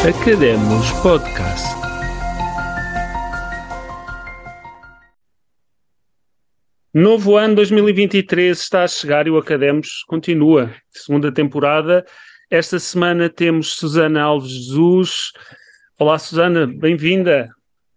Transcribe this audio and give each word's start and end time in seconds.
Academos 0.00 0.90
Podcast. 1.02 1.66
Novo 6.94 7.36
ano 7.36 7.56
2023 7.56 8.58
está 8.58 8.84
a 8.84 8.88
chegar 8.88 9.26
e 9.26 9.30
o 9.30 9.36
Academos 9.36 10.02
continua. 10.04 10.70
Segunda 10.88 11.30
temporada. 11.30 12.06
Esta 12.50 12.78
semana 12.78 13.28
temos 13.28 13.74
Susana 13.74 14.22
Alves 14.22 14.50
Jesus. 14.50 15.32
Olá, 15.98 16.18
Susana, 16.18 16.66
bem-vinda. 16.66 17.50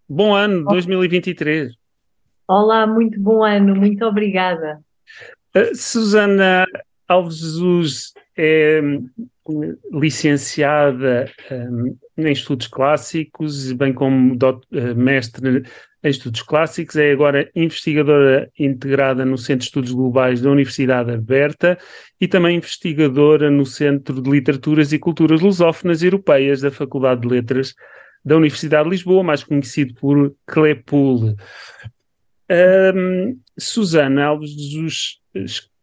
Bom 0.09 0.35
ano 0.35 0.65
2023. 0.65 1.71
Olá, 2.45 2.85
muito 2.85 3.17
bom 3.17 3.45
ano, 3.45 3.77
muito 3.77 4.04
obrigada. 4.04 4.81
Uh, 5.55 5.73
Susana 5.73 6.65
Alves 7.07 7.38
Jesus 7.38 8.13
é 8.35 8.81
licenciada 9.92 11.29
um, 11.51 11.97
em 12.18 12.32
estudos 12.32 12.68
clássicos, 12.68 13.71
bem 13.74 13.93
como 13.93 14.36
dot, 14.36 14.65
uh, 14.71 14.96
mestre 14.96 15.64
em 16.04 16.10
estudos 16.10 16.42
clássicos, 16.42 16.97
é 16.97 17.11
agora 17.11 17.50
investigadora 17.56 18.51
integrada 18.60 19.24
no 19.24 19.37
Centro 19.37 19.60
de 19.60 19.65
Estudos 19.65 19.92
Globais 19.92 20.42
da 20.42 20.51
Universidade 20.51 21.11
Aberta 21.11 21.78
e 22.20 22.28
também 22.28 22.57
investigadora 22.57 23.50
no 23.50 23.65
Centro 23.65 24.21
de 24.21 24.29
Literaturas 24.29 24.92
e 24.92 25.00
Culturas 25.00 25.39
Lusófonas 25.39 26.04
Europeias 26.04 26.60
da 26.60 26.71
Faculdade 26.71 27.21
de 27.21 27.28
Letras 27.28 27.73
da 28.23 28.36
Universidade 28.36 28.86
de 28.86 28.89
Lisboa, 28.92 29.23
mais 29.23 29.43
conhecido 29.43 29.93
por 29.96 30.36
CLEPUL. 30.46 31.36
Um, 32.50 33.39
Susana 33.58 34.25
Alves 34.25 34.52
Jesus 34.52 35.22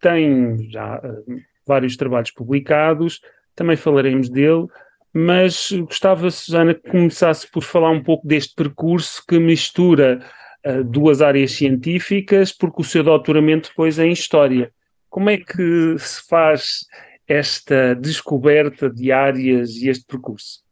tem 0.01 0.71
já 0.71 0.99
uh, 0.99 1.41
vários 1.67 1.97
trabalhos 1.97 2.31
publicados, 2.31 3.21
também 3.55 3.77
falaremos 3.77 4.29
dele, 4.29 4.67
mas 5.13 5.71
gostava, 5.73 6.31
Susana, 6.31 6.75
que 6.75 6.89
começasse 6.89 7.51
por 7.51 7.63
falar 7.63 7.91
um 7.91 8.03
pouco 8.03 8.27
deste 8.27 8.55
percurso 8.55 9.23
que 9.27 9.39
mistura 9.39 10.21
uh, 10.67 10.85
duas 10.85 11.21
áreas 11.21 11.53
científicas, 11.53 12.53
porque 12.53 12.81
o 12.81 12.85
seu 12.85 13.03
doutoramento 13.03 13.71
depois 13.71 13.99
é 13.99 14.07
em 14.07 14.13
História. 14.13 14.73
Como 15.09 15.29
é 15.29 15.37
que 15.37 15.97
se 15.99 16.27
faz 16.29 16.87
esta 17.27 17.95
descoberta 17.95 18.89
de 18.89 19.11
áreas 19.11 19.77
e 19.77 19.89
este 19.89 20.05
percurso? 20.07 20.63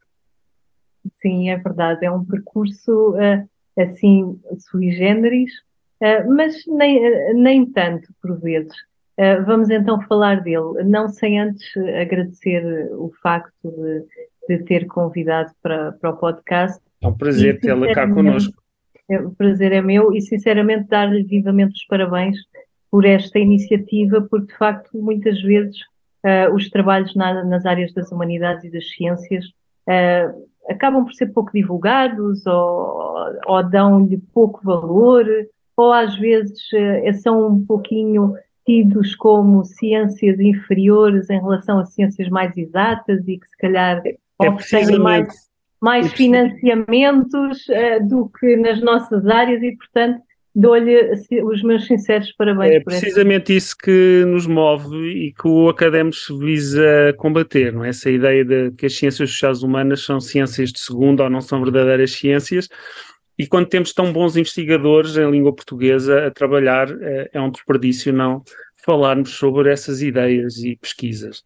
Sim, 1.21 1.51
é 1.51 1.57
verdade, 1.57 2.05
é 2.05 2.11
um 2.11 2.25
percurso 2.25 3.13
uh, 3.13 3.49
assim 3.81 4.41
sui 4.71 4.93
generis, 4.93 5.51
uh, 6.01 6.33
mas 6.33 6.65
nem, 6.67 7.35
nem 7.35 7.67
tanto 7.67 8.09
por 8.23 8.39
vezes. 8.41 8.75
Uh, 9.19 9.45
vamos 9.45 9.69
então 9.69 10.01
falar 10.03 10.43
dele, 10.43 10.85
não 10.85 11.09
sem 11.09 11.41
antes 11.41 11.77
agradecer 12.01 12.63
o 12.93 13.13
facto 13.21 13.53
de, 13.65 14.05
de 14.49 14.65
ter 14.65 14.87
convidado 14.87 15.51
para, 15.61 15.91
para 15.93 16.11
o 16.11 16.17
podcast. 16.17 16.81
É 17.03 17.09
um 17.09 17.13
prazer 17.13 17.59
tê-la 17.59 17.93
cá 17.93 18.09
connosco. 18.09 18.55
É, 19.11 19.19
o 19.21 19.31
prazer 19.33 19.73
é 19.73 19.81
meu 19.81 20.13
e, 20.13 20.21
sinceramente, 20.21 20.89
dar-lhe 20.89 21.25
vivamente 21.25 21.73
os 21.73 21.87
parabéns 21.87 22.37
por 22.91 23.05
esta 23.05 23.41
iniciativa, 23.41 24.21
porque, 24.31 24.53
de 24.53 24.59
facto, 24.59 24.91
muitas 24.95 25.41
vezes 25.43 25.77
uh, 26.25 26.55
os 26.55 26.71
trabalhos 26.71 27.15
na, 27.17 27.43
nas 27.45 27.67
áreas 27.67 27.93
das 27.93 28.13
humanidades 28.13 28.65
e 28.65 28.71
das 28.71 28.89
ciências 28.91 29.47
uh, 29.47 30.47
acabam 30.71 31.05
por 31.05 31.13
ser 31.15 31.27
pouco 31.29 31.51
divulgados 31.53 32.47
ou, 32.47 33.15
ou 33.47 33.63
dão-lhe 33.63 34.19
pouco 34.33 34.61
valor, 34.63 35.27
ou 35.77 35.93
às 35.93 36.17
vezes 36.17 36.61
são 37.23 37.49
um 37.49 37.65
pouquinho 37.65 38.35
tidos 38.69 39.15
como 39.15 39.65
ciências 39.65 40.39
inferiores 40.39 41.31
em 41.31 41.41
relação 41.41 41.79
a 41.79 41.87
ciências 41.87 42.29
mais 42.29 42.55
exatas 42.55 43.27
e 43.27 43.39
que 43.39 43.49
se 43.49 43.57
calhar 43.57 44.03
é 44.05 44.51
oferecem 44.51 44.99
mais, 44.99 45.33
mais 45.81 46.05
é 46.05 46.11
financiamentos 46.11 47.67
uh, 47.69 48.07
do 48.07 48.29
que 48.29 48.57
nas 48.59 48.83
nossas 48.83 49.27
áreas 49.27 49.63
e, 49.63 49.75
portanto, 49.75 50.21
dou-lhe 50.55 51.13
os 51.45 51.63
meus 51.63 51.87
sinceros 51.87 52.31
parabéns. 52.33 52.73
É 52.73 52.81
precisamente 52.81 53.57
isso 53.57 53.75
que 53.75 54.23
nos 54.27 54.47
move 54.47 54.97
e 54.97 55.33
que 55.33 55.49
o 55.49 55.71
Academos 55.71 56.27
visa 56.39 57.15
combater, 57.17 57.73
não 57.73 57.83
é? 57.83 57.89
Essa 57.89 58.11
ideia 58.11 58.45
de 58.45 58.71
que 58.73 58.85
as 58.85 58.95
ciências 58.95 59.31
sociais 59.31 59.63
humanas 59.63 60.05
são 60.05 60.21
ciências 60.21 60.71
de 60.71 60.81
segunda 60.81 61.25
ou 61.25 61.31
não 61.31 61.41
são 61.41 61.65
verdadeiras 61.65 62.13
ciências. 62.13 62.69
E 63.39 63.47
quando 63.47 63.69
temos 63.69 63.93
tão 63.93 64.13
bons 64.13 64.37
investigadores 64.37 65.17
em 65.17 65.31
língua 65.31 65.55
portuguesa 65.55 66.27
a 66.27 66.31
trabalhar, 66.31 66.89
é, 67.01 67.31
é 67.35 67.41
um 67.41 67.51
desperdício 67.51 68.13
não 68.13 68.43
falarmos 68.85 69.31
sobre 69.31 69.71
essas 69.71 70.03
ideias 70.03 70.59
e 70.59 70.77
pesquisas. 70.77 71.45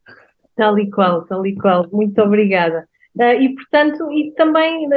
Tal 0.57 0.79
e 0.79 0.91
qual, 0.91 1.23
tal 1.27 1.47
e 1.47 1.55
qual. 1.55 1.87
Muito 1.93 2.21
obrigada. 2.23 2.89
Uh, 3.15 3.43
e, 3.43 3.55
portanto, 3.55 4.11
e 4.11 4.33
também 4.33 4.87
uh, 4.87 4.91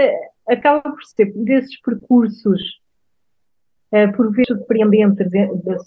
acaba 0.48 0.82
por 0.82 1.04
ser 1.04 1.34
desses 1.34 1.80
percursos, 1.82 2.62
por 4.18 4.30
vezes 4.32 4.48
surpreendentes, 4.48 5.28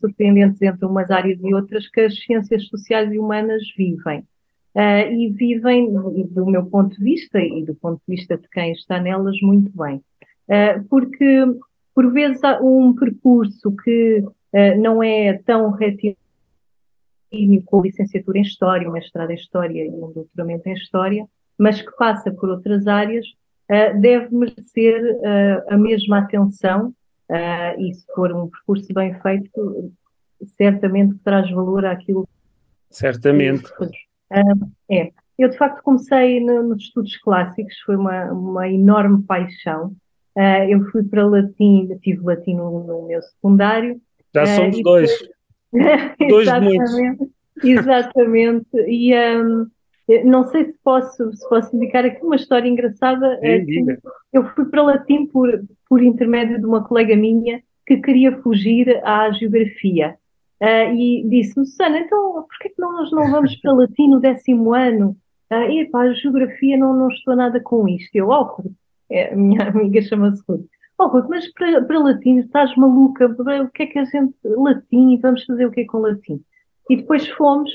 surpreendentes 0.01 0.63
entre 0.63 0.87
umas 0.87 1.11
áreas 1.11 1.39
e 1.43 1.53
outras, 1.53 1.87
que 1.89 2.01
as 2.01 2.19
ciências 2.19 2.67
sociais 2.69 3.13
e 3.13 3.19
humanas 3.19 3.63
vivem. 3.77 4.25
e 5.11 5.29
vivem, 5.31 5.93
do 5.93 6.47
meu 6.47 6.65
ponto 6.65 6.97
de 6.97 7.05
vista 7.05 7.39
e 7.39 7.63
do 7.67 7.75
ponto 7.75 8.01
de 8.09 8.17
vista 8.17 8.39
de 8.39 8.49
quem 8.49 8.73
está 8.73 8.99
nelas, 8.99 9.37
muito 9.43 9.71
bem. 9.77 10.03
Porque, 10.89 11.45
por 11.95 12.13
vezes, 12.13 12.43
há 12.43 12.61
um 12.61 12.95
percurso 12.95 13.75
que 13.85 14.25
não 14.79 15.03
é 15.03 15.35
tão 15.45 15.71
retilíneo 15.71 16.17
com 17.65 17.83
licenciatura 17.83 18.39
em 18.39 18.43
História, 18.43 18.91
mestrado 18.91 19.31
em 19.31 19.35
História 19.35 19.85
e 19.85 19.91
um 19.91 20.13
doutoramento 20.13 20.69
em 20.69 20.73
História, 20.73 21.27
mas 21.59 21.83
que 21.83 21.91
passa 21.97 22.31
por 22.31 22.49
outras 22.49 22.87
áreas, 22.87 23.27
uh, 23.71 24.01
deve 24.01 24.35
merecer 24.35 25.19
a 25.69 25.77
mesma 25.77 26.19
atenção 26.19 26.95
e 27.79 27.93
se 27.93 28.07
for 28.15 28.33
um 28.33 28.49
percurso 28.49 28.93
bem 28.95 29.15
feito, 29.21 29.93
certamente 30.57 31.17
traz 31.23 31.51
valor 31.51 31.85
àquilo. 31.85 32.27
Certamente. 32.91 33.65
é. 34.91 35.13
Eu, 35.39 35.49
de 35.49 35.57
facto, 35.57 35.83
comecei 35.83 36.41
no, 36.41 36.63
nos 36.63 36.85
estudos 36.85 37.17
clássicos, 37.19 37.79
foi 37.85 37.97
uma, 37.97 38.25
uma 38.33 38.69
enorme 38.69 39.23
paixão. 39.23 39.95
Eu 40.69 40.85
fui 40.91 41.03
para 41.05 41.27
latim, 41.27 41.89
tive 42.03 42.23
latim 42.23 42.55
no, 42.55 42.85
no 42.85 43.07
meu 43.07 43.21
secundário. 43.23 44.01
Já 44.35 44.47
somos 44.47 44.83
dois. 44.83 45.11
Dois 46.31 46.49
exatamente, 46.49 47.31
exatamente. 47.63 48.69
E 48.87 49.15
um, 49.15 49.67
não 50.25 50.47
sei 50.49 50.67
se 50.67 50.79
posso, 50.83 51.33
se 51.33 51.49
posso 51.49 51.77
indicar 51.77 52.05
aqui 52.05 52.25
uma 52.25 52.37
história 52.37 52.69
engraçada. 52.69 53.39
É 53.43 53.63
eu 54.33 54.45
fui 54.55 54.65
para 54.67 54.83
latim 54.83 55.27
por, 55.27 55.63
por 55.89 56.03
intermédio 56.03 56.59
de 56.59 56.65
uma 56.65 56.83
colega 56.83 57.15
minha 57.15 57.63
que 57.87 57.99
queria 57.99 58.37
fugir 58.43 59.01
à 59.05 59.31
geografia. 59.31 60.17
Uh, 60.61 60.93
e 60.95 61.25
disse-me, 61.29 61.67
Susana, 61.67 62.01
então 62.01 62.33
porquê 62.49 62.71
que 62.71 62.81
nós 62.81 63.13
não 63.13 63.31
vamos 63.31 63.55
para 63.57 63.73
latim 63.73 64.09
no 64.09 64.21
décimo 64.21 64.75
ano? 64.75 65.17
Uh, 65.53 65.71
e 65.71 65.89
pá, 65.89 66.03
a 66.03 66.13
geografia 66.13 66.77
não, 66.77 66.93
não 66.95 67.09
estou 67.09 67.37
nada 67.37 67.61
com 67.61 67.87
isto. 67.87 68.15
Eu, 68.15 68.29
oh, 68.29 68.63
é, 69.11 69.33
a 69.33 69.37
minha 69.37 69.63
amiga 69.69 70.03
chama-se 70.03 70.43
Ruth. 70.49 70.67
Oh, 70.99 71.07
Ruth, 71.07 71.27
mas 71.29 71.51
para, 71.53 71.83
para 71.85 71.99
latim 71.99 72.39
estás 72.39 72.75
maluca? 72.77 73.27
O 73.27 73.71
que 73.71 73.85
é 73.85 73.87
que 73.87 73.99
a 73.99 74.05
gente. 74.05 74.35
Latim, 74.45 75.19
vamos 75.21 75.45
fazer 75.45 75.67
o 75.67 75.71
que 75.71 75.85
com 75.85 75.99
latim? 75.99 76.43
E 76.91 76.97
depois 76.97 77.29
fomos, 77.29 77.71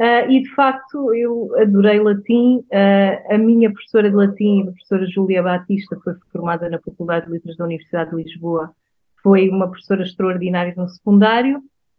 uh, 0.00 0.30
e 0.30 0.42
de 0.42 0.54
facto 0.54 1.12
eu 1.14 1.50
adorei 1.58 1.98
latim. 1.98 2.58
Uh, 2.70 3.34
a 3.34 3.38
minha 3.38 3.72
professora 3.72 4.08
de 4.08 4.14
latim, 4.14 4.62
a 4.62 4.72
professora 4.72 5.06
Júlia 5.06 5.42
Batista, 5.42 5.98
foi 6.04 6.14
formada 6.32 6.68
na 6.68 6.78
Faculdade 6.78 7.26
de 7.26 7.32
Letras 7.32 7.56
da 7.56 7.64
Universidade 7.64 8.10
de 8.10 8.22
Lisboa, 8.22 8.70
foi 9.22 9.48
uma 9.48 9.68
professora 9.68 10.02
extraordinária 10.02 10.74
no 10.76 10.88
secundário. 10.88 11.58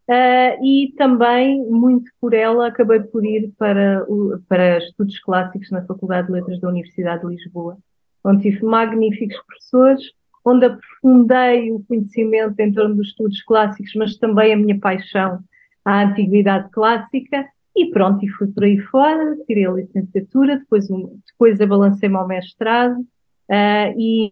Uh, 0.10 0.66
e 0.66 0.94
também, 0.98 1.64
muito 1.70 2.12
por 2.20 2.34
ela, 2.34 2.68
acabei 2.68 3.00
por 3.00 3.26
ir 3.26 3.54
para, 3.58 4.06
para 4.48 4.78
estudos 4.80 5.20
clássicos 5.20 5.70
na 5.72 5.86
Faculdade 5.86 6.28
de 6.28 6.34
Letras 6.34 6.60
da 6.60 6.70
Universidade 6.70 7.22
de 7.22 7.28
Lisboa, 7.28 7.78
onde 8.24 8.44
tive 8.44 8.66
magníficos 8.66 9.38
professores 9.46 10.04
onde 10.44 10.66
aprofundei 10.66 11.72
o 11.72 11.84
conhecimento 11.88 12.60
em 12.60 12.72
torno 12.72 12.96
dos 12.96 13.10
estudos 13.10 13.42
clássicos, 13.44 13.94
mas 13.96 14.18
também 14.18 14.54
a 14.54 14.58
minha 14.58 14.80
paixão 14.80 15.40
à 15.86 16.04
antiguidade 16.04 16.70
clássica. 16.72 17.46
E 17.76 17.90
pronto, 17.90 18.26
e 18.26 18.30
fui 18.30 18.48
por 18.48 18.64
aí 18.64 18.78
fora, 18.80 19.38
tirei 19.48 19.66
a 19.66 19.72
licenciatura, 19.72 20.58
depois, 20.58 20.88
depois 20.90 21.62
abalancei-me 21.62 22.18
ao 22.18 22.28
mestrado 22.28 23.00
uh, 23.00 23.96
e, 23.98 24.30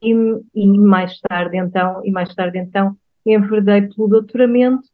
e, 0.53 0.67
mais 0.77 1.17
tarde 1.21 1.55
então, 1.55 2.01
e 2.03 2.11
mais 2.11 2.35
tarde 2.35 2.57
então, 2.57 2.97
enverdei 3.25 3.83
pelo 3.83 4.09
doutoramento 4.09 4.89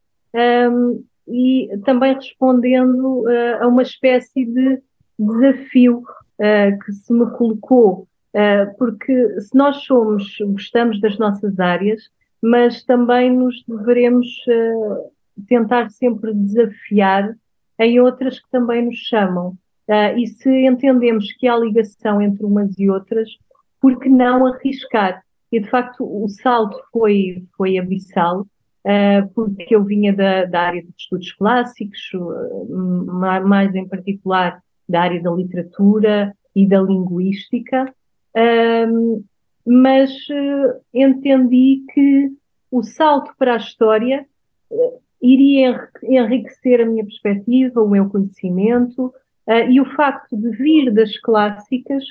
um, 0.72 1.04
e 1.28 1.70
também 1.86 2.14
respondendo 2.14 3.24
uh, 3.24 3.64
a 3.64 3.68
uma 3.68 3.82
espécie 3.82 4.46
de 4.46 4.80
desafio 5.18 6.04
uh, 6.38 6.86
que 6.86 6.92
se 6.92 7.12
me 7.12 7.26
colocou 7.32 8.08
porque 8.78 9.40
se 9.40 9.56
nós 9.56 9.78
somos, 9.84 10.38
gostamos 10.40 11.00
das 11.00 11.18
nossas 11.18 11.58
áreas, 11.60 12.10
mas 12.42 12.84
também 12.84 13.34
nos 13.34 13.64
deveremos 13.68 14.28
uh, 14.48 15.12
tentar 15.48 15.90
sempre 15.90 16.34
desafiar 16.34 17.36
em 17.80 18.00
outras 18.00 18.40
que 18.40 18.50
também 18.52 18.86
nos 18.86 18.98
chamam. 18.98 19.58
Uh, 19.88 20.18
e 20.18 20.28
se 20.28 20.50
entendemos 20.66 21.32
que 21.34 21.48
há 21.48 21.58
ligação 21.58 22.22
entre 22.22 22.46
umas 22.46 22.78
e 22.78 22.90
outras, 22.90 23.30
por 23.80 24.00
que 24.00 24.10
não 24.10 24.46
arriscar? 24.46 25.24
E 25.52 25.60
de 25.60 25.70
facto 25.70 26.04
o 26.04 26.28
salto 26.28 26.78
foi, 26.92 27.46
foi 27.56 27.78
abissal, 27.78 28.46
porque 29.34 29.74
eu 29.74 29.84
vinha 29.84 30.14
da, 30.14 30.46
da 30.46 30.62
área 30.62 30.82
de 30.82 30.90
estudos 30.98 31.32
clássicos, 31.34 32.02
mais 33.44 33.74
em 33.74 33.88
particular 33.88 34.62
da 34.88 35.02
área 35.02 35.22
da 35.22 35.32
literatura 35.32 36.36
e 36.56 36.68
da 36.68 36.82
linguística, 36.82 37.94
uh, 38.36 39.24
mas 39.66 40.12
entendi 40.94 41.84
que 41.94 42.32
o 42.70 42.84
salto 42.84 43.34
para 43.38 43.56
a 43.56 43.58
história 43.58 44.26
iria 45.22 45.90
enriquecer 46.04 46.82
a 46.82 46.86
minha 46.86 47.04
perspectiva, 47.04 47.82
o 47.82 47.90
meu 47.90 48.08
conhecimento, 48.08 49.12
e 49.70 49.82
o 49.82 49.86
facto 49.96 50.38
de 50.38 50.52
vir 50.52 50.94
das 50.94 51.18
clássicas 51.20 52.04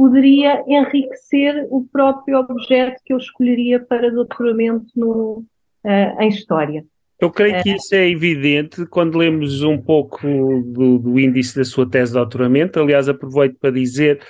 poderia 0.00 0.64
enriquecer 0.66 1.66
o 1.68 1.84
próprio 1.84 2.38
objeto 2.38 3.02
que 3.04 3.12
eu 3.12 3.18
escolheria 3.18 3.78
para 3.78 4.10
doutoramento 4.10 4.86
no, 4.96 5.44
uh, 5.84 6.22
em 6.22 6.28
História. 6.28 6.82
Eu 7.20 7.30
creio 7.30 7.62
que 7.62 7.74
isso 7.74 7.94
é 7.94 8.08
evidente 8.08 8.86
quando 8.86 9.18
lemos 9.18 9.62
um 9.62 9.76
pouco 9.76 10.18
do, 10.64 10.98
do, 10.98 11.20
índice 11.20 11.54
da 11.54 11.64
sua 11.64 11.86
tese 11.86 12.12
de 12.12 12.18
doutoramento. 12.18 12.80
Aliás, 12.80 13.10
aproveito 13.10 13.58
para 13.60 13.72
dizer 13.72 14.22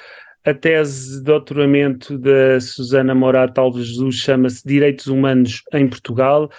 a 0.44 0.52
tese 0.54 1.18
de 1.18 1.24
doutoramento 1.24 2.18
da 2.18 2.60
Susana 2.60 3.14
Morato 3.14 3.60
Alves 3.60 3.86
Jesus 3.86 4.16
chama-se 4.16 4.66
Direitos 4.66 5.06
Humanos 5.06 5.62
em 5.72 5.88
Portugal, 5.88 6.50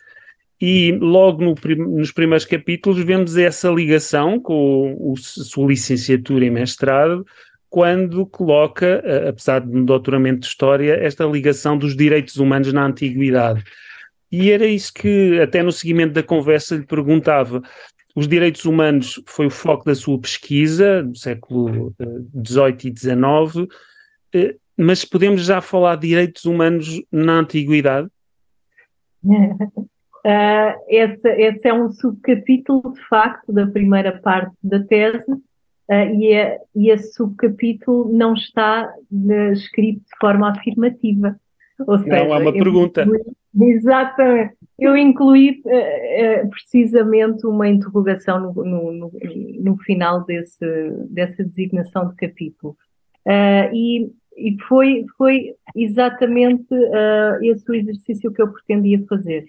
e 0.61 0.91
logo 0.91 1.43
no, 1.43 1.55
nos 1.97 2.11
primeiros 2.11 2.45
capítulos 2.45 3.03
vemos 3.03 3.35
essa 3.35 3.69
ligação 3.69 4.39
com 4.39 4.95
o, 4.99 5.13
a 5.13 5.17
sua 5.17 5.67
licenciatura 5.67 6.45
e 6.45 6.51
mestrado, 6.51 7.25
quando 7.67 8.25
coloca, 8.27 9.01
apesar 9.27 9.61
de 9.61 9.75
um 9.75 9.83
doutoramento 9.83 10.41
de 10.41 10.47
História, 10.47 10.93
esta 11.01 11.25
ligação 11.25 11.75
dos 11.77 11.95
direitos 11.95 12.37
humanos 12.37 12.71
na 12.71 12.85
Antiguidade. 12.85 13.63
E 14.31 14.49
era 14.49 14.65
isso 14.65 14.93
que, 14.93 15.39
até 15.41 15.61
no 15.61 15.71
seguimento 15.71 16.13
da 16.13 16.23
conversa, 16.23 16.75
lhe 16.75 16.85
perguntava. 16.85 17.61
Os 18.15 18.27
direitos 18.27 18.65
humanos 18.65 19.21
foi 19.25 19.47
o 19.47 19.51
foco 19.51 19.85
da 19.85 19.95
sua 19.95 20.19
pesquisa, 20.19 21.03
no 21.03 21.15
século 21.15 21.93
XVIII 22.45 22.91
e 22.91 22.97
XIX, 22.97 23.67
eh, 24.33 24.55
mas 24.77 25.05
podemos 25.05 25.45
já 25.45 25.61
falar 25.61 25.95
de 25.95 26.07
direitos 26.07 26.45
humanos 26.45 27.01
na 27.11 27.39
Antiguidade? 27.39 28.09
Uh, 29.23 29.51
esse, 30.87 31.27
esse, 31.27 31.67
é 31.67 31.73
um 31.73 31.91
subcapítulo, 31.91 32.93
de 32.93 33.07
facto, 33.07 33.51
da 33.51 33.67
primeira 33.67 34.19
parte 34.19 34.55
da 34.63 34.83
tese, 34.83 35.31
uh, 35.31 36.15
e, 36.15 36.33
é, 36.33 36.59
e, 36.75 36.89
esse 36.89 37.13
subcapítulo 37.13 38.11
não 38.11 38.33
está 38.33 38.91
escrito 39.53 39.99
de 39.99 40.17
forma 40.19 40.51
afirmativa. 40.51 41.39
Ou 41.79 41.97
não, 41.97 42.03
seja, 42.03 42.17
é 42.17 42.23
uma 42.23 42.51
pergunta. 42.51 43.05
Exatamente. 43.59 44.55
Eu 44.79 44.97
incluí 44.97 45.61
precisamente 46.49 47.45
uma 47.45 47.67
interrogação 47.67 48.39
no, 48.39 48.53
no, 48.65 48.91
no, 48.91 49.11
no, 49.59 49.77
final 49.77 50.23
desse, 50.25 50.65
dessa 51.09 51.43
designação 51.43 52.09
de 52.09 52.15
capítulo. 52.15 52.75
e, 53.71 54.11
e 54.35 54.57
foi, 54.67 55.05
foi 55.17 55.55
exatamente 55.75 56.73
esse 57.43 57.69
o 57.69 57.75
exercício 57.75 58.31
que 58.31 58.41
eu 58.41 58.51
pretendia 58.51 59.05
fazer 59.07 59.45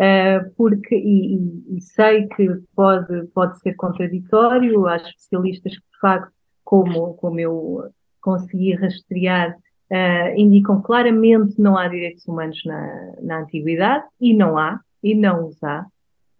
uh, 0.00 0.50
porque, 0.56 0.96
e, 0.96 1.76
e, 1.76 1.80
sei 1.80 2.26
que 2.28 2.48
pode, 2.74 3.26
pode 3.28 3.60
ser 3.60 3.74
contraditório, 3.74 4.86
há 4.86 4.96
especialistas 4.96 5.74
que, 5.74 5.80
de 5.80 6.00
facto, 6.00 6.32
como, 6.64 7.14
como 7.14 7.38
eu 7.38 7.90
consegui 8.20 8.74
rastrear, 8.74 9.56
uh, 9.90 10.38
indicam 10.38 10.80
claramente 10.80 11.60
não 11.60 11.76
há 11.76 11.88
direitos 11.88 12.26
humanos 12.26 12.62
na, 12.64 13.12
na 13.22 13.40
antiguidade, 13.40 14.04
e 14.20 14.34
não 14.34 14.56
há, 14.56 14.80
e 15.02 15.14
não 15.14 15.48
os 15.48 15.62
há. 15.62 15.86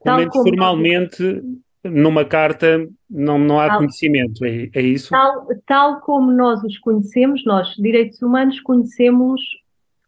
Tal 0.02 0.26
como 0.29 0.44
formalmente, 0.44 1.43
numa 1.85 2.25
carta, 2.25 2.88
não, 3.08 3.38
não 3.38 3.61
há 3.61 3.69
tal, 3.69 3.79
conhecimento, 3.79 4.44
é, 4.44 4.70
é 4.75 4.81
isso? 4.81 5.11
Tal, 5.11 5.47
tal 5.67 6.00
como 6.00 6.32
nós 6.32 6.62
os 6.62 6.79
conhecemos, 6.79 7.44
nós, 7.44 7.75
direitos 7.76 8.23
humanos, 8.23 8.61
conhecemos 8.61 9.41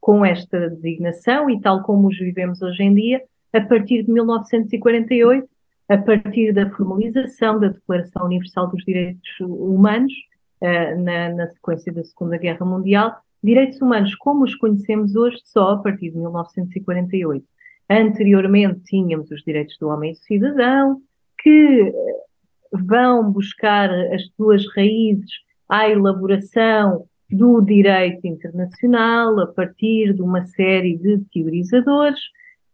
com 0.01 0.25
esta 0.25 0.71
designação 0.71 1.49
e 1.49 1.61
tal 1.61 1.83
como 1.83 2.09
os 2.09 2.19
vivemos 2.19 2.61
hoje 2.63 2.83
em 2.83 2.95
dia, 2.95 3.23
a 3.53 3.61
partir 3.61 4.03
de 4.03 4.11
1948, 4.11 5.49
a 5.89 5.99
partir 5.99 6.53
da 6.53 6.71
formalização 6.71 7.61
da 7.61 7.69
Declaração 7.69 8.25
Universal 8.25 8.69
dos 8.69 8.83
Direitos 8.85 9.29
Humanos, 9.41 10.13
uh, 10.61 11.01
na, 11.03 11.29
na, 11.31 11.47
sequência 11.49 11.93
da 11.93 12.03
Segunda 12.03 12.39
Guerra 12.39 12.65
Mundial, 12.65 13.15
direitos 13.43 13.81
humanos 13.81 14.15
como 14.15 14.45
os 14.45 14.55
conhecemos 14.55 15.17
hoje 15.17 15.39
só 15.45 15.71
a 15.71 15.79
partir 15.79 16.11
de 16.11 16.19
1948. 16.19 17.45
Anteriormente 17.91 18.81
tínhamos 18.85 19.31
os 19.31 19.43
direitos 19.43 19.77
do 19.79 19.89
homem 19.89 20.13
e 20.13 20.15
do 20.15 20.21
cidadão, 20.21 21.03
que 21.39 21.83
eh, 21.83 21.93
vão 22.73 23.31
buscar 23.31 23.91
as 23.91 24.27
suas 24.37 24.65
raízes 24.75 25.31
à 25.69 25.89
elaboração 25.89 27.07
do 27.31 27.61
direito 27.61 28.27
internacional 28.27 29.41
a 29.41 29.47
partir 29.47 30.13
de 30.15 30.23
uma 30.23 30.45
série 30.45 30.97
de 30.97 31.19
teorizadores 31.33 32.21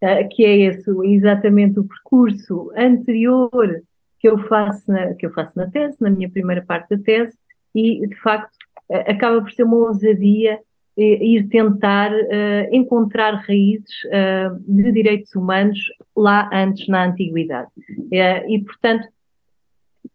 uh, 0.02 0.28
que 0.30 0.44
é 0.44 0.56
esse 0.58 0.90
exatamente 1.04 1.78
o 1.78 1.84
percurso 1.84 2.70
anterior 2.76 3.82
que 4.18 4.28
eu 4.28 4.38
faço 4.48 4.90
na, 4.90 5.14
que 5.14 5.26
eu 5.26 5.32
faço 5.32 5.56
na 5.56 5.70
tese, 5.70 5.96
na 6.00 6.10
minha 6.10 6.28
primeira 6.28 6.64
parte 6.64 6.96
da 6.96 7.02
tese, 7.02 7.36
e 7.74 8.06
de 8.06 8.16
facto 8.16 8.57
acaba 8.90 9.40
por 9.40 9.52
ser 9.52 9.64
uma 9.64 9.76
ousadia 9.76 10.60
eh, 11.00 11.24
ir 11.24 11.48
tentar 11.48 12.10
uh, 12.12 12.74
encontrar 12.74 13.34
raízes 13.46 14.02
uh, 14.06 14.58
de 14.66 14.90
direitos 14.90 15.32
humanos 15.32 15.78
lá 16.16 16.50
antes 16.52 16.88
na 16.88 17.04
antiguidade. 17.04 17.68
Uh, 17.88 18.50
e, 18.50 18.60
portanto, 18.64 19.06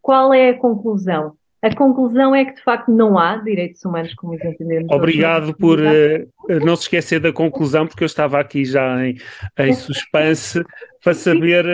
qual 0.02 0.34
é 0.34 0.50
a 0.50 0.58
conclusão? 0.58 1.38
A 1.62 1.74
conclusão 1.74 2.36
é 2.36 2.44
que, 2.44 2.56
de 2.56 2.62
facto, 2.62 2.92
não 2.92 3.18
há 3.18 3.38
direitos 3.38 3.86
humanos 3.86 4.14
como 4.16 4.34
os 4.36 4.44
entendemos. 4.44 4.92
Obrigado 4.92 5.56
por 5.56 5.80
uh, 5.80 6.66
não 6.66 6.76
se 6.76 6.84
esquecer 6.84 7.22
da 7.22 7.32
conclusão, 7.32 7.88
porque 7.88 8.04
eu 8.04 8.08
estava 8.08 8.38
aqui 8.38 8.66
já 8.66 9.08
em, 9.08 9.16
em 9.60 9.74
suspense 9.74 10.62
para 11.02 11.14
saber 11.14 11.66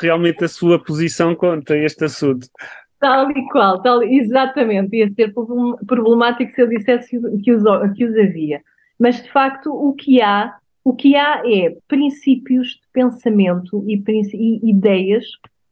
realmente 0.00 0.42
a 0.42 0.48
sua 0.48 0.82
posição 0.82 1.36
quanto 1.36 1.72
a 1.72 1.76
este 1.76 2.06
assunto. 2.06 2.48
Tal 3.00 3.30
e 3.30 3.48
qual, 3.48 3.80
tal, 3.80 4.02
exatamente. 4.02 4.96
Ia 4.96 5.08
ser 5.08 5.32
problemático 5.86 6.52
se 6.52 6.62
eu 6.62 6.68
dissesse 6.68 7.18
que 7.42 7.52
os, 7.52 7.62
que 7.96 8.04
os 8.04 8.16
havia. 8.16 8.62
Mas, 8.98 9.22
de 9.22 9.32
facto, 9.32 9.72
o 9.72 9.94
que 9.94 10.20
há, 10.20 10.54
o 10.84 10.94
que 10.94 11.16
há 11.16 11.42
é 11.46 11.74
princípios 11.88 12.68
de 12.68 12.82
pensamento 12.92 13.82
e, 13.88 14.02
e 14.34 14.70
ideias 14.70 15.24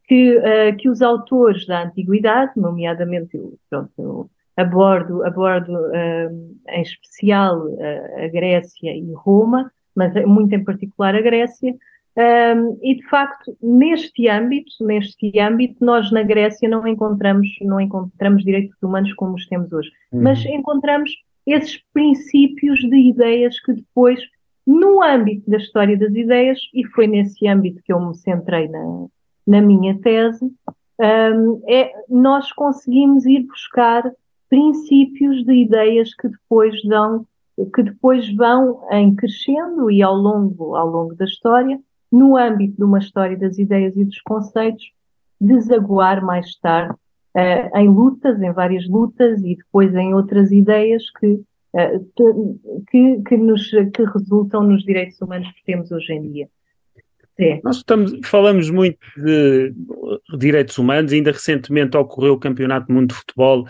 que, 0.09 0.39
uh, 0.39 0.77
que 0.79 0.89
os 0.89 1.03
autores 1.03 1.67
da 1.67 1.83
antiguidade, 1.83 2.53
nomeadamente, 2.57 3.37
eu, 3.37 3.59
pronto, 3.69 3.93
eu 3.99 4.31
abordo, 4.57 5.23
abordo 5.25 5.73
uh, 5.73 6.57
em 6.71 6.83
especial 6.83 7.67
uh, 7.67 8.25
a 8.25 8.29
Grécia 8.29 8.91
e 8.97 9.13
Roma, 9.13 9.71
mas 9.95 10.15
muito 10.25 10.55
em 10.55 10.65
particular 10.65 11.15
a 11.15 11.21
Grécia, 11.21 11.75
um, 12.19 12.77
e 12.83 12.97
de 12.97 13.09
facto, 13.09 13.57
neste 13.63 14.29
âmbito, 14.29 14.73
neste 14.81 15.39
âmbito, 15.39 15.85
nós 15.85 16.11
na 16.11 16.25
Grécia 16.25 16.69
não 16.69 16.85
encontramos, 16.85 17.49
não 17.61 17.81
encontramos 17.81 18.43
direitos 18.43 18.77
humanos 18.83 19.15
como 19.15 19.35
os 19.35 19.47
temos 19.47 19.73
hoje, 19.73 19.89
uhum. 20.11 20.23
mas 20.23 20.45
encontramos 20.45 21.13
esses 21.47 21.81
princípios 21.93 22.81
de 22.81 22.97
ideias 22.97 23.61
que 23.61 23.73
depois, 23.73 24.21
no 24.67 25.01
âmbito 25.01 25.49
da 25.49 25.59
história 25.59 25.97
das 25.97 26.13
ideias, 26.13 26.59
e 26.75 26.85
foi 26.89 27.07
nesse 27.07 27.47
âmbito 27.47 27.81
que 27.85 27.93
eu 27.93 28.01
me 28.01 28.17
centrei 28.17 28.67
na, 28.67 29.07
na 29.47 29.61
minha 29.61 29.97
tese, 30.01 30.45
um, 31.01 31.63
é, 31.69 31.93
nós 32.09 32.51
conseguimos 32.51 33.25
ir 33.27 33.47
buscar 33.47 34.03
princípios 34.51 35.45
de 35.45 35.53
ideias 35.53 36.13
que 36.15 36.29
depois 36.29 36.83
dão, 36.83 37.25
que 37.73 37.83
depois 37.85 38.35
vão 38.35 38.81
em 38.91 39.15
crescendo 39.15 39.89
e 39.89 40.03
ao 40.03 40.17
longo, 40.17 40.75
ao 40.75 40.89
longo 40.89 41.15
da 41.15 41.25
história, 41.25 41.79
no 42.11 42.37
âmbito 42.37 42.77
de 42.77 42.85
uma 42.85 42.99
história 42.99 43.37
das 43.37 43.59
ideias 43.59 43.97
e 43.97 44.05
dos 44.05 44.21
conceitos, 44.23 44.93
desaguar 45.41 46.25
mais 46.25 46.57
tarde 46.57 46.95
uh, 46.95 47.79
em 47.79 47.89
lutas, 47.89 48.41
em 48.41 48.53
várias 48.53 48.89
lutas 48.89 49.41
e 49.43 49.57
depois 49.57 49.95
em 49.95 50.15
outras 50.15 50.51
ideias 50.51 51.03
que, 51.19 51.27
uh, 51.27 52.85
que, 52.91 53.23
que, 53.23 53.37
nos, 53.37 53.71
que 53.71 54.05
resultam 54.13 54.63
nos 54.63 54.85
direitos 54.85 55.21
humanos 55.21 55.49
que 55.53 55.65
temos 55.65 55.91
hoje 55.91 56.13
em 56.13 56.33
dia. 56.33 56.49
É. 57.39 57.61
Nós 57.63 57.77
estamos, 57.77 58.19
falamos 58.25 58.69
muito 58.69 58.99
de 59.17 59.73
direitos 60.37 60.77
humanos, 60.77 61.13
ainda 61.13 61.31
recentemente 61.31 61.97
ocorreu 61.97 62.33
o 62.33 62.39
Campeonato 62.39 62.89
do 62.89 62.95
Mundo 62.95 63.11
de 63.11 63.15
Futebol 63.15 63.65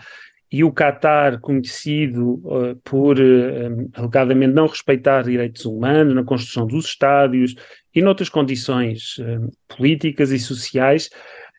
e 0.51 0.63
o 0.63 0.71
Qatar, 0.71 1.39
conhecido 1.39 2.41
uh, 2.43 2.75
por 2.83 3.19
uh, 3.19 3.89
alegadamente 3.93 4.53
não 4.53 4.65
respeitar 4.65 5.23
direitos 5.23 5.63
humanos 5.65 6.15
na 6.15 6.23
construção 6.23 6.65
dos 6.65 6.85
estádios 6.85 7.55
e 7.93 8.01
noutras 8.01 8.29
condições 8.29 9.17
uh, 9.19 9.51
políticas 9.67 10.31
e 10.31 10.39
sociais, 10.39 11.09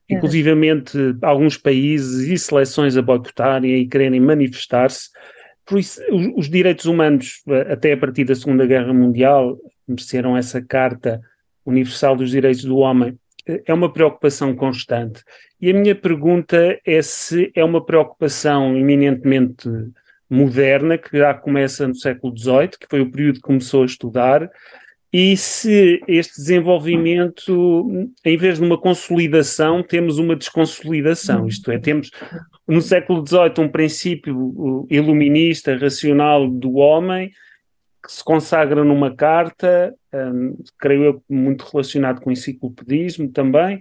é. 0.08 0.14
inclusivamente 0.14 0.98
alguns 1.22 1.56
países 1.56 2.28
e 2.28 2.36
seleções 2.36 2.96
a 2.96 3.02
boicotarem 3.02 3.76
e 3.76 3.86
quererem 3.86 4.20
manifestar-se. 4.20 5.08
Por 5.64 5.78
isso, 5.78 6.02
os, 6.10 6.26
os, 6.36 6.50
direitos 6.50 6.86
humanos, 6.86 7.42
até 7.70 7.92
a 7.92 7.96
partir 7.96 8.24
da 8.24 8.34
Segunda 8.34 8.66
Guerra 8.66 8.92
Mundial, 8.92 9.56
mereceram 9.86 10.36
essa 10.36 10.60
Carta 10.60 11.20
Universal 11.64 12.16
dos 12.16 12.30
Direitos 12.32 12.64
do 12.64 12.78
Homem, 12.78 13.16
é 13.66 13.74
uma 13.74 13.92
preocupação 13.92 14.54
constante. 14.54 15.22
E 15.60 15.70
a 15.70 15.74
minha 15.74 15.94
pergunta 15.94 16.78
é 16.84 17.02
se 17.02 17.50
é 17.54 17.64
uma 17.64 17.84
preocupação 17.84 18.76
eminentemente 18.76 19.68
moderna, 20.28 20.96
que 20.96 21.18
já 21.18 21.34
começa 21.34 21.88
no 21.88 21.94
século 21.94 22.36
XVIII, 22.36 22.68
que 22.68 22.86
foi 22.88 23.00
o 23.00 23.10
período 23.10 23.36
que 23.36 23.40
começou 23.42 23.82
a 23.82 23.86
estudar, 23.86 24.48
e 25.12 25.36
se 25.36 26.00
este 26.06 26.36
desenvolvimento, 26.36 28.14
em 28.24 28.36
vez 28.36 28.58
de 28.58 28.64
uma 28.64 28.78
consolidação, 28.78 29.82
temos 29.82 30.18
uma 30.18 30.36
desconsolidação, 30.36 31.48
isto 31.48 31.72
é, 31.72 31.78
temos 31.78 32.10
no 32.66 32.80
século 32.80 33.26
XVIII 33.26 33.54
um 33.58 33.68
princípio 33.68 34.86
iluminista, 34.88 35.76
racional 35.76 36.48
do 36.48 36.74
homem, 36.74 37.32
que 38.10 38.16
se 38.16 38.24
consagra 38.24 38.82
numa 38.82 39.14
carta, 39.14 39.94
um, 40.12 40.56
creio 40.76 41.04
eu, 41.04 41.22
muito 41.30 41.64
relacionado 41.70 42.20
com 42.20 42.30
o 42.30 42.32
enciclopedismo 42.32 43.30
também, 43.30 43.80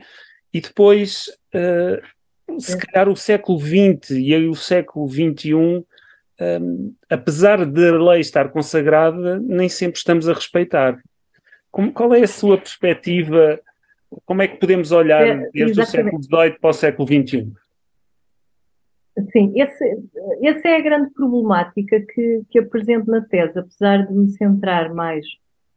e 0.54 0.62
depois, 0.62 1.32
uh, 1.56 2.62
se 2.62 2.78
calhar, 2.78 3.10
o 3.10 3.16
século 3.16 3.60
XX 3.60 4.12
e 4.12 4.36
aí 4.36 4.48
o 4.48 4.54
século 4.54 5.10
XXI, 5.10 5.56
um, 5.56 6.94
apesar 7.10 7.66
de 7.66 7.90
a 7.90 7.98
lei 7.98 8.20
estar 8.20 8.50
consagrada, 8.50 9.40
nem 9.40 9.68
sempre 9.68 9.98
estamos 9.98 10.30
a 10.30 10.34
respeitar. 10.34 11.00
Como, 11.72 11.92
qual 11.92 12.14
é 12.14 12.22
a 12.22 12.28
sua 12.28 12.56
perspectiva? 12.60 13.60
Como 14.26 14.44
é 14.44 14.48
que 14.48 14.58
podemos 14.58 14.92
olhar 14.92 15.26
é, 15.26 15.50
desde 15.52 15.82
o 15.82 15.86
século 15.88 16.22
XVIII 16.24 16.60
para 16.60 16.70
o 16.70 16.74
século 16.74 17.08
XXI? 17.08 17.52
Sim, 19.32 19.52
esse, 19.56 19.84
essa 20.44 20.68
é 20.68 20.78
a 20.78 20.82
grande 20.82 21.12
problemática 21.12 22.00
que, 22.14 22.44
que 22.50 22.60
apresento 22.60 23.10
na 23.10 23.22
tese, 23.22 23.58
apesar 23.58 24.06
de 24.06 24.14
me 24.14 24.30
centrar 24.30 24.94
mais, 24.94 25.26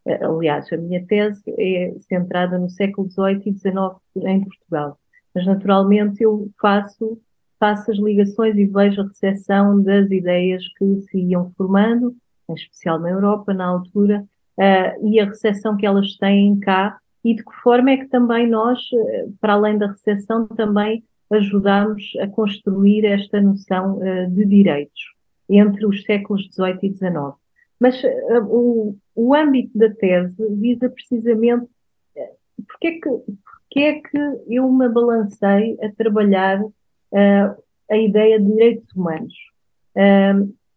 eh, 0.06 0.24
aliás, 0.24 0.70
a 0.72 0.76
minha 0.76 1.04
tese 1.06 1.42
é 1.58 1.94
centrada 2.00 2.58
no 2.58 2.68
século 2.68 3.10
XVIII 3.10 3.42
e 3.46 3.52
XIX 3.54 4.00
em 4.16 4.44
Portugal, 4.44 4.98
mas 5.34 5.46
naturalmente 5.46 6.22
eu 6.22 6.50
faço, 6.60 7.18
faço 7.58 7.90
as 7.90 7.98
ligações 7.98 8.56
e 8.56 8.66
vejo 8.66 9.00
a 9.00 9.06
recepção 9.06 9.82
das 9.82 10.10
ideias 10.10 10.62
que 10.76 11.00
se 11.02 11.18
iam 11.18 11.50
formando, 11.56 12.14
em 12.50 12.54
especial 12.54 12.98
na 12.98 13.10
Europa, 13.10 13.54
na 13.54 13.66
altura, 13.66 14.24
uh, 14.58 15.08
e 15.08 15.18
a 15.20 15.24
recepção 15.24 15.76
que 15.76 15.86
elas 15.86 16.16
têm 16.18 16.60
cá, 16.60 16.98
e 17.24 17.34
de 17.34 17.44
que 17.44 17.54
forma 17.62 17.92
é 17.92 17.96
que 17.96 18.08
também 18.08 18.48
nós, 18.48 18.80
eh, 18.92 19.26
para 19.40 19.52
além 19.54 19.78
da 19.78 19.86
recepção, 19.86 20.46
também 20.48 21.04
ajudamos 21.32 22.02
a 22.20 22.26
construir 22.28 23.04
esta 23.04 23.40
noção 23.40 23.98
uh, 23.98 24.30
de 24.30 24.44
direitos 24.44 25.00
entre 25.48 25.86
os 25.86 26.02
séculos 26.04 26.48
XVIII 26.52 26.78
e 26.82 26.92
XIX. 26.92 27.34
Mas 27.80 28.02
uh, 28.02 28.44
o, 28.44 28.96
o 29.14 29.34
âmbito 29.34 29.76
da 29.76 29.90
tese 29.90 30.46
visa 30.56 30.88
precisamente 30.88 31.64
uh, 31.64 32.62
porque, 32.68 32.86
é 32.86 32.92
que, 32.92 33.08
porque 33.08 33.80
é 33.80 34.00
que 34.00 34.18
eu 34.48 34.70
me 34.70 34.88
balancei 34.88 35.78
a 35.82 35.90
trabalhar 35.92 36.62
uh, 36.62 37.62
a 37.90 37.96
ideia 37.96 38.38
de 38.38 38.46
direitos 38.46 38.88
humanos. 38.94 39.34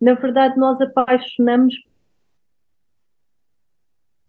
na 0.02 0.14
verdade, 0.16 0.58
nós 0.58 0.82
apaixonamos 0.82 1.74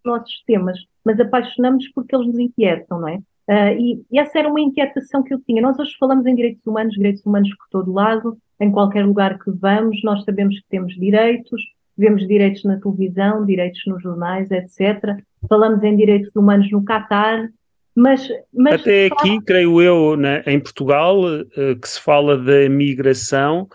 nossos 0.04 0.40
temas, 0.46 0.78
mas 1.04 1.18
apaixonamos 1.18 1.88
porque 1.88 2.14
eles 2.14 2.28
nos 2.28 2.38
inquietam, 2.38 3.00
não 3.00 3.08
é? 3.08 3.18
Uh, 3.48 3.78
e, 3.78 4.04
e, 4.10 4.18
essa 4.18 4.38
era 4.38 4.48
uma 4.48 4.60
inquietação 4.60 5.22
que 5.22 5.32
eu 5.32 5.40
tinha. 5.40 5.62
Nós 5.62 5.78
hoje 5.78 5.96
falamos 5.98 6.26
em 6.26 6.34
direitos 6.34 6.66
humanos, 6.66 6.94
direitos 6.94 7.24
humanos 7.24 7.48
por 7.50 7.68
todo 7.70 7.92
lado, 7.92 8.36
em 8.60 8.70
qualquer 8.70 9.04
lugar 9.04 9.38
que 9.38 9.50
vamos, 9.50 10.02
nós 10.02 10.24
sabemos 10.24 10.56
que 10.56 10.68
temos 10.68 10.94
direitos, 10.94 11.60
vemos 11.96 12.26
direitos 12.26 12.64
na 12.64 12.80
televisão, 12.80 13.44
direitos 13.44 13.80
nos 13.86 14.02
jornais, 14.02 14.50
etc. 14.50 15.16
Falamos 15.48 15.82
em 15.84 15.96
direitos 15.96 16.34
humanos 16.34 16.70
no 16.70 16.84
Catar, 16.84 17.48
mas, 17.94 18.28
mas 18.52 18.80
até 18.80 19.06
aqui, 19.06 19.40
creio 19.42 19.80
eu, 19.80 20.16
né, 20.16 20.42
em 20.46 20.60
Portugal, 20.60 21.18
uh, 21.20 21.80
que 21.80 21.88
se 21.88 22.00
fala 22.00 22.36
da 22.36 22.68
migração 22.68 23.68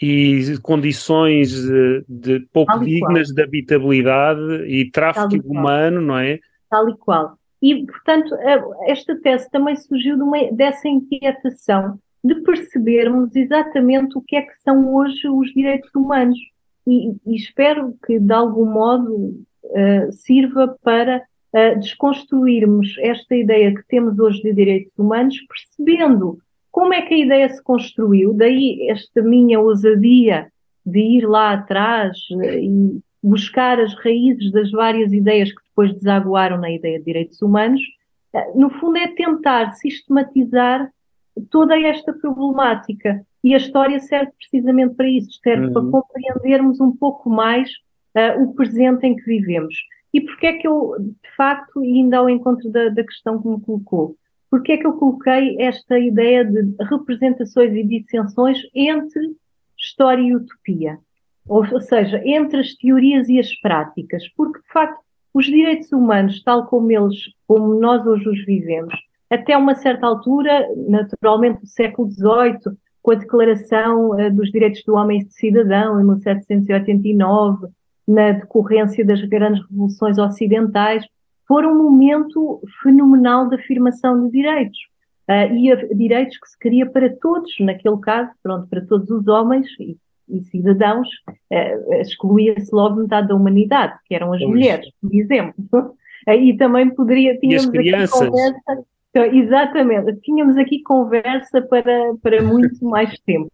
e 0.00 0.58
condições 0.62 1.50
de, 1.50 2.04
de 2.08 2.40
pouco 2.52 2.78
dignas 2.80 3.28
de 3.28 3.42
habitabilidade 3.42 4.64
e 4.66 4.90
tráfico 4.90 5.48
humano, 5.48 6.00
não 6.00 6.18
é? 6.18 6.38
Tal 6.68 6.88
e 6.88 6.96
qual. 6.96 7.38
E, 7.64 7.86
portanto, 7.86 8.36
esta 8.82 9.18
tese 9.18 9.50
também 9.50 9.74
surgiu 9.74 10.16
de 10.16 10.22
uma, 10.22 10.52
dessa 10.52 10.86
inquietação 10.86 11.98
de 12.22 12.34
percebermos 12.42 13.34
exatamente 13.34 14.18
o 14.18 14.20
que 14.20 14.36
é 14.36 14.42
que 14.42 14.52
são 14.62 14.94
hoje 14.94 15.26
os 15.26 15.50
direitos 15.50 15.90
humanos. 15.94 16.38
E, 16.86 17.12
e 17.26 17.34
espero 17.34 17.96
que, 18.04 18.18
de 18.18 18.34
algum 18.34 18.66
modo, 18.66 19.46
uh, 19.64 20.12
sirva 20.12 20.76
para 20.82 21.22
uh, 21.54 21.80
desconstruirmos 21.80 22.96
esta 22.98 23.34
ideia 23.34 23.74
que 23.74 23.86
temos 23.88 24.18
hoje 24.18 24.42
de 24.42 24.52
direitos 24.52 24.92
humanos, 24.98 25.34
percebendo 25.48 26.36
como 26.70 26.92
é 26.92 27.00
que 27.00 27.14
a 27.14 27.18
ideia 27.18 27.48
se 27.48 27.62
construiu, 27.62 28.34
daí 28.34 28.90
esta 28.90 29.22
minha 29.22 29.58
ousadia 29.58 30.52
de 30.84 31.00
ir 31.00 31.26
lá 31.26 31.54
atrás 31.54 32.18
uh, 32.30 32.42
e 32.42 33.00
buscar 33.22 33.80
as 33.80 33.94
raízes 33.94 34.52
das 34.52 34.70
várias 34.70 35.10
ideias 35.14 35.50
que 35.50 35.63
depois 35.74 35.92
desaguaram 35.92 36.58
na 36.58 36.70
ideia 36.70 36.98
de 36.98 37.04
direitos 37.04 37.42
humanos, 37.42 37.82
eh, 38.32 38.52
no 38.54 38.70
fundo 38.70 38.96
é 38.98 39.08
tentar 39.08 39.72
sistematizar 39.72 40.88
toda 41.50 41.78
esta 41.78 42.12
problemática. 42.12 43.26
E 43.42 43.54
a 43.54 43.58
história 43.58 43.98
serve 44.00 44.32
precisamente 44.38 44.94
para 44.94 45.08
isso, 45.08 45.38
serve 45.42 45.66
uhum. 45.66 45.72
para 45.72 46.00
compreendermos 46.00 46.80
um 46.80 46.92
pouco 46.96 47.28
mais 47.28 47.68
uh, 48.16 48.42
o 48.42 48.54
presente 48.54 49.06
em 49.06 49.16
que 49.16 49.24
vivemos. 49.24 49.74
E 50.12 50.20
porquê 50.20 50.46
é 50.46 50.52
que 50.54 50.66
eu, 50.66 50.94
de 50.98 51.36
facto, 51.36 51.84
e 51.84 51.98
ainda 51.98 52.18
ao 52.18 52.30
encontro 52.30 52.70
da, 52.70 52.88
da 52.88 53.04
questão 53.04 53.42
que 53.42 53.48
me 53.48 53.60
colocou, 53.60 54.16
porquê 54.50 54.72
é 54.72 54.76
que 54.78 54.86
eu 54.86 54.94
coloquei 54.94 55.60
esta 55.60 55.98
ideia 55.98 56.44
de 56.44 56.74
representações 56.84 57.74
e 57.74 57.82
dissensões 57.82 58.58
entre 58.74 59.34
história 59.76 60.22
e 60.22 60.34
utopia? 60.34 60.98
Ou, 61.46 61.66
ou 61.70 61.80
seja, 61.80 62.22
entre 62.24 62.60
as 62.60 62.74
teorias 62.74 63.28
e 63.28 63.38
as 63.38 63.52
práticas, 63.56 64.26
porque 64.34 64.60
de 64.60 64.72
facto 64.72 65.03
os 65.34 65.46
direitos 65.46 65.90
humanos, 65.92 66.40
tal 66.44 66.66
como 66.66 66.90
eles, 66.92 67.16
como 67.46 67.74
nós 67.74 68.06
hoje 68.06 68.28
os 68.28 68.44
vivemos, 68.44 68.94
até 69.28 69.56
uma 69.56 69.74
certa 69.74 70.06
altura, 70.06 70.68
naturalmente 70.88 71.60
do 71.60 71.66
século 71.66 72.08
XVIII, 72.08 72.76
com 73.02 73.10
a 73.10 73.16
Declaração 73.16 74.10
uh, 74.12 74.32
dos 74.32 74.50
Direitos 74.50 74.82
do 74.84 74.94
Homem 74.94 75.20
e 75.20 75.24
do 75.24 75.32
Cidadão, 75.32 76.00
em 76.00 76.04
1789, 76.04 77.66
na 78.06 78.32
decorrência 78.32 79.04
das 79.04 79.20
grandes 79.22 79.60
revoluções 79.68 80.18
ocidentais, 80.18 81.04
foram 81.48 81.72
um 81.72 81.82
momento 81.82 82.62
fenomenal 82.82 83.48
de 83.48 83.56
afirmação 83.56 84.24
de 84.24 84.30
direitos. 84.30 84.78
Uh, 85.28 85.52
e 85.52 85.94
direitos 85.96 86.38
que 86.38 86.48
se 86.48 86.58
queria 86.58 86.86
para 86.86 87.12
todos, 87.16 87.52
naquele 87.58 87.98
caso, 87.98 88.30
pronto, 88.42 88.68
para 88.68 88.86
todos 88.86 89.10
os 89.10 89.26
homens 89.26 89.66
e 89.80 89.96
e 90.28 90.40
cidadãos, 90.44 91.08
uh, 91.28 91.94
excluía-se 91.94 92.74
logo 92.74 93.00
metade 93.02 93.28
da 93.28 93.34
humanidade, 93.34 93.98
que 94.04 94.14
eram 94.14 94.32
as 94.32 94.40
pois. 94.40 94.50
mulheres, 94.50 94.88
por 95.00 95.14
exemplo. 95.14 95.96
E 96.26 96.56
também 96.56 96.88
poderia, 96.88 97.38
tínhamos 97.38 97.68
aqui 97.68 98.08
conversa, 98.08 98.84
então, 99.14 99.24
exatamente, 99.26 100.16
tínhamos 100.22 100.56
aqui 100.56 100.82
conversa 100.82 101.62
para, 101.62 102.16
para 102.20 102.42
muito 102.42 102.82
mais 102.84 103.16
tempo. 103.20 103.48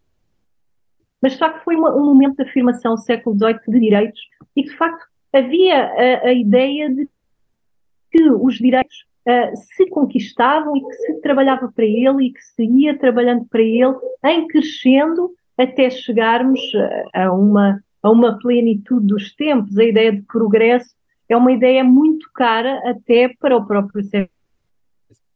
Mas 1.21 1.33
de 1.33 1.39
facto 1.39 1.63
foi 1.65 1.77
uma, 1.77 1.95
um 1.95 2.07
momento 2.07 2.37
de 2.37 2.49
afirmação 2.49 2.95
do 2.95 3.01
século 3.01 3.37
XVIII 3.37 3.59
de 3.69 3.81
direitos 3.81 4.21
e 4.57 4.63
de 4.63 4.75
facto 4.75 5.05
havia 5.35 5.85
a, 5.85 6.29
a 6.29 6.33
ideia 6.33 6.89
de 6.89 7.07
que 8.11 8.31
os 8.31 8.55
direitos 8.55 9.05
uh, 9.29 9.55
se 9.55 9.87
conquistavam 9.91 10.75
e 10.75 10.81
que 10.81 10.93
se 10.95 11.21
trabalhava 11.21 11.71
para 11.71 11.85
ele 11.85 12.29
e 12.29 12.33
que 12.33 12.41
se 12.41 12.65
ia 12.65 12.99
trabalhando 12.99 13.45
para 13.45 13.61
ele 13.61 13.95
em 14.25 14.47
crescendo 14.47 15.31
até 15.63 15.91
chegarmos 15.91 16.61
a 17.13 17.33
uma, 17.33 17.83
a 18.03 18.11
uma 18.11 18.39
plenitude 18.39 19.07
dos 19.07 19.35
tempos. 19.35 19.79
A 19.79 19.85
ideia 19.85 20.13
de 20.13 20.23
progresso 20.23 20.95
é 21.29 21.37
uma 21.37 21.53
ideia 21.53 21.85
muito 21.85 22.29
cara 22.35 22.81
até 22.91 23.29
para 23.39 23.57
o 23.57 23.67
próprio 23.67 24.03
século 24.05 24.31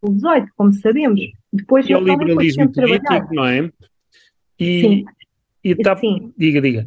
XVIII, 0.04 0.46
como 0.56 0.72
sabemos. 0.72 1.20
Depois, 1.52 1.88
e 1.88 1.94
o 1.94 2.00
liberalismo 2.00 2.72
político, 2.72 3.34
não 3.34 3.46
é? 3.46 3.70
E, 4.58 4.80
Sim. 4.80 5.04
E 5.62 5.74
tá... 5.76 5.96
Sim. 5.96 6.32
Diga, 6.36 6.60
diga. 6.60 6.86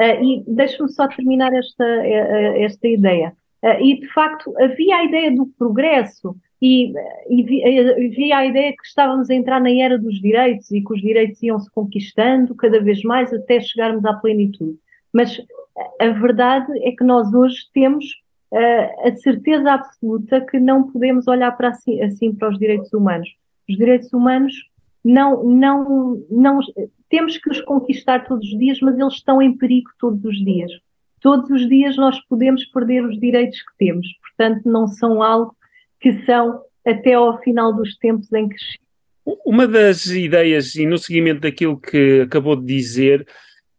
Uh, 0.00 0.24
e 0.24 0.44
deixe-me 0.46 0.88
só 0.90 1.08
terminar 1.08 1.52
esta, 1.52 1.84
uh, 1.84 2.62
esta 2.62 2.88
ideia. 2.88 3.32
Uh, 3.62 3.82
e, 3.82 4.00
de 4.00 4.06
facto, 4.12 4.52
havia 4.58 4.96
a 4.96 5.04
ideia 5.04 5.34
do 5.34 5.46
progresso, 5.58 6.36
e, 6.60 6.92
e 7.28 8.08
via 8.08 8.38
a 8.38 8.46
ideia 8.46 8.72
que 8.72 8.86
estávamos 8.86 9.30
a 9.30 9.34
entrar 9.34 9.60
na 9.60 9.70
era 9.70 9.98
dos 9.98 10.20
direitos 10.20 10.70
e 10.70 10.82
que 10.82 10.92
os 10.92 11.00
direitos 11.00 11.42
iam 11.42 11.58
se 11.60 11.70
conquistando 11.70 12.54
cada 12.54 12.80
vez 12.80 13.02
mais 13.02 13.32
até 13.32 13.60
chegarmos 13.60 14.04
à 14.04 14.14
plenitude. 14.14 14.76
Mas 15.12 15.40
a 16.00 16.08
verdade 16.08 16.66
é 16.82 16.92
que 16.92 17.04
nós 17.04 17.32
hoje 17.32 17.56
temos 17.72 18.04
uh, 18.52 19.08
a 19.08 19.12
certeza 19.14 19.72
absoluta 19.72 20.40
que 20.40 20.58
não 20.58 20.90
podemos 20.90 21.28
olhar 21.28 21.52
para 21.56 21.68
assim, 21.68 22.00
assim 22.02 22.34
para 22.34 22.48
os 22.48 22.58
direitos 22.58 22.92
humanos. 22.92 23.28
Os 23.68 23.76
direitos 23.76 24.12
humanos 24.12 24.52
não, 25.04 25.44
não, 25.44 26.24
não 26.30 26.60
temos 27.08 27.38
que 27.38 27.50
os 27.50 27.60
conquistar 27.60 28.26
todos 28.26 28.46
os 28.46 28.58
dias, 28.58 28.80
mas 28.80 28.98
eles 28.98 29.14
estão 29.14 29.40
em 29.40 29.56
perigo 29.56 29.90
todos 29.98 30.24
os 30.24 30.36
dias. 30.44 30.72
Todos 31.20 31.50
os 31.50 31.68
dias 31.68 31.96
nós 31.96 32.18
podemos 32.26 32.64
perder 32.66 33.04
os 33.04 33.18
direitos 33.18 33.60
que 33.62 33.76
temos, 33.78 34.06
portanto, 34.20 34.68
não 34.68 34.86
são 34.86 35.22
algo 35.22 35.54
que 36.00 36.24
são 36.24 36.62
até 36.86 37.14
ao 37.14 37.40
final 37.42 37.74
dos 37.74 37.96
tempos 37.96 38.32
em 38.32 38.48
que. 38.48 38.56
Uma 39.44 39.66
das 39.66 40.06
ideias, 40.06 40.74
e 40.74 40.86
no 40.86 40.96
seguimento 40.96 41.40
daquilo 41.40 41.78
que 41.78 42.22
acabou 42.22 42.56
de 42.56 42.64
dizer, 42.64 43.26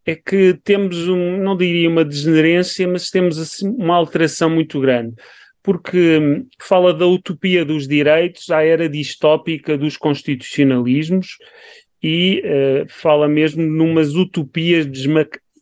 é 0.06 0.16
que 0.16 0.54
temos, 0.64 1.08
um, 1.08 1.38
não 1.38 1.58
diria 1.58 1.90
uma 1.90 2.06
degenerência, 2.06 2.88
mas 2.88 3.10
temos 3.10 3.40
assim, 3.40 3.68
uma 3.70 3.96
alteração 3.96 4.50
muito 4.50 4.80
grande. 4.80 5.16
Porque 5.64 6.18
hum, 6.18 6.48
fala 6.62 6.94
da 6.94 7.06
utopia 7.06 7.66
dos 7.66 7.88
direitos 7.88 8.50
à 8.50 8.64
era 8.64 8.88
distópica 8.88 9.78
dos 9.78 9.98
constitucionalismos 9.98 11.38
e 12.02 12.42
uh, 12.46 12.86
fala 12.88 13.28
mesmo 13.28 13.62
numas 13.62 14.16
utopias 14.16 14.88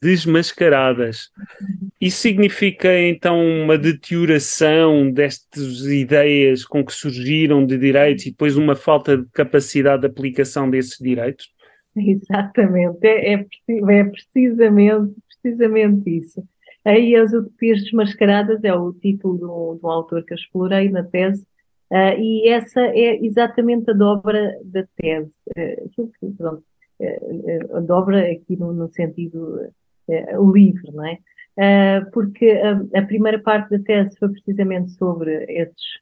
desmascaradas. 0.01 1.30
Isso 2.00 2.18
significa 2.18 2.94
então 3.00 3.44
uma 3.44 3.77
deterioração 3.77 5.12
destas 5.12 5.86
ideias 5.86 6.63
com 6.63 6.86
que 6.86 6.94
surgiram 6.94 7.66
de 7.66 7.77
direitos 7.77 8.25
e 8.25 8.32
depois 8.32 8.56
uma 8.56 8.75
falta 8.75 9.18
de 9.18 9.25
capacidade 9.34 10.01
de 10.01 10.08
aplicação 10.08 10.70
desses 10.70 10.98
direitos? 11.00 11.48
Exatamente, 11.96 13.00
é, 13.04 13.34
é, 13.34 13.46
é 13.68 14.04
precisamente, 14.04 15.16
precisamente 15.42 16.18
isso. 16.18 16.44
Aí 16.86 17.16
as 17.16 17.34
utopias 17.34 17.82
desmascaradas 17.82 18.63
é 18.63 18.74
o 18.74 18.94
título 18.94 19.38
do, 19.38 19.80
do 19.82 19.88
autor 19.89 20.24
que 20.24 20.34
eu 20.34 20.38
explorei 20.38 20.89
na 20.89 21.04
tese, 21.04 21.46
uh, 21.92 22.18
e 22.18 22.48
essa 22.48 22.80
é 22.80 23.25
exatamente 23.25 23.89
a 23.89 23.94
dobra 23.94 24.56
da 24.63 24.86
tese. 24.96 25.32
Uh, 25.50 26.36
pronto, 26.38 26.63
uh, 27.01 27.77
a 27.77 27.80
dobra 27.80 28.32
aqui 28.32 28.56
no, 28.56 28.72
no 28.72 28.88
sentido 28.89 29.68
livre, 30.53 30.91
não 30.93 31.05
é? 31.05 31.17
porque 32.13 32.51
a, 32.93 33.01
primeira 33.01 33.39
parte 33.39 33.71
da 33.71 33.83
tese 33.83 34.15
foi 34.19 34.29
precisamente 34.29 34.91
sobre 34.91 35.43
esses, 35.49 35.99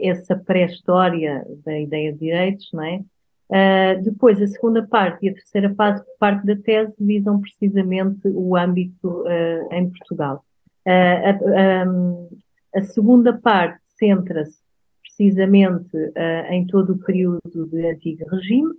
essa 0.00 0.36
pré-história 0.36 1.44
da 1.64 1.78
ideia 1.78 2.12
de 2.12 2.18
direitos, 2.20 2.70
não 2.72 2.84
é? 2.84 3.02
Uh, 3.48 4.02
depois, 4.02 4.40
a 4.42 4.46
segunda 4.46 4.86
parte 4.86 5.24
e 5.24 5.30
a 5.30 5.34
terceira 5.34 5.74
parte, 5.74 6.04
parte 6.18 6.46
da 6.46 6.54
tese 6.54 6.92
visam 7.00 7.40
precisamente 7.40 8.28
o 8.28 8.54
âmbito 8.54 9.22
uh, 9.22 9.72
em 9.72 9.88
Portugal. 9.88 10.44
Uh, 10.86 11.80
a, 11.80 11.88
um, 11.88 12.28
a, 12.74 12.82
segunda 12.82 13.32
parte 13.32 13.80
centra-se 13.98 14.58
precisamente 15.02 15.96
em 16.50 16.64
todo 16.66 16.92
o 16.92 16.98
período 16.98 17.66
de 17.72 17.86
antigo 17.86 18.24
regime 18.30 18.72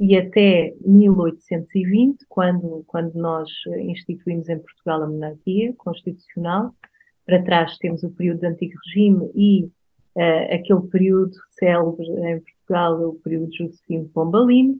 e 0.00 0.16
até 0.16 0.74
1820, 0.84 2.24
quando, 2.26 2.82
quando 2.86 3.14
nós 3.14 3.50
instituímos 3.82 4.48
em 4.48 4.58
Portugal 4.58 5.02
a 5.02 5.06
monarquia 5.06 5.74
constitucional. 5.76 6.74
Para 7.26 7.42
trás 7.42 7.76
temos 7.76 8.02
o 8.02 8.10
período 8.10 8.40
de 8.40 8.46
antigo 8.46 8.72
regime 8.86 9.30
e 9.34 9.70
aquele 10.50 10.82
período 10.88 11.32
célebre 11.50 12.06
em 12.06 12.40
Portugal, 12.40 13.10
o 13.10 13.14
período 13.22 13.50
de 13.50 13.58
Josefino 13.58 14.08
Pombalino, 14.08 14.74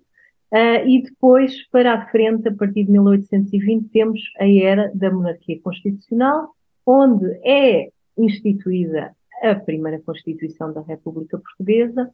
uh, 0.52 0.86
e 0.86 1.02
depois, 1.02 1.66
para 1.68 1.94
a 1.94 2.06
frente, 2.10 2.48
a 2.48 2.54
partir 2.54 2.84
de 2.84 2.92
1820, 2.92 3.88
temos 3.88 4.20
a 4.38 4.48
era 4.48 4.90
da 4.94 5.10
monarquia 5.10 5.60
constitucional, 5.60 6.50
onde 6.84 7.26
é 7.44 7.90
instituída 8.16 9.14
a 9.42 9.54
primeira 9.54 10.00
Constituição 10.00 10.72
da 10.72 10.82
República 10.82 11.38
Portuguesa, 11.38 12.10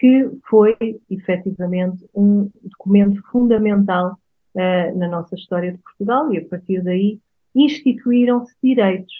que 0.00 0.30
foi 0.48 0.74
efetivamente 1.10 2.08
um 2.14 2.50
documento 2.62 3.20
fundamental 3.30 4.16
uh, 4.54 4.98
na 4.98 5.06
nossa 5.06 5.34
história 5.34 5.72
de 5.72 5.78
Portugal, 5.78 6.32
e 6.32 6.38
a 6.38 6.44
partir 6.46 6.82
daí 6.82 7.20
instituíram-se 7.54 8.54
direitos 8.62 9.12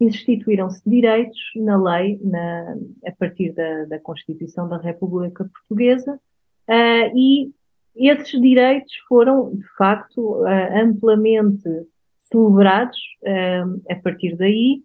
instituíram-se 0.00 0.82
direitos 0.84 1.38
na 1.54 1.80
lei, 1.80 2.18
na, 2.24 2.76
a 3.06 3.12
partir 3.12 3.52
da, 3.52 3.84
da, 3.84 4.00
Constituição 4.00 4.68
da 4.68 4.76
República 4.76 5.44
Portuguesa, 5.44 6.14
uh, 6.14 7.16
e 7.16 7.52
esses 7.94 8.40
direitos 8.40 8.92
foram, 9.06 9.54
de 9.54 9.68
facto, 9.76 10.42
uh, 10.42 10.46
amplamente 10.74 11.68
celebrados 12.18 12.98
a 13.90 13.94
partir 13.96 14.34
daí. 14.36 14.82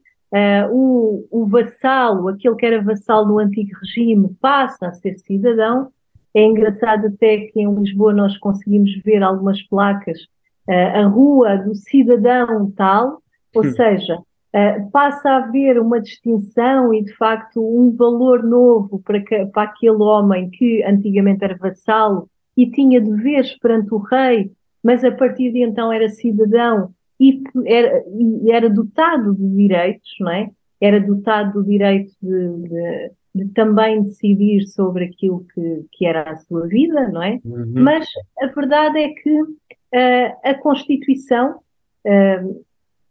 O, 0.72 1.26
o 1.32 1.46
vassalo, 1.48 2.28
aquele 2.28 2.56
que 2.56 2.66
era 2.66 2.82
vassalo 2.82 3.28
no 3.28 3.40
antigo 3.40 3.72
regime, 3.82 4.36
passa 4.42 4.88
a 4.88 4.94
ser 4.94 5.18
cidadão. 5.20 5.90
É 6.34 6.44
engraçado 6.44 7.08
até 7.08 7.38
que 7.48 7.62
em 7.62 7.74
Lisboa 7.74 8.14
nós 8.14 8.38
conseguimos 8.38 8.92
ver 9.04 9.24
algumas 9.24 9.62
placas, 9.64 10.20
a 10.68 11.06
rua 11.08 11.56
do 11.56 11.74
cidadão 11.74 12.70
tal, 12.76 13.22
ou 13.56 13.66
hum. 13.66 13.72
seja, 13.72 14.20
Uh, 14.56 14.90
passa 14.92 15.30
a 15.30 15.38
haver 15.38 15.78
uma 15.78 16.00
distinção 16.00 16.94
e, 16.94 17.04
de 17.04 17.14
facto, 17.18 17.62
um 17.62 17.92
valor 17.96 18.42
novo 18.42 19.00
para, 19.04 19.20
que, 19.20 19.46
para 19.48 19.64
aquele 19.64 20.02
homem 20.02 20.50
que 20.50 20.82
antigamente 20.84 21.44
era 21.44 21.58
vassalo 21.58 22.30
e 22.56 22.66
tinha 22.66 23.02
deveres 23.02 23.58
perante 23.60 23.94
o 23.94 23.98
rei, 23.98 24.50
mas 24.82 25.04
a 25.04 25.12
partir 25.12 25.52
de 25.52 25.62
então 25.62 25.92
era 25.92 26.08
cidadão 26.10 26.92
e 27.20 27.44
era, 27.66 28.04
e 28.08 28.52
era 28.52 28.70
dotado 28.70 29.36
de 29.36 29.48
direitos, 29.50 30.10
não 30.20 30.32
é? 30.32 30.50
Era 30.80 31.00
dotado 31.00 31.54
do 31.54 31.68
direito 31.68 32.12
de, 32.22 32.70
de, 32.70 33.12
de 33.36 33.54
também 33.54 34.04
decidir 34.04 34.68
sobre 34.68 35.06
aquilo 35.06 35.46
que, 35.54 35.86
que, 35.92 36.06
era 36.06 36.30
a 36.30 36.38
sua 36.38 36.68
vida, 36.68 37.10
não 37.10 37.24
é? 37.24 37.40
Uhum. 37.44 37.74
Mas 37.76 38.08
a 38.40 38.48
verdade 38.48 39.00
é 39.00 39.10
que 39.10 39.42
uh, 39.42 40.38
a 40.44 40.54
Constituição 40.56 41.60
uh, 42.06 42.66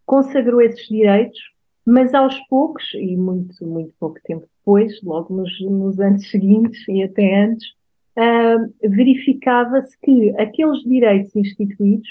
consagrou 0.04 0.60
esses 0.60 0.86
direitos, 0.86 1.38
mas 1.84 2.14
aos 2.14 2.38
poucos, 2.48 2.84
e 2.94 3.16
muito, 3.16 3.66
muito 3.66 3.92
pouco 3.98 4.18
tempo 4.24 4.46
depois, 4.58 5.00
logo 5.02 5.34
nos, 5.34 5.60
nos 5.60 5.98
anos 5.98 6.28
seguintes 6.30 6.86
e 6.88 7.02
até 7.02 7.44
antes, 7.44 7.68
uh, 8.16 8.88
verificava-se 8.88 9.98
que 10.00 10.30
aqueles 10.38 10.82
direitos 10.84 11.34
instituídos, 11.34 12.08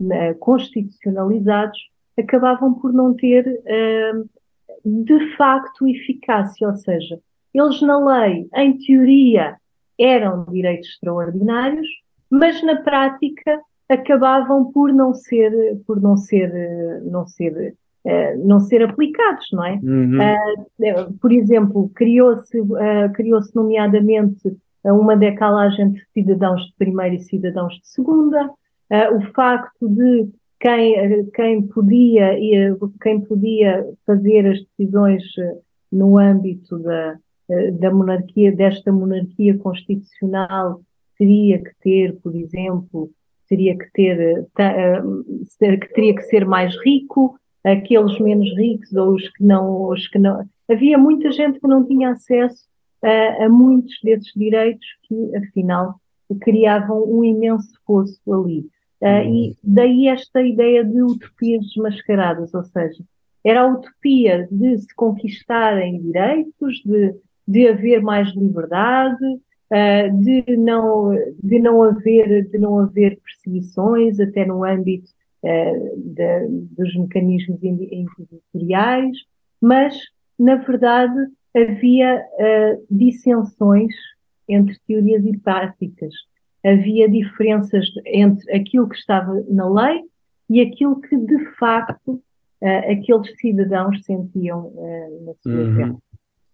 uh, 0.00 0.38
constitucionalizados, 0.38 1.78
acabavam 2.18 2.74
por 2.74 2.92
não 2.92 3.14
ter, 3.14 3.46
uh, 3.46 4.28
de 4.84 5.36
facto, 5.36 5.86
eficácia, 5.86 6.68
ou 6.68 6.76
seja, 6.76 7.20
eles 7.54 7.80
na 7.82 7.98
lei, 7.98 8.48
em 8.54 8.78
teoria, 8.78 9.56
eram 9.98 10.44
direitos 10.44 10.88
extraordinários, 10.90 11.86
mas 12.30 12.62
na 12.62 12.76
prática 12.76 13.60
acabavam 13.88 14.70
por 14.70 14.92
não 14.92 15.14
ser, 15.14 15.52
por 15.86 16.00
não 16.00 16.16
ser, 16.16 17.02
não 17.04 17.26
ser, 17.26 17.74
uh, 18.04 18.46
não 18.46 18.60
ser 18.60 18.82
aplicados, 18.82 19.46
não 19.52 19.64
é? 19.64 19.80
Uhum. 19.82 20.18
Uh, 20.18 21.12
por 21.20 21.32
exemplo, 21.32 21.90
criou-se, 21.94 22.60
uh, 22.60 23.12
criou-se 23.14 23.54
nomeadamente 23.56 24.56
uma 24.84 25.16
decalagem 25.16 25.92
de 25.92 26.02
cidadãos 26.12 26.62
de 26.66 26.74
primeira 26.78 27.14
e 27.14 27.20
cidadãos 27.20 27.74
de 27.74 27.88
segunda, 27.88 28.50
o 28.90 29.20
facto 29.32 29.88
de 29.88 30.28
quem, 30.60 31.26
quem 31.34 31.62
podia 31.62 32.36
quem 33.02 33.20
podia 33.20 33.86
fazer 34.06 34.46
as 34.46 34.58
decisões 34.64 35.22
no 35.92 36.18
âmbito 36.18 36.78
da, 36.78 37.16
da 37.78 37.90
monarquia, 37.90 38.54
desta 38.54 38.92
monarquia 38.92 39.56
constitucional, 39.58 40.80
teria 41.18 41.62
que 41.62 41.70
ter, 41.80 42.16
por 42.20 42.34
exemplo, 42.34 43.10
teria 43.48 43.76
que 43.76 43.90
ter, 43.92 44.46
que 45.80 45.94
teria 45.94 46.14
que 46.14 46.22
ser 46.22 46.44
mais 46.44 46.74
rico, 46.84 47.38
aqueles 47.64 48.18
menos 48.20 48.48
ricos 48.56 48.92
ou 48.92 49.14
os 49.14 49.28
que 49.30 49.42
não, 49.42 49.88
os 49.88 50.06
que 50.08 50.18
não. 50.18 50.44
Havia 50.70 50.98
muita 50.98 51.32
gente 51.32 51.58
que 51.58 51.66
não 51.66 51.84
tinha 51.84 52.10
acesso 52.10 52.66
a, 53.02 53.46
a 53.46 53.48
muitos 53.48 53.94
desses 54.02 54.32
direitos 54.36 54.86
que, 55.04 55.36
afinal, 55.36 55.94
criavam 56.40 57.04
um 57.04 57.24
imenso 57.24 57.72
fosso 57.86 58.20
ali. 58.32 58.66
Uh, 59.00 59.22
e 59.22 59.56
daí 59.62 60.08
esta 60.08 60.42
ideia 60.42 60.84
de 60.84 61.00
utopias 61.02 61.64
desmascaradas, 61.66 62.52
ou 62.52 62.64
seja, 62.64 63.04
era 63.44 63.60
a 63.60 63.66
utopia 63.68 64.48
de 64.50 64.78
se 64.78 64.92
conquistarem 64.94 66.00
direitos, 66.00 66.82
de, 66.84 67.14
de 67.46 67.68
haver 67.68 68.02
mais 68.02 68.34
liberdade, 68.34 69.24
uh, 69.24 70.20
de, 70.20 70.56
não, 70.56 71.14
de, 71.40 71.60
não 71.60 71.82
haver, 71.82 72.48
de 72.48 72.58
não 72.58 72.80
haver 72.80 73.20
perseguições, 73.20 74.18
até 74.18 74.44
no 74.44 74.64
âmbito 74.64 75.08
uh, 75.44 75.96
de, 75.96 76.48
dos 76.76 76.94
mecanismos 76.96 77.62
inquisitoriais, 77.62 79.16
mas, 79.60 79.96
na 80.36 80.56
verdade, 80.56 81.14
havia 81.54 82.24
dissensões 82.88 83.92
entre 84.48 84.76
teorias 84.86 85.24
e 85.24 85.36
práticas. 85.38 86.14
Havia 86.64 87.08
diferenças 87.08 87.86
entre 88.04 88.52
aquilo 88.52 88.88
que 88.88 88.96
estava 88.96 89.44
na 89.48 89.68
lei 89.68 90.02
e 90.50 90.60
aquilo 90.60 91.00
que, 91.00 91.16
de 91.16 91.44
facto, 91.56 92.12
uh, 92.62 92.92
aqueles 92.92 93.36
cidadãos 93.38 94.02
sentiam 94.04 94.66
uh, 94.66 95.26
na 95.26 95.32
sua 95.42 95.52
uhum. 95.52 95.76
pele. 95.76 95.96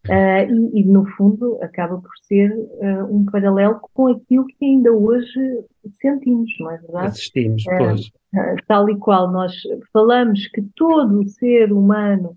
Uh, 0.06 0.70
e, 0.74 0.80
e, 0.80 0.84
no 0.84 1.06
fundo, 1.12 1.58
acaba 1.62 1.96
por 1.96 2.10
ser 2.20 2.54
um 3.08 3.24
paralelo 3.24 3.80
com 3.94 4.08
aquilo 4.08 4.44
que 4.44 4.62
ainda 4.62 4.92
hoje 4.92 5.40
sentimos, 5.92 6.50
não 6.60 6.70
é 6.70 6.76
verdade? 6.76 7.06
Assistimos, 7.06 7.64
pois. 7.64 8.10
tal 8.66 8.90
e 8.90 8.98
qual 8.98 9.32
nós 9.32 9.54
falamos 9.94 10.46
que 10.48 10.60
todo 10.76 11.26
ser 11.26 11.72
humano 11.72 12.36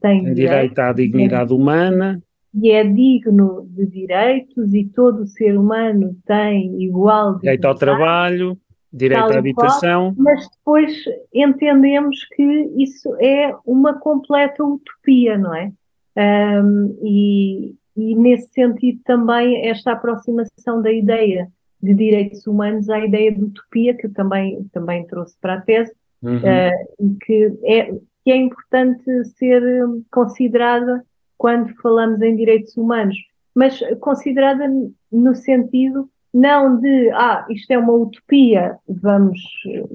tem, 0.00 0.24
tem 0.24 0.34
direito 0.34 0.76
à 0.80 0.92
dignidade 0.92 1.52
humana 1.52 2.20
e 2.56 2.70
é 2.70 2.82
digno 2.82 3.66
de 3.70 3.86
direitos 3.86 4.72
e 4.72 4.84
todo 4.84 5.26
ser 5.26 5.58
humano 5.58 6.16
tem 6.26 6.82
igual 6.82 7.38
direito 7.38 7.66
ao 7.66 7.74
trabalho, 7.74 8.58
direito 8.90 9.30
à 9.30 9.38
habitação. 9.38 10.14
Qual, 10.14 10.24
mas 10.24 10.48
depois 10.48 11.04
entendemos 11.34 12.24
que 12.34 12.42
isso 12.78 13.14
é 13.20 13.54
uma 13.66 13.98
completa 14.00 14.64
utopia, 14.64 15.36
não 15.36 15.54
é? 15.54 15.70
Um, 16.16 16.98
e, 17.02 17.74
e, 17.94 18.14
nesse 18.14 18.48
sentido 18.54 19.00
também 19.04 19.68
esta 19.68 19.92
aproximação 19.92 20.80
da 20.80 20.90
ideia 20.90 21.48
de 21.82 21.92
direitos 21.92 22.46
humanos 22.46 22.88
à 22.88 23.04
ideia 23.04 23.32
de 23.32 23.44
utopia, 23.44 23.94
que 23.94 24.06
eu 24.06 24.14
também, 24.14 24.64
também 24.72 25.06
trouxe 25.06 25.36
para 25.38 25.54
a 25.54 25.60
tese, 25.60 25.92
uhum. 26.22 26.38
uh, 26.38 27.16
que, 27.22 27.52
é, 27.64 27.92
que 28.24 28.32
é 28.32 28.36
importante 28.36 29.24
ser 29.36 29.62
considerada 30.10 31.04
quando 31.36 31.74
falamos 31.82 32.20
em 32.22 32.36
direitos 32.36 32.76
humanos, 32.76 33.16
mas 33.54 33.80
considerada 34.00 34.66
no 35.10 35.34
sentido 35.34 36.08
não 36.32 36.78
de, 36.78 37.10
ah, 37.12 37.46
isto 37.48 37.70
é 37.70 37.78
uma 37.78 37.94
utopia, 37.94 38.76
vamos 38.86 39.40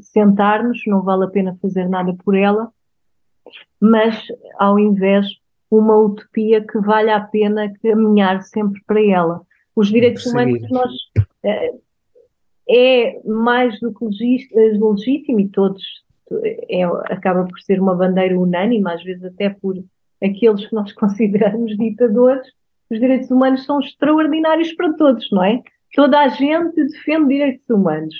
sentar-nos, 0.02 0.82
não 0.88 1.04
vale 1.04 1.26
a 1.26 1.28
pena 1.28 1.58
fazer 1.62 1.88
nada 1.88 2.16
por 2.26 2.36
ela, 2.36 2.72
mas 3.80 4.26
ao 4.58 4.80
invés 4.80 5.28
uma 5.70 5.98
utopia 5.98 6.66
que 6.66 6.80
vale 6.80 7.12
a 7.12 7.22
pena 7.22 7.72
caminhar 7.82 8.42
sempre 8.42 8.82
para 8.86 9.02
ela. 9.02 9.42
Os 9.76 9.90
direitos 9.90 10.26
humanos 10.26 10.68
nós 10.70 10.92
é, 11.44 11.74
é 12.70 13.22
mais 13.24 13.80
do 13.80 13.94
que 13.94 14.06
legítimo 14.06 15.40
e 15.40 15.48
todos 15.48 15.84
é, 16.70 16.84
acaba 17.14 17.46
por 17.46 17.60
ser 17.62 17.80
uma 17.80 17.96
bandeira 17.96 18.38
unânime, 18.38 18.90
às 18.92 19.04
vezes 19.04 19.24
até 19.24 19.50
por 19.50 19.76
aqueles 20.24 20.66
que 20.68 20.76
nós 20.76 20.92
consideramos 20.94 21.78
ditadores, 21.78 22.48
os 22.90 23.00
direitos 23.00 23.32
humanos 23.32 23.66
são 23.66 23.80
extraordinários 23.80 24.74
para 24.74 24.94
todos, 24.94 25.30
não 25.32 25.44
é? 25.44 25.62
Toda 25.94 26.20
a 26.20 26.28
gente 26.28 26.76
defende 26.76 27.28
direitos 27.30 27.70
humanos. 27.70 28.16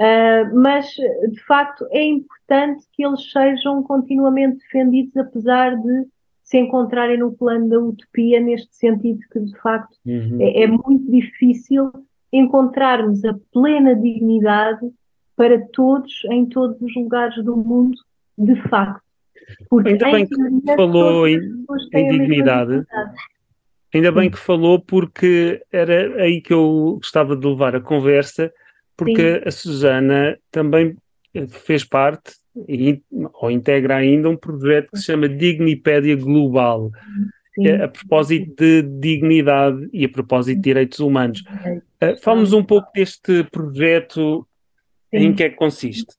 Uh, 0.00 0.54
mas, 0.54 0.86
de 1.30 1.40
facto, 1.46 1.86
é 1.90 2.04
importante 2.04 2.84
que 2.92 3.04
eles 3.04 3.30
sejam 3.30 3.82
continuamente 3.82 4.58
defendidos, 4.58 5.16
apesar 5.16 5.76
de 5.76 6.06
se 6.42 6.58
encontrarem 6.58 7.18
no 7.18 7.32
plano 7.32 7.68
da 7.68 7.78
utopia, 7.78 8.40
neste 8.40 8.74
sentido 8.74 9.20
que, 9.30 9.40
de 9.40 9.56
facto, 9.58 9.96
uhum. 10.04 10.38
é, 10.40 10.62
é, 10.62 10.66
muito 10.66 11.10
difícil 11.10 11.90
encontrarmos 12.32 13.24
a 13.24 13.34
plena 13.52 13.94
dignidade 13.94 14.90
para 15.36 15.60
todos, 15.72 16.24
em 16.30 16.46
todos 16.46 16.80
os 16.80 16.94
lugares 16.94 17.42
do 17.44 17.56
mundo, 17.56 17.96
de 18.36 18.56
facto. 18.68 19.01
Porque 19.68 19.90
ainda 19.90 20.10
bem 20.10 20.26
que 20.26 20.76
falou 20.76 21.28
em, 21.28 21.38
em 21.94 22.08
dignidade. 22.10 22.84
Ainda 23.94 24.10
bem 24.10 24.30
que 24.30 24.38
falou, 24.38 24.80
porque 24.80 25.62
era 25.70 26.22
aí 26.22 26.40
que 26.40 26.52
eu 26.52 26.94
gostava 26.96 27.36
de 27.36 27.46
levar 27.46 27.76
a 27.76 27.80
conversa, 27.80 28.50
porque 28.96 29.34
Sim. 29.34 29.42
a 29.44 29.50
Susana 29.50 30.38
também 30.50 30.96
fez 31.48 31.84
parte 31.84 32.32
ou 33.34 33.50
integra 33.50 33.96
ainda 33.96 34.28
um 34.28 34.36
projeto 34.36 34.90
que 34.92 34.98
se 34.98 35.04
chama 35.04 35.28
Dignipédia 35.28 36.16
Global, 36.16 36.90
Sim. 37.54 37.68
a 37.68 37.88
propósito 37.88 38.54
de 38.56 38.82
dignidade 38.82 39.88
e 39.92 40.04
a 40.04 40.08
propósito 40.08 40.56
de 40.56 40.62
direitos 40.62 40.98
humanos. 40.98 41.42
Uh, 42.02 42.16
Fala-nos 42.22 42.52
um 42.52 42.64
pouco 42.64 42.90
deste 42.94 43.44
projeto, 43.44 44.46
Sim. 45.10 45.18
em 45.18 45.34
que 45.34 45.44
é 45.44 45.50
que 45.50 45.56
consiste? 45.56 46.14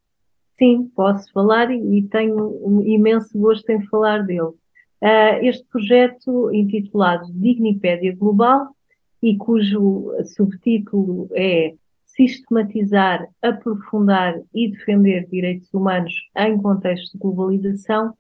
Sim, 0.64 0.90
posso 0.96 1.30
falar 1.34 1.70
e 1.72 2.04
tenho 2.04 2.58
um 2.66 2.82
imenso 2.84 3.38
gosto 3.38 3.70
em 3.70 3.86
falar 3.88 4.24
dele. 4.24 4.54
Uh, 5.02 5.36
este 5.42 5.66
projeto, 5.66 6.50
intitulado 6.54 7.30
Dignipédia 7.34 8.16
Global, 8.16 8.74
e 9.22 9.36
cujo 9.36 10.14
subtítulo 10.24 11.28
é 11.34 11.74
sistematizar, 12.06 13.28
aprofundar 13.42 14.40
e 14.56 14.72
defender 14.72 15.28
direitos 15.28 15.68
humanos 15.74 16.14
em 16.38 16.58
contexto 16.58 17.12
de 17.12 17.20
globalização 17.20 18.14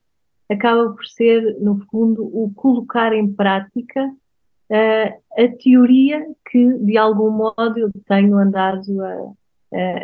acaba 0.49 0.91
por 0.91 1.05
ser, 1.05 1.57
no 1.61 1.79
fundo, 1.89 2.25
o 2.25 2.51
colocar 2.53 3.13
em 3.13 3.31
prática 3.33 4.05
uh, 4.05 5.41
a 5.41 5.47
teoria 5.63 6.27
que, 6.51 6.73
de 6.79 6.97
algum 6.97 7.31
modo, 7.31 7.79
eu 7.79 7.89
tenho 8.05 8.37
andado 8.37 9.01
a, 9.01 9.31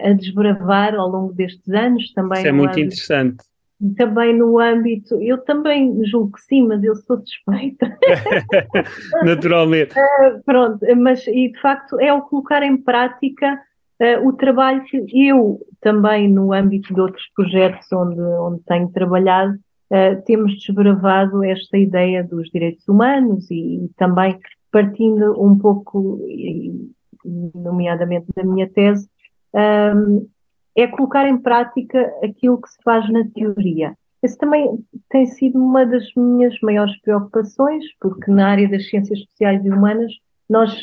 a 0.03 0.13
desbravar 0.13 0.95
ao 0.95 1.10
longo 1.10 1.34
destes 1.34 1.67
anos. 1.69 2.12
Também 2.13 2.39
Isso 2.39 2.47
é 2.47 2.51
muito 2.51 2.71
âmbito, 2.71 2.86
interessante. 2.88 3.38
Também 3.95 4.38
no 4.38 4.60
âmbito, 4.60 5.15
eu 5.21 5.38
também 5.38 6.03
julgo 6.05 6.34
que 6.34 6.41
sim, 6.41 6.67
mas 6.67 6.84
eu 6.84 6.95
sou 6.95 7.17
suspeita. 7.17 7.97
Naturalmente. 9.23 9.93
Uh, 9.97 10.41
pronto, 10.45 10.79
mas 10.97 11.25
e 11.27 11.51
de 11.51 11.62
facto 11.62 11.99
é 11.99 12.12
o 12.13 12.21
colocar 12.21 12.63
em 12.63 12.77
prática 12.77 13.60
Uh, 14.01 14.25
o 14.25 14.32
trabalho 14.32 14.82
que 14.86 15.27
eu 15.27 15.60
também, 15.82 16.29
no 16.29 16.53
âmbito 16.53 16.93
de 16.93 17.01
outros 17.01 17.23
projetos 17.36 17.86
onde, 17.91 18.21
onde 18.21 18.63
tenho 18.63 18.88
trabalhado, 18.93 19.55
uh, 19.91 20.21
temos 20.25 20.58
desbravado 20.58 21.43
esta 21.43 21.77
ideia 21.77 22.23
dos 22.23 22.49
direitos 22.49 22.88
humanos 22.88 23.51
e, 23.51 23.84
e 23.84 23.89
também 23.97 24.39
partindo 24.71 25.36
um 25.43 25.58
pouco, 25.58 26.17
e, 26.29 26.89
nomeadamente 27.53 28.27
da 28.34 28.43
minha 28.45 28.69
tese, 28.69 29.10
um, 29.53 30.27
é 30.75 30.88
colocar 30.88 31.27
em 31.27 31.38
prática 31.38 32.13
aquilo 32.23 32.62
que 32.62 32.69
se 32.69 32.77
faz 32.83 33.09
na 33.09 33.25
teoria. 33.33 33.95
Esse 34.21 34.38
também 34.38 34.79
tem 35.09 35.25
sido 35.25 35.57
uma 35.57 35.85
das 35.85 36.03
minhas 36.15 36.59
maiores 36.62 36.99
preocupações, 37.01 37.83
porque 37.99 38.29
na 38.31 38.49
área 38.49 38.69
das 38.69 38.88
ciências 38.89 39.19
sociais 39.21 39.63
e 39.63 39.69
humanas 39.69 40.12
nós 40.49 40.75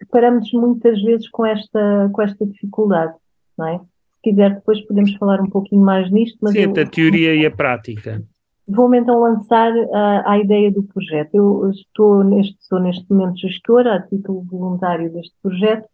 deparamos 0.00 0.50
muitas 0.52 1.00
vezes 1.02 1.28
com 1.30 1.46
esta, 1.46 2.10
com 2.12 2.22
esta 2.22 2.46
dificuldade, 2.46 3.14
não 3.56 3.66
é? 3.68 3.78
Se 3.78 4.22
quiser, 4.22 4.54
depois 4.54 4.80
podemos 4.86 5.14
falar 5.14 5.40
um 5.40 5.48
pouquinho 5.48 5.82
mais 5.82 6.10
nisto. 6.10 6.38
Mas 6.42 6.52
Sim, 6.52 6.72
eu, 6.76 6.82
a 6.82 6.86
teoria 6.86 7.34
e 7.34 7.46
a 7.46 7.50
prática. 7.50 8.22
Vou-me 8.68 8.98
então 8.98 9.20
lançar 9.20 9.72
uh, 9.72 10.22
a 10.24 10.38
ideia 10.38 10.70
do 10.70 10.82
projeto. 10.82 11.34
Eu 11.34 11.70
estou 11.70 12.22
neste, 12.24 12.56
sou 12.60 12.80
neste 12.80 13.04
momento 13.10 13.38
gestora, 13.38 13.96
a 13.96 14.02
título 14.02 14.42
voluntário 14.42 15.12
deste 15.12 15.34
projeto, 15.42 15.86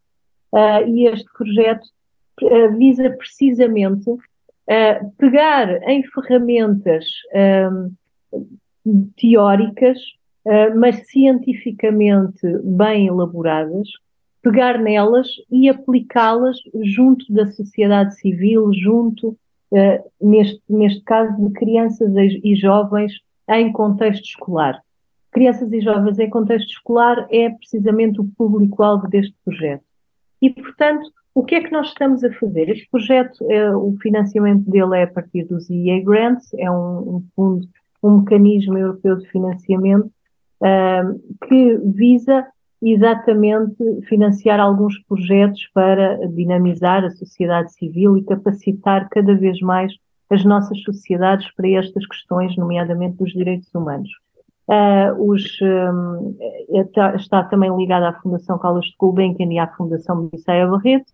uh, 0.53 0.87
e 0.87 1.07
este 1.07 1.27
projeto 1.37 1.87
visa 2.77 3.11
precisamente 3.11 4.11
pegar 5.19 5.83
em 5.89 6.03
ferramentas 6.05 7.07
teóricas 9.17 9.99
eh, 10.47 10.73
mas 10.73 11.09
cientificamente 11.09 12.47
bem 12.63 13.09
elaboradas, 13.09 13.89
pegar 14.41 14.79
nelas 14.79 15.27
e 15.51 15.69
aplicá-las 15.69 16.57
junto 16.85 17.27
da 17.33 17.51
sociedade 17.51 18.15
civil, 18.15 18.73
junto, 18.73 19.31
uh, 19.73 20.11
neste, 20.21 20.63
neste 20.69 21.01
caso, 21.01 21.37
de 21.45 21.53
crianças 21.53 22.13
e 22.15 22.55
jovens 22.55 23.13
em 23.49 23.73
contexto 23.73 24.23
escolar. 24.23 24.81
Crianças 25.33 25.73
e 25.73 25.81
jovens 25.81 26.17
em 26.21 26.31
contexto 26.31 26.69
escolar 26.69 27.27
é 27.29 27.51
precisamente 27.51 28.21
o 28.21 28.31
público-alvo 28.39 29.09
deste 29.09 29.35
projeto. 29.45 29.83
E, 30.41 30.49
portanto, 30.49 31.11
o 31.37 31.45
que 31.45 31.55
é 31.55 31.61
que 31.63 31.71
nós 31.71 31.89
estamos 31.89 32.25
a 32.25 32.33
fazer? 32.33 32.71
Este 32.71 32.89
projeto, 32.91 33.45
é, 33.51 33.71
o 33.77 33.95
financiamento 34.01 34.71
dele 34.71 34.97
é 34.97 35.03
a 35.03 35.07
partir 35.07 35.45
dos 35.45 35.69
EA 35.69 36.03
Grants, 36.03 36.53
é 36.55 36.71
um, 36.71 37.17
um 37.17 37.25
fundo, 37.37 37.69
um 38.03 38.21
mecanismo 38.21 38.79
europeu 38.79 39.17
de 39.17 39.29
financiamento 39.29 40.11
que 41.47 41.77
visa 41.85 42.47
exatamente 42.81 43.77
financiar 44.09 44.59
alguns 44.59 44.99
projetos 45.05 45.69
para 45.75 46.27
dinamizar 46.29 47.05
a 47.05 47.11
sociedade 47.11 47.71
civil 47.75 48.17
e 48.17 48.25
capacitar 48.25 49.07
cada 49.11 49.35
vez 49.35 49.61
mais 49.61 49.93
as 50.31 50.43
nossas 50.43 50.83
sociedades 50.85 51.55
para 51.55 51.69
estas 51.69 52.07
questões, 52.07 52.57
nomeadamente 52.57 53.19
dos 53.19 53.33
direitos 53.35 53.69
humanos. 53.75 54.09
Uh, 54.69 55.31
os, 55.31 55.45
um, 55.61 56.35
está, 56.71 57.15
está, 57.15 57.45
também 57.45 57.77
ligada 57.77 58.09
à 58.09 58.13
Fundação 58.15 58.59
Carlos 58.59 58.87
de 58.87 58.97
Gulbenkian 58.99 59.53
e 59.53 59.59
à 59.59 59.69
Fundação 59.69 60.29
Bissaia 60.29 60.67
Barreto, 60.67 61.13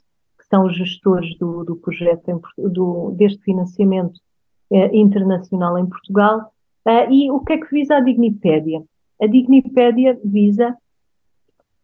são 0.52 0.66
os 0.66 0.76
gestores 0.76 1.36
do, 1.38 1.64
do 1.64 1.76
projeto, 1.76 2.28
em, 2.28 2.40
do, 2.70 3.12
deste 3.16 3.42
financiamento 3.42 4.16
uh, 4.70 4.94
internacional 4.94 5.78
em 5.78 5.86
Portugal. 5.86 6.52
Uh, 6.86 7.10
e 7.10 7.30
o 7.30 7.40
que 7.40 7.54
é 7.54 7.58
que 7.58 7.70
visa 7.70 7.96
a 7.96 8.00
Dignipédia? 8.00 8.82
a 9.22 9.26
Dignipédia 9.26 10.18
visa 10.24 10.76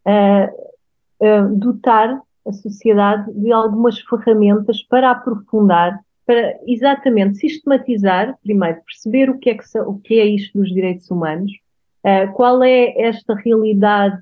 uh, 0.05 1.25
uh, 1.25 1.55
dotar 1.55 2.21
a 2.45 2.51
sociedade 2.51 3.31
de 3.33 3.51
algumas 3.51 3.99
ferramentas 4.01 4.83
para 4.83 5.11
aprofundar, 5.11 5.97
para 6.25 6.59
exatamente 6.67 7.37
sistematizar, 7.37 8.37
primeiro, 8.43 8.81
perceber 8.85 9.29
o 9.29 9.39
que 9.39 9.51
é, 9.51 9.55
que, 9.55 9.79
o 9.79 9.95
que 9.99 10.19
é 10.19 10.25
isto 10.25 10.57
dos 10.57 10.69
direitos 10.69 11.09
humanos, 11.09 11.51
uh, 12.03 12.31
qual 12.33 12.61
é 12.61 12.93
esta 13.01 13.33
realidade 13.35 14.21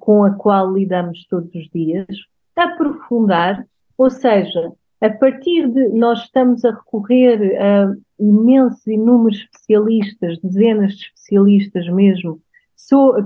com 0.00 0.24
a 0.24 0.30
qual 0.30 0.72
lidamos 0.72 1.26
todos 1.28 1.54
os 1.54 1.68
dias, 1.68 2.06
aprofundar, 2.56 3.64
ou 3.96 4.10
seja, 4.10 4.72
a 5.00 5.10
partir 5.10 5.68
de 5.68 5.88
nós 5.88 6.20
estamos 6.20 6.64
a 6.64 6.70
recorrer 6.70 7.56
a 7.60 7.94
imensos, 8.18 8.86
inúmeros 8.86 9.38
especialistas, 9.40 10.38
dezenas 10.42 10.94
de 10.94 11.04
especialistas 11.06 11.88
mesmo, 11.88 12.40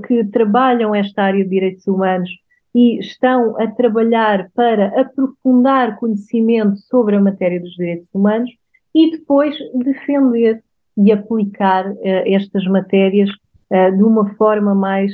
que 0.07 0.25
trabalham 0.25 0.95
esta 0.95 1.23
área 1.23 1.43
de 1.43 1.51
direitos 1.51 1.87
humanos 1.87 2.31
e 2.75 2.99
estão 2.99 3.59
a 3.61 3.67
trabalhar 3.67 4.51
para 4.55 4.89
aprofundar 5.01 5.97
conhecimento 5.97 6.77
sobre 6.77 7.17
a 7.17 7.21
matéria 7.21 7.61
dos 7.61 7.75
direitos 7.75 8.09
humanos 8.15 8.51
e 8.95 9.11
depois 9.11 9.57
defender 9.75 10.63
e 10.97 11.11
aplicar 11.13 11.91
uh, 11.91 11.97
estas 12.27 12.67
matérias 12.67 13.31
uh, 13.71 13.97
de 13.97 14.03
uma 14.03 14.35
forma 14.35 14.75
mais 14.75 15.13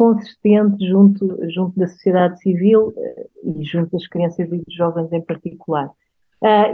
consistente 0.00 0.88
junto, 0.88 1.38
junto 1.50 1.78
da 1.78 1.86
sociedade 1.86 2.40
civil 2.40 2.88
uh, 2.96 3.60
e 3.60 3.62
junto 3.62 3.92
das 3.92 4.06
crianças 4.06 4.50
e 4.50 4.56
dos 4.56 4.74
jovens 4.74 5.12
em 5.12 5.20
particular. 5.20 5.90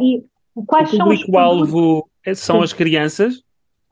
e 0.00 0.22
quais 0.64 0.92
o 0.92 0.98
público-alvo 0.98 2.08
são 2.36 2.62
as 2.62 2.72
crianças? 2.72 3.42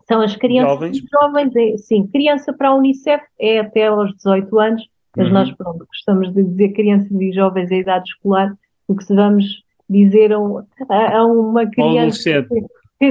São 0.07 0.21
as 0.21 0.37
crianças 0.37 0.71
jovens. 0.71 1.03
jovens, 1.21 1.57
é, 1.57 1.77
sim, 1.79 2.07
criança 2.07 2.53
para 2.53 2.69
a 2.69 2.77
Unicef 2.77 3.25
é 3.41 3.59
até 3.59 3.89
aos 3.89 4.15
18 4.15 4.61
anos, 4.61 4.89
mas 5.17 5.27
uhum. 5.27 5.35
nós 5.35 5.51
pronto, 5.51 5.85
gostamos 5.85 6.33
de 6.33 6.45
dizer 6.45 6.69
crianças 6.69 7.11
e 7.11 7.33
jovens 7.33 7.73
em 7.73 7.81
idade 7.81 8.09
escolar, 8.09 8.57
porque 8.87 9.03
se 9.03 9.15
vamos 9.17 9.65
dizer 9.91 10.33
a 10.33 10.39
uma 10.39 11.67
criança 11.69 12.47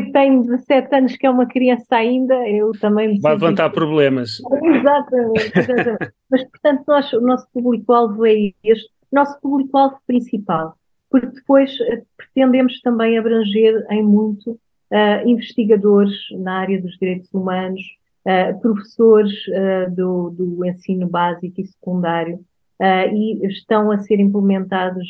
que, 0.01 0.11
tem 0.11 0.41
17 0.41 0.95
anos 0.95 1.15
que 1.17 1.25
é 1.25 1.29
uma 1.29 1.45
criança 1.45 1.95
ainda, 1.95 2.35
eu 2.47 2.71
também 2.79 3.19
Vai 3.19 3.33
levantar 3.33 3.69
que... 3.69 3.75
problemas. 3.75 4.39
Exatamente, 4.63 5.59
exatamente. 5.59 6.13
mas 6.29 6.43
portanto 6.43 6.83
nós, 6.87 7.13
o 7.13 7.21
nosso 7.21 7.47
público-alvo 7.53 8.25
é 8.25 8.51
este, 8.63 8.89
nosso 9.11 9.39
público-alvo 9.41 9.97
principal, 10.07 10.75
porque 11.09 11.27
depois 11.27 11.71
eh, 11.81 12.01
pretendemos 12.17 12.81
também 12.81 13.17
abranger 13.17 13.85
em 13.91 14.03
muito 14.03 14.51
uh, 14.51 15.27
investigadores 15.27 16.13
na 16.39 16.59
área 16.59 16.81
dos 16.81 16.97
direitos 16.97 17.33
humanos, 17.33 17.81
uh, 18.25 18.59
professores 18.59 19.33
uh, 19.47 19.91
do, 19.93 20.29
do, 20.31 20.65
ensino 20.65 21.07
básico 21.07 21.61
e 21.61 21.65
secundário, 21.65 22.39
e 22.81 23.45
estão 23.47 23.91
a 23.91 23.99
ser 23.99 24.19
implementados, 24.19 25.07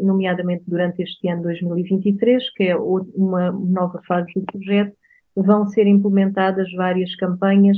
nomeadamente 0.00 0.64
durante 0.66 1.02
este 1.02 1.28
ano 1.28 1.42
2023, 1.42 2.50
que 2.54 2.64
é 2.64 2.76
uma 2.76 3.52
nova 3.52 4.00
fase 4.06 4.32
do 4.34 4.42
projeto, 4.42 4.96
vão 5.36 5.66
ser 5.66 5.86
implementadas 5.86 6.70
várias 6.72 7.14
campanhas 7.16 7.76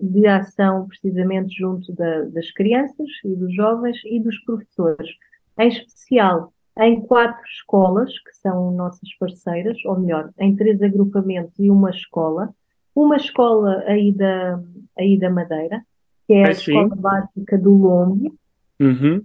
de 0.00 0.26
ação 0.26 0.86
precisamente 0.86 1.54
junto 1.56 1.92
da, 1.94 2.22
das 2.24 2.50
crianças 2.52 3.08
e 3.24 3.34
dos 3.34 3.54
jovens 3.54 3.98
e 4.04 4.20
dos 4.20 4.38
professores. 4.44 5.10
Em 5.58 5.68
especial, 5.68 6.52
em 6.78 7.00
quatro 7.02 7.42
escolas, 7.44 8.10
que 8.20 8.34
são 8.36 8.70
nossas 8.70 9.12
parceiras, 9.18 9.76
ou 9.84 9.98
melhor, 9.98 10.30
em 10.38 10.56
três 10.56 10.80
agrupamentos 10.82 11.58
e 11.58 11.70
uma 11.70 11.90
escola. 11.90 12.54
Uma 12.94 13.16
escola 13.16 13.82
aí 13.86 14.12
da, 14.12 14.60
aí 14.98 15.18
da 15.18 15.30
Madeira, 15.30 15.84
que 16.30 16.34
é, 16.34 16.46
a 16.46 16.50
Escola 16.52 16.94
Básica 16.94 17.58
do 17.58 17.72
Lombo, 17.72 18.38
uhum. 18.78 19.24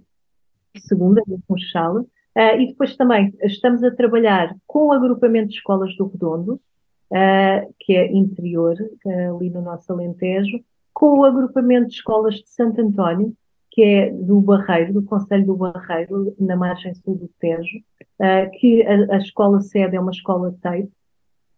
segunda, 0.76 1.22
do 1.24 1.40
Funchal. 1.46 1.98
Uh, 2.00 2.60
e 2.60 2.66
depois 2.66 2.96
também 2.96 3.32
estamos 3.44 3.84
a 3.84 3.92
trabalhar 3.92 4.56
com 4.66 4.88
o 4.88 4.92
agrupamento 4.92 5.50
de 5.50 5.54
escolas 5.54 5.96
do 5.96 6.08
Redondo, 6.08 6.54
uh, 6.54 7.74
que 7.78 7.94
é 7.94 8.12
interior, 8.12 8.76
uh, 9.04 9.36
ali 9.36 9.50
no 9.50 9.62
nosso 9.62 9.92
Alentejo, 9.92 10.58
com 10.92 11.20
o 11.20 11.24
agrupamento 11.24 11.86
de 11.86 11.94
escolas 11.94 12.34
de 12.34 12.48
Santo 12.48 12.80
António, 12.80 13.32
que 13.70 13.82
é 13.82 14.10
do 14.10 14.40
Barreiro, 14.40 14.94
do 14.94 15.02
Conselho 15.02 15.46
do 15.46 15.56
Barreiro, 15.56 16.34
na 16.40 16.56
margem 16.56 16.92
sul 16.94 17.14
do 17.14 17.30
Tejo, 17.38 17.78
que 18.58 18.82
a, 18.82 19.14
a, 19.14 19.18
escola 19.18 19.60
sede 19.60 19.96
é 19.96 20.00
uma 20.00 20.10
escola 20.10 20.56
TAPE, 20.62 20.90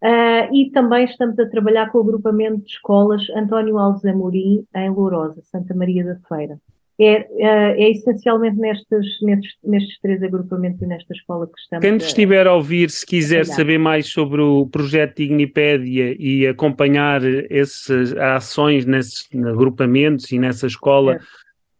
uh, 0.02 0.54
e 0.54 0.70
também 0.72 1.04
estamos 1.04 1.38
a 1.38 1.48
trabalhar 1.48 1.90
com 1.90 1.98
o 1.98 2.02
agrupamento 2.02 2.58
de 2.58 2.70
escolas 2.72 3.22
António 3.36 3.78
Alves 3.78 4.04
Amorim, 4.04 4.64
em 4.74 4.90
Lourosa, 4.90 5.40
Santa 5.42 5.74
Maria 5.74 6.04
da 6.04 6.16
Feira. 6.28 6.58
É, 7.00 7.20
uh, 7.20 7.80
é 7.80 7.90
essencialmente 7.90 8.56
nestes, 8.56 9.20
nestes, 9.22 9.52
nestes, 9.62 10.00
três 10.00 10.20
agrupamentos 10.20 10.82
e 10.82 10.86
nesta 10.86 11.12
escola 11.12 11.46
que 11.46 11.60
estamos. 11.60 11.86
Quem 11.86 11.96
estiver 11.96 12.46
a 12.48 12.54
ouvir, 12.54 12.90
se 12.90 13.06
quiser 13.06 13.46
saber 13.46 13.78
mais 13.78 14.08
sobre 14.08 14.42
o 14.42 14.66
projeto 14.66 15.18
Dignipédia 15.18 16.16
e 16.18 16.44
acompanhar 16.46 17.20
essas 17.48 18.12
ações 18.16 18.84
nesses 18.84 19.28
agrupamentos 19.46 20.32
e 20.32 20.40
nessa 20.40 20.66
escola, 20.66 21.14
é 21.14 21.18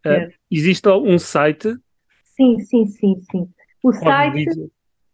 Uh, 0.05 0.31
existe 0.49 0.87
um 0.89 1.19
site? 1.19 1.75
Sim, 2.23 2.59
sim, 2.59 2.85
sim, 2.85 3.15
sim. 3.29 3.49
O 3.83 3.91
Pode 3.91 3.99
site, 3.99 4.45
dizer. 4.45 4.69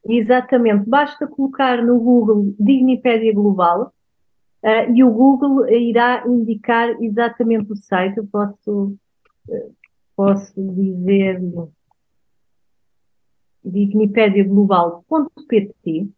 Exatamente, 0.08 0.90
basta 0.90 1.28
colocar 1.28 1.84
no 1.84 2.00
Google 2.00 2.56
Dignipédia 2.60 3.34
Global 3.34 3.94
uh, 4.64 4.94
e 4.94 5.04
o 5.04 5.12
Google 5.12 5.68
irá 5.70 6.24
indicar 6.28 6.96
exatamente 7.02 7.72
o 7.72 7.76
site. 7.76 8.18
Eu 8.18 8.28
posso, 8.28 8.96
uh, 9.50 9.76
posso 10.16 10.54
dizer 10.56 11.42
dignipediaglobal.pt 13.64 16.10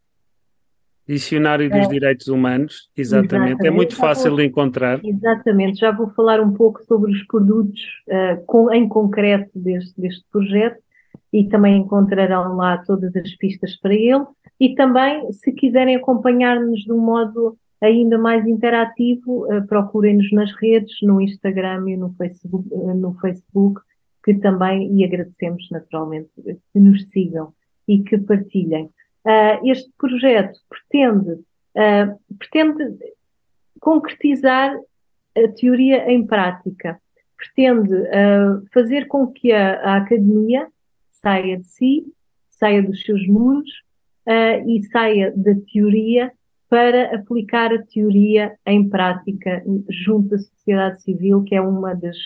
Dicionário 1.07 1.69
dos 1.69 1.79
é, 1.79 1.87
Direitos 1.87 2.27
Humanos, 2.27 2.89
exatamente. 2.95 3.33
exatamente. 3.33 3.65
É 3.65 3.71
muito 3.71 3.95
fácil 3.95 4.31
vou, 4.31 4.39
de 4.39 4.45
encontrar. 4.45 4.99
Exatamente. 5.01 5.79
Já 5.79 5.89
vou 5.89 6.09
falar 6.09 6.41
um 6.41 6.51
pouco 6.51 6.83
sobre 6.83 7.13
os 7.13 7.23
produtos 7.27 7.79
uh, 8.09 8.45
com, 8.45 8.69
em 8.73 8.89
concreto 8.89 9.49
deste, 9.55 9.99
deste 9.99 10.25
projeto 10.29 10.77
e 11.31 11.47
também 11.47 11.77
encontrarão 11.77 12.55
lá 12.55 12.77
todas 12.79 13.15
as 13.15 13.35
pistas 13.35 13.75
para 13.77 13.93
ele. 13.93 14.25
E 14.59 14.75
também, 14.75 15.31
se 15.31 15.51
quiserem 15.51 15.95
acompanhar-nos 15.95 16.81
de 16.81 16.91
um 16.91 16.99
modo 16.99 17.57
ainda 17.81 18.17
mais 18.17 18.45
interativo, 18.47 19.45
uh, 19.45 19.65
procurem-nos 19.67 20.31
nas 20.31 20.51
redes, 20.55 20.95
no 21.03 21.21
Instagram 21.21 21.89
e 21.89 21.97
no 21.97 22.13
Facebook, 22.13 22.67
uh, 22.71 22.93
no 22.95 23.13
Facebook, 23.19 23.81
que 24.23 24.33
também, 24.35 24.91
e 24.93 25.05
agradecemos 25.05 25.69
naturalmente, 25.71 26.29
que 26.73 26.79
nos 26.79 27.03
sigam 27.09 27.53
e 27.87 27.99
que 27.99 28.17
partilhem. 28.17 28.89
Uh, 29.25 29.69
este 29.69 29.91
projeto 29.97 30.59
pretende, 30.69 31.31
uh, 31.31 32.35
pretende 32.37 32.97
concretizar 33.79 34.75
a 35.37 35.47
teoria 35.49 36.11
em 36.11 36.25
prática, 36.25 36.99
pretende 37.37 37.93
uh, 37.93 38.65
fazer 38.73 39.07
com 39.07 39.27
que 39.27 39.51
a, 39.51 39.79
a, 39.81 39.97
academia 39.97 40.67
saia 41.21 41.57
de 41.57 41.67
si, 41.67 42.03
saia 42.49 42.81
dos 42.81 43.01
seus 43.01 43.25
muros 43.27 43.69
e 44.65 44.83
saia 44.91 45.33
da 45.35 45.53
teoria 45.71 46.31
para 46.69 47.15
aplicar 47.15 47.73
a 47.73 47.81
teoria 47.81 48.55
em 48.65 48.89
prática 48.89 49.63
junto 49.89 50.29
da 50.29 50.37
sociedade 50.37 51.01
civil, 51.01 51.43
que 51.43 51.55
é 51.55 51.61
uma 51.61 51.95
das 51.95 52.17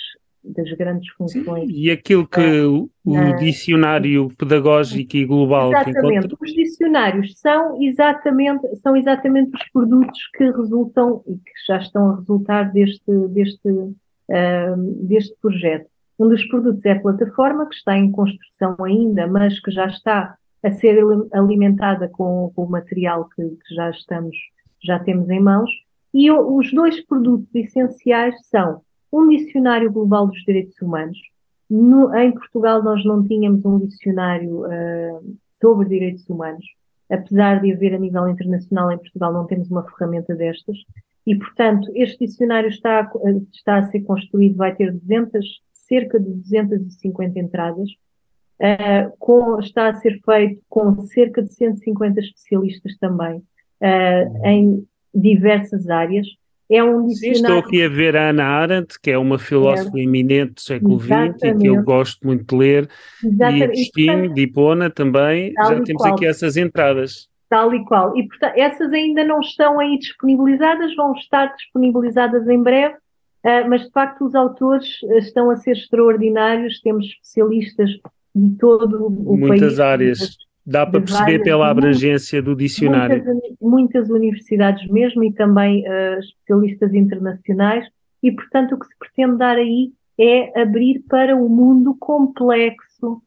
das 0.43 0.71
grandes 0.73 1.07
funções. 1.13 1.69
Sim, 1.69 1.75
e 1.75 1.91
aquilo 1.91 2.27
que 2.27 2.61
o, 2.61 2.89
o 3.05 3.35
dicionário 3.37 4.29
pedagógico 4.37 5.15
e 5.15 5.25
global 5.25 5.71
exatamente. 5.71 6.25
Encontra... 6.25 6.37
Os 6.41 6.53
dicionários 6.53 7.39
são 7.39 7.81
exatamente, 7.81 8.75
são 8.77 8.95
exatamente 8.95 9.55
os 9.55 9.69
produtos 9.71 10.19
que 10.35 10.45
resultam 10.45 11.23
e 11.27 11.35
que 11.35 11.51
já 11.67 11.77
estão 11.77 12.11
a 12.11 12.15
resultar 12.15 12.71
deste, 12.71 13.27
deste, 13.29 13.69
uh, 13.69 15.05
deste 15.07 15.35
projeto. 15.41 15.90
Um 16.21 16.29
dos 16.29 16.45
produtos 16.49 16.85
é 16.85 16.91
a 16.91 17.01
plataforma, 17.01 17.67
que 17.67 17.73
está 17.73 17.97
em 17.97 18.11
construção 18.11 18.75
ainda, 18.83 19.25
mas 19.25 19.59
que 19.59 19.71
já 19.71 19.87
está 19.87 20.37
a 20.61 20.71
ser 20.71 21.03
alimentada 21.33 22.07
com, 22.09 22.53
o 22.55 22.65
material 22.67 23.27
que, 23.35 23.41
que 23.41 23.73
já 23.73 23.89
estamos, 23.89 24.37
já 24.83 24.99
temos 24.99 25.27
em 25.31 25.39
mãos. 25.39 25.71
E 26.13 26.29
os 26.29 26.71
dois 26.71 27.03
produtos 27.07 27.49
essenciais 27.55 28.35
são 28.49 28.81
um 29.11 29.29
dicionário 29.29 29.91
global 29.91 30.27
dos 30.27 30.37
direitos 30.45 30.79
humanos. 30.79 31.17
No, 31.67 32.15
em 32.15 32.31
Portugal 32.33 32.83
nós 32.83 33.03
não 33.03 33.27
tínhamos 33.27 33.65
um 33.65 33.79
dicionário 33.79 34.67
uh, 34.67 35.37
sobre 35.59 35.89
direitos 35.89 36.29
humanos, 36.29 36.63
apesar 37.09 37.61
de 37.61 37.73
haver 37.73 37.95
a 37.95 37.99
nível 37.99 38.27
internacional 38.27 38.91
em 38.91 38.97
Portugal 38.99 39.33
não 39.33 39.47
temos 39.47 39.71
uma 39.71 39.89
ferramenta 39.89 40.35
destas, 40.35 40.77
e 41.25 41.35
portanto 41.35 41.89
este 41.95 42.27
dicionário 42.27 42.69
está, 42.69 43.11
está 43.51 43.77
a 43.77 43.83
ser 43.89 44.01
construído, 44.01 44.57
vai 44.57 44.75
ter 44.75 44.91
200, 44.91 45.61
cerca 45.91 46.17
de 46.17 46.29
250 46.29 47.37
entradas, 47.37 47.89
uh, 48.61 49.11
com, 49.19 49.59
está 49.59 49.89
a 49.89 49.93
ser 49.95 50.21
feito 50.23 50.61
com 50.69 51.01
cerca 51.01 51.41
de 51.41 51.53
150 51.53 52.21
especialistas 52.21 52.97
também, 52.97 53.37
uh, 53.37 54.47
em 54.47 54.87
diversas 55.13 55.89
áreas, 55.89 56.25
É 56.69 56.81
um 56.81 57.05
dicionário. 57.05 57.35
Sim, 57.35 57.41
estou 57.41 57.59
aqui 57.59 57.83
a 57.83 57.89
ver 57.89 58.15
a 58.15 58.29
Ana 58.29 58.45
Arendt, 58.45 58.97
que 59.01 59.11
é 59.11 59.17
uma 59.17 59.37
filósofa 59.37 59.97
é. 59.99 60.03
eminente 60.03 60.53
do 60.53 60.61
século 60.61 60.97
XX 61.01 61.43
e 61.43 61.57
que 61.57 61.67
eu 61.67 61.83
gosto 61.83 62.25
muito 62.25 62.45
de 62.45 62.55
ler. 62.55 62.89
Exatamente. 63.21 63.59
E 63.59 63.63
Agostinho, 63.63 64.33
de 64.33 64.41
Hipona 64.41 64.89
também. 64.89 65.51
Já 65.51 65.81
temos 65.81 66.01
qual. 66.01 66.13
aqui 66.13 66.25
essas 66.25 66.55
entradas. 66.55 67.27
Tal 67.49 67.75
e 67.75 67.83
qual. 67.83 68.15
E 68.15 68.25
portanto, 68.25 68.53
essas 68.55 68.93
ainda 68.93 69.25
não 69.25 69.41
estão 69.41 69.81
aí 69.81 69.99
disponibilizadas, 69.99 70.95
vão 70.95 71.11
estar 71.11 71.53
disponibilizadas 71.57 72.47
em 72.47 72.63
breve. 72.63 72.95
Uh, 73.43 73.67
mas 73.69 73.81
de 73.81 73.91
facto 73.91 74.25
os 74.25 74.35
autores 74.35 75.01
estão 75.17 75.49
a 75.49 75.55
ser 75.55 75.71
extraordinários, 75.71 76.79
temos 76.81 77.05
especialistas 77.05 77.89
de 78.35 78.57
todo 78.57 79.07
o 79.07 79.37
Muitas 79.37 79.49
país. 79.49 79.61
Muitas 79.61 79.79
áreas. 79.79 80.37
Dá 80.65 80.85
para 80.85 81.01
perceber 81.01 81.23
várias, 81.23 81.43
pela 81.43 81.69
abrangência 81.69 82.41
do 82.41 82.55
dicionário. 82.55 83.23
Muitas, 83.23 83.57
muitas 83.59 84.09
universidades 84.09 84.87
mesmo 84.89 85.23
e 85.23 85.33
também 85.33 85.83
uh, 85.87 86.19
especialistas 86.19 86.93
internacionais, 86.93 87.87
e 88.21 88.31
portanto 88.31 88.75
o 88.75 88.79
que 88.79 88.85
se 88.85 88.97
pretende 88.99 89.37
dar 89.37 89.57
aí 89.57 89.91
é 90.19 90.61
abrir 90.61 91.03
para 91.09 91.35
o 91.35 91.49
mundo 91.49 91.95
complexo, 91.99 93.21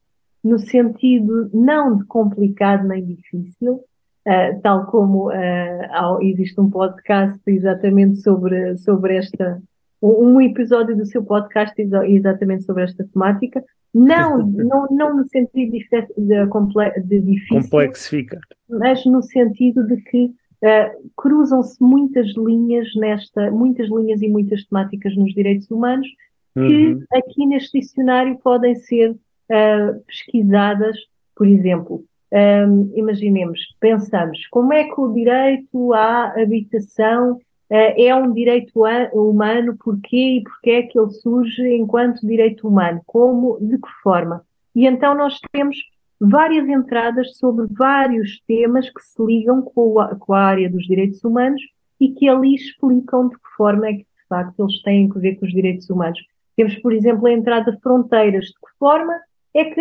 no 0.45 0.59
sentido 0.59 1.51
não 1.53 1.97
de 1.97 2.05
complicado 2.05 2.87
nem 2.87 3.05
difícil, 3.05 3.73
uh, 3.75 4.61
tal 4.63 4.87
como 4.87 5.31
uh, 5.31 6.23
existe 6.23 6.61
um 6.61 6.71
podcast 6.71 7.41
exatamente 7.49 8.21
sobre, 8.21 8.77
sobre 8.77 9.17
esta, 9.17 9.61
um 10.11 10.41
episódio 10.41 10.97
do 10.97 11.07
seu 11.07 11.25
podcast 11.25 11.75
exatamente 11.81 12.65
sobre 12.65 12.85
esta 12.85 13.05
temática, 13.05 13.65
não, 13.93 14.39
não, 14.47 14.87
não 14.91 15.17
no 15.17 15.29
sentido 15.29 15.73
de, 15.73 15.87
de, 16.19 17.03
de 17.07 17.21
difícil, 17.21 17.63
complexifica, 17.63 18.41
mas 18.69 19.05
no 19.07 19.23
sentido 19.23 19.87
de 19.87 19.97
que 20.03 20.25
uh, 20.27 21.11
cruzam-se 21.17 21.81
muitas 21.83 22.35
linhas 22.37 22.89
nesta, 22.97 23.51
muitas 23.51 23.89
linhas 23.89 24.21
e 24.21 24.29
muitas 24.29 24.65
temáticas 24.67 25.17
nos 25.17 25.33
direitos 25.33 25.71
humanos 25.71 26.07
que 26.55 26.61
uhum. 26.93 27.05
aqui 27.13 27.47
neste 27.47 27.81
dicionário 27.81 28.39
podem 28.39 28.75
ser 28.77 29.11
uh, 29.11 30.01
pesquisadas, 30.07 30.97
por 31.35 31.49
exemplo, 31.49 32.05
um, 32.33 32.93
imaginemos, 32.95 33.61
pensamos, 33.81 34.47
como 34.51 34.73
é 34.73 34.85
que 34.85 35.01
o 35.01 35.13
direito 35.13 35.93
à 35.93 36.33
habitação 36.41 37.39
eh, 37.39 37.45
é 37.71 38.15
um 38.15 38.33
direito 38.33 38.85
humano, 39.13 39.77
porquê 39.83 40.39
e 40.39 40.43
porquê 40.43 40.71
é 40.71 40.83
que 40.83 40.99
ele 40.99 41.11
surge 41.11 41.67
enquanto 41.75 42.27
direito 42.27 42.69
humano, 42.69 43.01
como, 43.07 43.59
de 43.61 43.79
que 43.79 43.89
forma. 44.03 44.45
E 44.75 44.87
então 44.87 45.15
nós 45.15 45.39
temos 45.53 45.77
várias 46.21 46.69
entradas 46.69 47.37
sobre 47.37 47.67
vários 47.71 48.41
temas 48.47 48.89
que 48.91 49.01
se 49.01 49.23
ligam 49.25 49.63
com 49.63 49.99
a, 50.01 50.15
com 50.17 50.33
a 50.33 50.41
área 50.41 50.71
dos 50.71 50.85
direitos 50.85 51.23
humanos 51.25 51.61
e 52.01 52.11
que 52.11 52.29
ali 52.29 52.55
explicam 52.55 53.29
de 53.29 53.37
que 53.37 53.49
forma 53.57 53.89
é 53.89 53.93
que, 53.95 53.99
de 53.99 54.29
facto, 54.29 54.61
eles 54.61 54.83
têm 54.83 55.09
que 55.09 55.19
ver 55.19 55.37
com 55.37 55.47
os 55.47 55.53
direitos 55.53 55.89
humanos. 55.89 56.19
Temos, 56.57 56.75
por 56.77 56.93
exemplo, 56.93 57.27
a 57.27 57.33
entrada 57.33 57.79
fronteiras. 57.83 58.47
De 58.47 58.53
que 58.53 58.79
forma 58.79 59.13
é 59.55 59.65
que, 59.65 59.81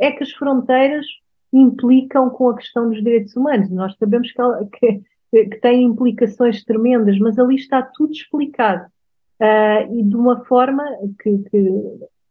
é 0.00 0.12
que 0.12 0.22
as 0.22 0.30
fronteiras 0.32 1.06
implicam 1.52 2.30
com 2.30 2.50
a 2.50 2.56
questão 2.56 2.88
dos 2.88 3.02
direitos 3.02 3.36
humanos? 3.36 3.70
Nós 3.70 3.96
sabemos 3.98 4.30
que, 4.32 4.42
que 4.78 5.02
que 5.30 5.60
têm 5.60 5.84
implicações 5.84 6.64
tremendas, 6.64 7.18
mas 7.18 7.38
ali 7.38 7.54
está 7.54 7.82
tudo 7.82 8.12
explicado. 8.12 8.86
Uh, 9.40 9.98
e 9.98 10.02
de 10.02 10.16
uma 10.16 10.44
forma 10.44 10.84
que, 11.22 11.38
que, 11.50 11.82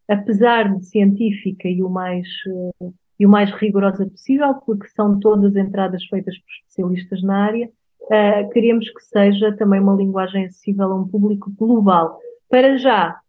apesar 0.07 0.75
de 0.75 0.85
científica 0.85 1.67
e 1.67 1.81
o 1.81 1.89
mais 1.89 2.27
uh, 2.47 2.93
e 3.19 3.25
o 3.25 3.29
mais 3.29 3.51
rigorosa 3.51 4.05
possível, 4.05 4.53
porque 4.65 4.88
são 4.89 5.19
todas 5.19 5.55
entradas 5.55 6.05
feitas 6.05 6.38
por 6.38 6.51
especialistas 6.51 7.21
na 7.21 7.45
área, 7.45 7.69
uh, 8.03 8.49
queremos 8.51 8.89
que 8.89 9.03
seja 9.03 9.51
também 9.57 9.81
uma 9.81 9.95
linguagem 9.95 10.45
acessível 10.45 10.91
a 10.91 10.95
um 10.95 11.07
público 11.07 11.51
global. 11.57 12.17
Para 12.49 12.77
já, 12.77 13.19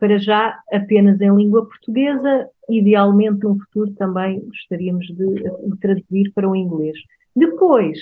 para 0.00 0.18
já 0.18 0.58
apenas 0.72 1.20
em 1.20 1.32
língua 1.32 1.64
portuguesa, 1.66 2.48
idealmente 2.68 3.44
no 3.44 3.58
futuro 3.58 3.92
também 3.92 4.40
gostaríamos 4.40 5.06
de, 5.06 5.34
de 5.34 5.78
traduzir 5.80 6.32
para 6.34 6.48
o 6.48 6.56
inglês. 6.56 6.96
Depois, 7.36 7.98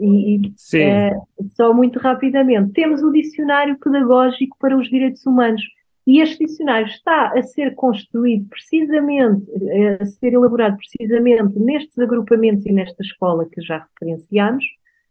e, 0.00 0.36
e 0.36 0.78
é, 0.78 1.14
só 1.54 1.72
muito 1.74 1.98
rapidamente, 1.98 2.72
temos 2.72 3.02
o 3.02 3.12
Dicionário 3.12 3.78
Pedagógico 3.78 4.56
para 4.58 4.76
os 4.76 4.88
Direitos 4.88 5.24
Humanos. 5.26 5.62
E 6.06 6.20
este 6.20 6.46
dicionário 6.46 6.86
está 6.86 7.28
a 7.28 7.42
ser 7.42 7.74
construído 7.74 8.48
precisamente, 8.48 9.46
eh, 9.68 9.98
a 10.00 10.06
ser 10.06 10.32
elaborado 10.32 10.76
precisamente 10.76 11.58
nestes 11.58 11.98
agrupamentos 11.98 12.64
e 12.64 12.72
nesta 12.72 13.02
escola 13.02 13.46
que 13.46 13.60
já 13.60 13.86
referenciamos, 13.92 14.64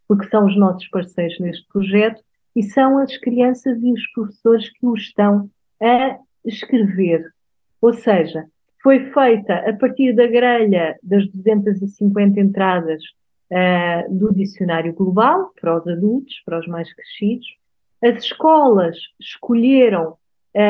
porque 0.08 0.28
são 0.28 0.46
os 0.46 0.58
nossos 0.58 0.88
parceiros 0.90 1.40
neste 1.40 1.66
projeto, 1.68 2.22
e 2.56 2.64
são 2.64 2.98
as 2.98 3.16
crianças 3.18 3.82
e 3.82 3.94
os 3.94 4.12
professores 4.12 4.70
que 4.72 4.86
o 4.86 4.96
estão 4.96 5.50
a 5.82 6.18
escrever. 6.44 7.32
Ou 7.80 7.94
seja, 7.94 8.46
foi 8.82 9.12
feita 9.12 9.56
a 9.70 9.74
partir 9.74 10.14
da 10.14 10.26
grelha 10.26 10.98
das 11.04 11.28
250 11.30 12.40
entradas 12.40 13.02
uh, 13.52 14.14
do 14.14 14.34
dicionário 14.34 14.94
global 14.94 15.52
para 15.60 15.78
os 15.78 15.88
adultos, 15.88 16.42
para 16.46 16.60
os 16.60 16.68
mais 16.68 16.92
crescidos. 16.94 17.48
As 18.02 18.24
escolas 18.24 18.98
escolheram 19.20 20.12
uh, 20.12 20.18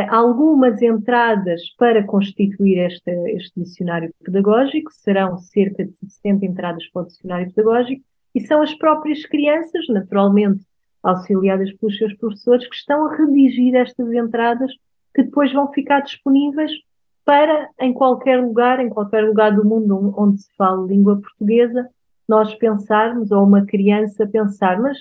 algumas 0.09 0.81
entradas 0.81 1.61
para 1.77 2.03
constituir 2.05 2.77
este, 2.79 3.11
este 3.31 3.59
dicionário 3.59 4.13
pedagógico, 4.23 4.91
serão 4.91 5.37
cerca 5.37 5.85
de 5.85 5.93
60 5.93 6.45
entradas 6.45 6.87
para 6.91 7.03
o 7.03 7.05
dicionário 7.05 7.53
pedagógico, 7.53 8.03
e 8.33 8.41
são 8.41 8.61
as 8.61 8.73
próprias 8.75 9.25
crianças, 9.25 9.87
naturalmente 9.89 10.63
auxiliadas 11.01 11.71
pelos 11.73 11.97
seus 11.97 12.13
professores, 12.15 12.67
que 12.67 12.75
estão 12.75 13.05
a 13.05 13.15
redigir 13.15 13.75
estas 13.75 14.11
entradas 14.11 14.71
que 15.15 15.23
depois 15.23 15.51
vão 15.51 15.71
ficar 15.71 16.01
disponíveis 16.01 16.71
para, 17.25 17.69
em 17.79 17.93
qualquer 17.93 18.41
lugar, 18.41 18.79
em 18.79 18.89
qualquer 18.89 19.23
lugar 19.23 19.55
do 19.55 19.65
mundo 19.65 20.13
onde 20.17 20.41
se 20.41 20.49
fala 20.55 20.85
língua 20.87 21.19
portuguesa, 21.19 21.89
nós 22.29 22.53
pensarmos, 22.55 23.31
ou 23.31 23.43
uma 23.43 23.65
criança 23.65 24.27
pensar, 24.27 24.79
mas, 24.79 24.97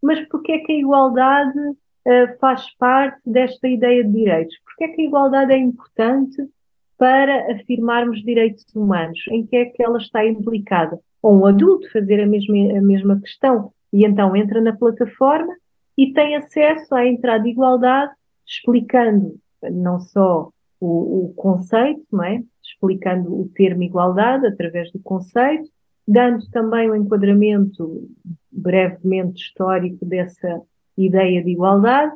mas 0.00 0.20
porquê 0.28 0.52
é 0.52 0.58
que 0.60 0.72
a 0.72 0.78
igualdade 0.78 1.58
uh, 1.58 2.38
faz 2.40 2.64
parte 2.78 3.20
desta 3.26 3.66
ideia 3.66 4.04
de 4.04 4.12
direitos? 4.12 4.56
Porquê 4.64 4.84
é 4.84 4.88
que 4.88 5.02
a 5.02 5.04
igualdade 5.04 5.52
é 5.52 5.58
importante 5.58 6.36
para 6.96 7.52
afirmarmos 7.52 8.22
direitos 8.22 8.64
humanos? 8.74 9.18
Em 9.28 9.44
que 9.44 9.56
é 9.56 9.64
que 9.64 9.82
ela 9.82 9.98
está 9.98 10.24
implicada? 10.24 11.00
Ou 11.20 11.40
um 11.40 11.46
adulto 11.46 11.90
fazer 11.90 12.20
a 12.22 12.26
mesma, 12.26 12.78
a 12.78 12.80
mesma 12.80 13.20
questão 13.20 13.72
e 13.92 14.04
então 14.04 14.36
entra 14.36 14.60
na 14.60 14.76
plataforma 14.76 15.52
e 15.96 16.12
tem 16.12 16.36
acesso 16.36 16.94
à 16.94 17.04
entrada 17.04 17.42
de 17.42 17.50
igualdade, 17.50 18.12
explicando 18.46 19.34
não 19.72 19.98
só 19.98 20.50
o, 20.78 21.24
o 21.24 21.34
conceito, 21.34 22.04
não 22.12 22.22
é? 22.22 22.40
explicando 22.62 23.34
o 23.34 23.48
termo 23.48 23.82
igualdade 23.82 24.46
através 24.46 24.92
do 24.92 25.00
conceito, 25.00 25.68
dando 26.08 26.48
também 26.50 26.90
um 26.90 26.96
enquadramento 26.96 28.08
brevemente 28.50 29.42
histórico 29.42 30.06
dessa 30.06 30.62
ideia 30.96 31.44
de 31.44 31.50
igualdade 31.50 32.12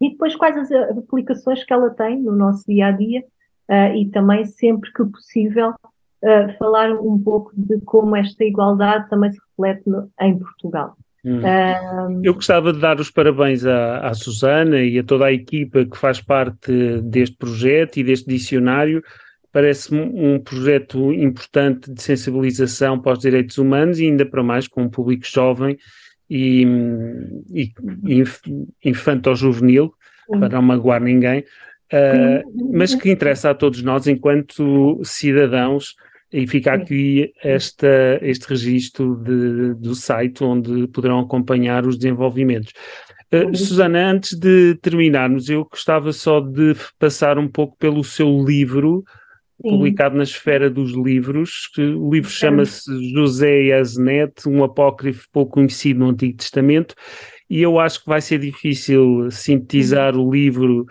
e 0.00 0.10
depois 0.10 0.34
quais 0.34 0.56
as 0.56 0.72
aplicações 0.98 1.62
que 1.62 1.72
ela 1.72 1.90
tem 1.90 2.20
no 2.20 2.34
nosso 2.34 2.66
dia 2.66 2.88
a 2.88 2.90
dia 2.90 3.24
uh, 3.70 3.96
e 3.96 4.10
também 4.10 4.44
sempre 4.44 4.92
que 4.92 5.04
possível 5.04 5.70
uh, 5.70 6.58
falar 6.58 6.92
um 6.92 7.16
pouco 7.22 7.52
de 7.54 7.80
como 7.82 8.16
esta 8.16 8.42
igualdade 8.42 9.08
também 9.08 9.30
se 9.30 9.38
reflete 9.50 9.88
no, 9.88 10.10
em 10.20 10.36
Portugal. 10.36 10.96
Hum. 11.24 11.40
Eu 12.24 12.34
gostava 12.34 12.72
de 12.72 12.80
dar 12.80 12.98
os 12.98 13.08
parabéns 13.08 13.64
à, 13.64 14.08
à 14.08 14.12
Susana 14.12 14.80
e 14.80 14.98
a 14.98 15.04
toda 15.04 15.26
a 15.26 15.32
equipa 15.32 15.84
que 15.84 15.96
faz 15.96 16.20
parte 16.20 17.00
deste 17.02 17.36
projeto 17.36 17.98
e 17.98 18.02
deste 18.02 18.28
dicionário, 18.28 19.00
parece-me 19.52 20.00
um 20.00 20.40
projeto 20.40 21.12
importante 21.12 21.92
de 21.92 22.02
sensibilização 22.02 22.98
para 22.98 23.12
os 23.12 23.18
direitos 23.18 23.58
humanos 23.58 24.00
e 24.00 24.06
ainda 24.06 24.24
para 24.24 24.42
mais 24.42 24.66
com 24.66 24.84
um 24.84 24.88
público 24.88 25.26
jovem 25.26 25.76
e, 26.28 26.66
e, 27.52 27.72
e 28.04 28.24
infanto-juvenil, 28.88 29.92
para 30.28 30.48
não 30.48 30.62
magoar 30.62 31.02
ninguém, 31.02 31.40
uh, 31.40 32.72
mas 32.72 32.94
que 32.94 33.10
interessa 33.10 33.50
a 33.50 33.54
todos 33.54 33.82
nós 33.82 34.06
enquanto 34.06 35.00
cidadãos 35.04 35.94
e 36.32 36.46
fica 36.46 36.72
aqui 36.72 37.30
esta, 37.44 38.18
este 38.22 38.48
registro 38.48 39.16
de, 39.16 39.74
do 39.74 39.94
site 39.94 40.42
onde 40.42 40.86
poderão 40.88 41.20
acompanhar 41.20 41.86
os 41.86 41.98
desenvolvimentos. 41.98 42.72
Uh, 43.30 43.54
Susana, 43.54 44.10
antes 44.10 44.38
de 44.38 44.74
terminarmos, 44.76 45.50
eu 45.50 45.66
gostava 45.66 46.10
só 46.12 46.40
de 46.40 46.74
passar 46.98 47.36
um 47.36 47.48
pouco 47.48 47.76
pelo 47.76 48.02
seu 48.02 48.42
livro, 48.42 49.04
publicado 49.60 50.16
na 50.16 50.22
esfera 50.22 50.68
dos 50.68 50.92
livros. 50.92 51.70
o 51.78 52.12
livro 52.12 52.30
chama-se 52.30 53.12
José 53.12 53.72
Aznet, 53.72 54.48
um 54.48 54.64
apócrifo 54.64 55.28
pouco 55.32 55.52
conhecido 55.52 56.00
no 56.00 56.10
Antigo 56.10 56.36
Testamento, 56.36 56.94
e 57.48 57.60
eu 57.60 57.78
acho 57.78 58.00
que 58.00 58.08
vai 58.08 58.20
ser 58.20 58.38
difícil 58.38 59.30
sintetizar 59.30 60.16
o 60.16 60.32
livro 60.32 60.86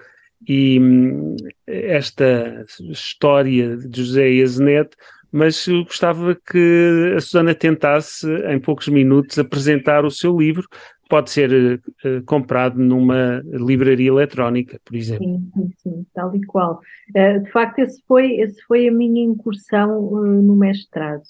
e 0.47 0.79
hum, 0.79 1.35
esta 1.67 2.65
história 2.89 3.77
de 3.77 4.03
José 4.03 4.41
Aznet, 4.41 4.89
mas 5.31 5.65
eu 5.67 5.83
gostava 5.83 6.35
que 6.35 7.13
a 7.15 7.21
Susana 7.21 7.55
tentasse, 7.55 8.27
em 8.47 8.59
poucos 8.59 8.87
minutos, 8.89 9.39
apresentar 9.39 10.03
o 10.03 10.11
seu 10.11 10.37
livro 10.37 10.67
pode 11.11 11.29
ser 11.29 11.81
uh, 12.05 12.23
comprado 12.25 12.79
numa 12.79 13.43
livraria 13.43 14.07
eletrónica, 14.07 14.79
por 14.85 14.95
exemplo. 14.95 15.25
Sim, 15.25 15.71
sim, 15.83 16.05
tal 16.13 16.33
e 16.33 16.41
qual. 16.45 16.79
Uh, 17.09 17.43
de 17.43 17.51
facto, 17.51 17.79
esse 17.79 18.01
foi, 18.07 18.39
esse 18.39 18.63
foi 18.63 18.87
a 18.87 18.91
minha 18.93 19.21
incursão 19.21 20.05
uh, 20.07 20.41
no 20.41 20.55
mestrado. 20.55 21.23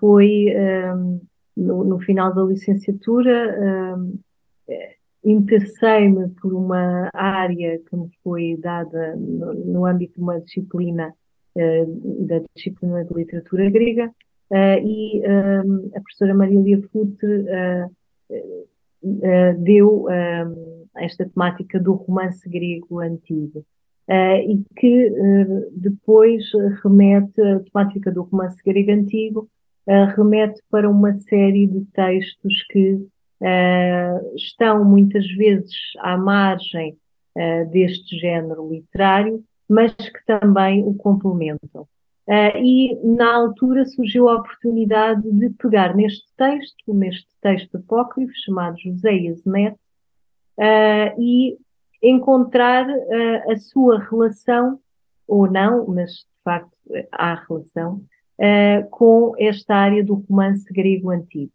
foi 0.00 0.46
no, 1.54 1.84
no, 1.84 1.98
final 2.00 2.34
da 2.34 2.42
licenciatura, 2.44 3.34
interessei-me 5.22 6.28
por 6.40 6.54
uma 6.54 7.10
área 7.12 7.78
que 7.78 7.94
me 7.94 8.08
foi 8.24 8.56
dada 8.58 9.14
no, 9.16 9.52
no 9.52 9.84
âmbito 9.84 10.14
de 10.14 10.22
uma 10.22 10.40
disciplina, 10.40 11.12
da 11.54 12.40
disciplina 12.54 13.04
de 13.04 13.12
literatura 13.12 13.68
grega, 13.68 14.10
e 14.82 15.20
um, 15.28 15.90
a 15.94 16.00
professora 16.00 16.34
Marília 16.34 16.80
Futre 16.90 17.44
deu 19.02 20.06
esta 20.96 21.28
temática 21.28 21.80
do 21.80 21.94
romance 21.94 22.48
grego 22.48 23.00
antigo. 23.00 23.64
e 24.46 24.62
que 24.76 25.10
depois 25.72 26.44
remete, 26.82 27.40
a 27.40 27.60
temática 27.60 28.10
do 28.10 28.22
romance 28.22 28.62
grego 28.64 28.92
antigo, 28.92 29.48
remete 30.16 30.60
para 30.70 30.88
uma 30.88 31.18
série 31.18 31.66
de 31.66 31.84
textos 31.92 32.62
que 32.70 33.00
estão 34.36 34.84
muitas 34.84 35.26
vezes 35.32 35.74
à 35.98 36.16
margem 36.16 36.96
deste 37.70 38.18
género 38.18 38.70
literário, 38.70 39.42
mas 39.68 39.92
que 39.94 40.24
também 40.26 40.84
o 40.84 40.94
complementam. 40.94 41.88
Uh, 42.28 42.56
e 42.56 43.00
na 43.02 43.34
altura 43.34 43.84
surgiu 43.84 44.28
a 44.28 44.36
oportunidade 44.36 45.28
de 45.28 45.50
pegar 45.50 45.94
neste 45.96 46.24
texto, 46.36 46.94
neste 46.94 47.26
texto 47.40 47.76
apócrifo 47.78 48.32
chamado 48.44 48.78
Joseias 48.78 49.44
Net, 49.44 49.76
uh, 50.56 51.20
e 51.20 51.58
encontrar 52.00 52.88
uh, 52.88 53.50
a 53.50 53.56
sua 53.56 53.98
relação, 53.98 54.78
ou 55.26 55.50
não, 55.50 55.86
mas 55.88 56.10
de 56.10 56.42
facto 56.44 56.70
há 57.12 57.34
relação, 57.34 58.02
com 58.90 59.34
esta 59.38 59.76
área 59.76 60.04
do 60.04 60.14
romance 60.14 60.64
grego 60.72 61.10
antigo. 61.10 61.52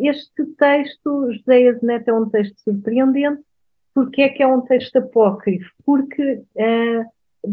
este 0.00 0.44
texto, 0.58 1.32
Joseias 1.32 1.80
Net, 1.80 2.10
é 2.10 2.12
um 2.12 2.28
texto 2.28 2.58
surpreendente. 2.58 3.40
Porque 3.94 4.22
é 4.22 4.28
que 4.28 4.42
é 4.42 4.46
um 4.48 4.62
texto 4.62 4.96
apócrifo? 4.96 5.70
Porque, 5.84 6.42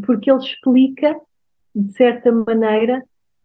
porque 0.03 0.31
ele 0.31 0.39
explica 0.39 1.15
de 1.75 1.91
certa 1.93 2.31
maneira, 2.31 3.03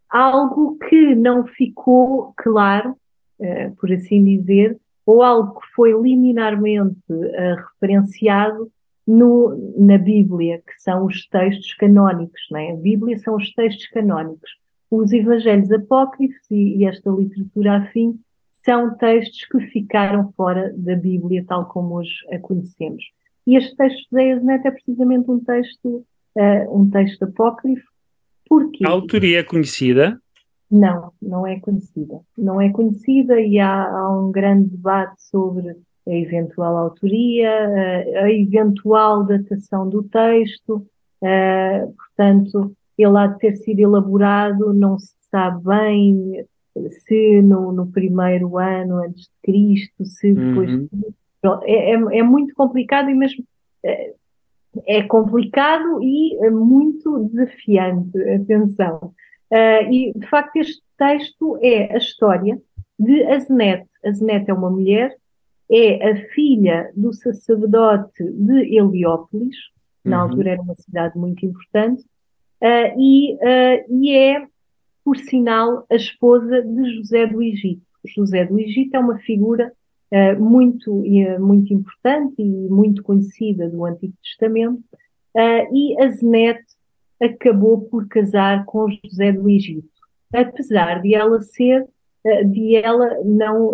algo 0.09 0.79
que 0.79 1.15
não 1.15 1.47
ficou 1.47 2.33
claro, 2.37 2.97
uh, 3.41 3.77
por 3.77 3.93
assim 3.93 4.25
dizer, 4.25 4.79
ou 5.05 5.23
algo 5.23 5.61
que 5.61 5.67
foi 5.75 5.93
liminarmente 5.93 6.99
uh, 7.11 7.57
referenciado 7.73 8.71
no, 9.07 9.75
na 9.79 9.97
Bíblia, 9.97 10.59
que 10.59 10.83
são 10.83 11.07
os 11.07 11.27
textos 11.29 11.73
canónicos. 11.75 12.41
Né? 12.51 12.73
A 12.73 12.77
Bíblia 12.77 13.19
são 13.19 13.37
os 13.37 13.53
textos 13.55 13.87
canónicos. 13.89 14.51
Os 14.91 15.13
Evangelhos 15.13 15.71
apócrifos 15.73 16.51
e, 16.51 16.79
e 16.79 16.85
esta 16.85 17.11
literatura 17.11 17.79
afim 17.79 18.19
são 18.65 18.95
textos 18.97 19.47
que 19.47 19.61
ficaram 19.69 20.31
fora 20.37 20.73
da 20.77 20.95
Bíblia, 20.95 21.45
tal 21.47 21.67
como 21.67 21.95
hoje 21.95 22.15
a 22.31 22.39
conhecemos. 22.39 23.03
E 23.47 23.57
este 23.57 23.75
texto 23.77 24.07
de 24.13 24.21
Eias 24.21 24.47
é 24.47 24.71
precisamente 24.71 25.31
um 25.31 25.41
texto, 25.41 26.05
uh, 26.37 26.79
um 26.79 26.91
texto 26.91 27.23
apócrifo 27.23 27.89
Porquê? 28.49 28.87
A 28.87 28.91
autoria 28.91 29.41
é 29.41 29.43
conhecida? 29.43 30.21
Não, 30.71 31.13
não 31.21 31.47
é 31.47 31.59
conhecida. 31.61 32.21
Não 32.37 32.61
é 32.61 32.71
conhecida 32.71 33.41
e 33.41 33.59
há, 33.59 33.91
há 33.91 34.19
um 34.19 34.31
grande 34.31 34.71
debate 34.71 35.23
sobre 35.23 35.77
a 36.07 36.15
eventual 36.15 36.77
autoria, 36.77 37.51
a, 37.51 38.25
a 38.25 38.33
eventual 38.33 39.25
datação 39.25 39.89
do 39.89 40.03
texto, 40.05 40.87
uh, 41.23 41.95
portanto, 41.95 42.73
ele 42.97 43.19
há 43.19 43.27
de 43.27 43.39
ter 43.39 43.57
sido 43.57 43.81
elaborado, 43.81 44.73
não 44.73 44.99
se 44.99 45.15
sabe 45.31 45.63
bem 45.65 46.47
se 47.05 47.43
no, 47.43 47.73
no 47.73 47.87
primeiro 47.87 48.59
ano 48.59 48.99
antes 48.99 49.25
de 49.25 49.31
Cristo, 49.43 50.05
se 50.05 50.33
depois. 50.33 50.71
Uhum. 50.73 50.89
É, 51.63 51.93
é, 51.93 52.19
é, 52.19 52.23
muito 52.23 52.55
complicado 52.55 53.11
e 53.11 53.15
mesmo 53.15 53.45
uh, 53.85 54.18
é 54.87 55.03
complicado 55.03 56.03
e 56.03 56.37
é 56.45 56.51
muito 56.51 57.25
desafiante, 57.25 58.19
atenção. 58.31 59.13
Uh, 59.51 59.91
e, 59.91 60.13
de 60.15 60.27
facto, 60.29 60.57
este 60.57 60.83
texto 60.97 61.59
é 61.63 61.95
a 61.95 61.99
história 61.99 62.61
de 62.99 63.25
Azenet. 63.25 63.87
Azenet 64.05 64.51
é 64.51 64.55
uma 64.55 64.71
mulher, 64.71 65.17
é 65.71 66.11
a 66.11 66.17
filha 66.31 66.91
do 66.95 67.13
sacerdote 67.13 68.25
de 68.25 68.77
Heliópolis, 68.77 69.57
uhum. 70.05 70.11
na 70.11 70.19
altura 70.21 70.51
era 70.51 70.63
uma 70.63 70.75
cidade 70.75 71.17
muito 71.17 71.45
importante, 71.47 72.03
uh, 72.63 72.99
e, 72.99 73.35
uh, 73.35 74.03
e 74.03 74.15
é, 74.15 74.47
por 75.05 75.17
sinal, 75.17 75.87
a 75.91 75.95
esposa 75.95 76.63
de 76.63 76.97
José 76.97 77.27
do 77.27 77.43
Egito. 77.43 77.83
José 78.15 78.45
do 78.45 78.59
Egito 78.59 78.95
é 78.95 78.99
uma 78.99 79.19
figura 79.19 79.73
uh, 80.13 80.43
muito, 80.43 80.93
uh, 80.93 81.41
muito 81.41 81.73
importante 81.73 82.35
e 82.39 82.69
muito 82.69 83.03
conhecida 83.03 83.69
do 83.69 83.85
Antigo 83.85 84.15
Testamento, 84.23 84.83
uh, 85.37 85.75
e 85.75 86.01
Azenet 86.03 86.63
acabou 87.21 87.83
por 87.83 88.07
casar 88.09 88.65
com 88.65 88.87
José 89.05 89.33
do 89.33 89.49
Egito, 89.49 89.89
apesar 90.33 91.03
de 91.03 91.15
ela 91.15 91.41
ser, 91.43 91.85
de 92.47 92.77
ela 92.77 93.19
não, 93.25 93.73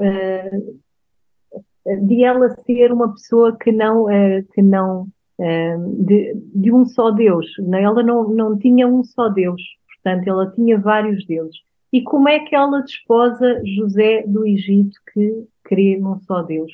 de 2.07 2.25
ela 2.25 2.49
ser 2.65 2.91
uma 2.91 3.13
pessoa 3.13 3.55
que 3.59 3.71
não, 3.71 4.07
que 4.55 4.63
não 4.63 5.09
de, 5.99 6.35
de, 6.55 6.73
um 6.73 6.87
só 6.87 7.11
Deus, 7.11 7.47
ela 7.75 8.03
não, 8.03 8.31
não 8.31 8.57
tinha 8.57 8.89
um 8.89 9.05
só 9.05 9.29
Deus, 9.29 9.61
portanto 9.93 10.27
ela 10.27 10.51
tinha 10.53 10.79
vários 10.79 11.27
deuses. 11.27 11.61
E 11.93 12.03
como 12.03 12.31
é 12.31 12.39
que 12.41 12.55
ela 12.55 12.81
desposa 12.81 13.61
José 13.63 14.25
do 14.27 14.47
Egito, 14.47 14.99
que 15.13 15.47
crê 15.65 15.99
num 15.99 16.21
só 16.21 16.43
Deus? 16.43 16.73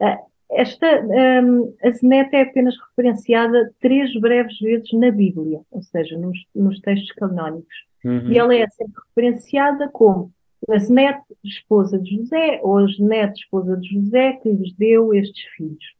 Uh, 0.00 0.32
esta 0.52 0.86
um, 1.02 1.74
a 1.82 1.90
Zeneta 1.90 2.36
é 2.36 2.42
apenas 2.42 2.74
referenciada 2.88 3.72
três 3.80 4.12
breves 4.20 4.58
vezes 4.58 4.92
na 4.92 5.10
Bíblia, 5.10 5.60
ou 5.70 5.82
seja, 5.82 6.16
nos, 6.18 6.38
nos 6.54 6.78
textos 6.80 7.10
canónicos. 7.12 7.74
Uhum. 8.04 8.30
E 8.30 8.38
ela 8.38 8.54
é 8.54 8.68
sempre 8.68 9.00
referenciada 9.08 9.88
como 9.88 10.30
a 10.68 10.78
Zenete, 10.78 11.22
esposa 11.42 11.98
de 11.98 12.16
José, 12.16 12.60
ou 12.62 12.78
a 12.78 12.86
Zenete, 12.86 13.40
esposa 13.40 13.76
de 13.76 13.88
José, 13.88 14.34
que 14.34 14.50
lhes 14.50 14.74
deu 14.74 15.14
estes 15.14 15.42
filhos. 15.56 15.94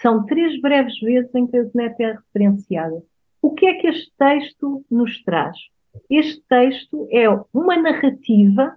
São 0.00 0.24
três 0.24 0.60
breves 0.60 0.98
vezes 1.00 1.32
em 1.34 1.46
que 1.46 1.56
a 1.56 1.64
Zenete 1.64 2.02
é 2.02 2.12
referenciada. 2.12 3.02
O 3.42 3.50
que 3.52 3.66
é 3.66 3.74
que 3.74 3.88
este 3.88 4.10
texto 4.18 4.84
nos 4.90 5.22
traz? 5.22 5.56
Este 6.08 6.42
texto 6.48 7.06
é 7.10 7.28
uma 7.52 7.76
narrativa 7.76 8.74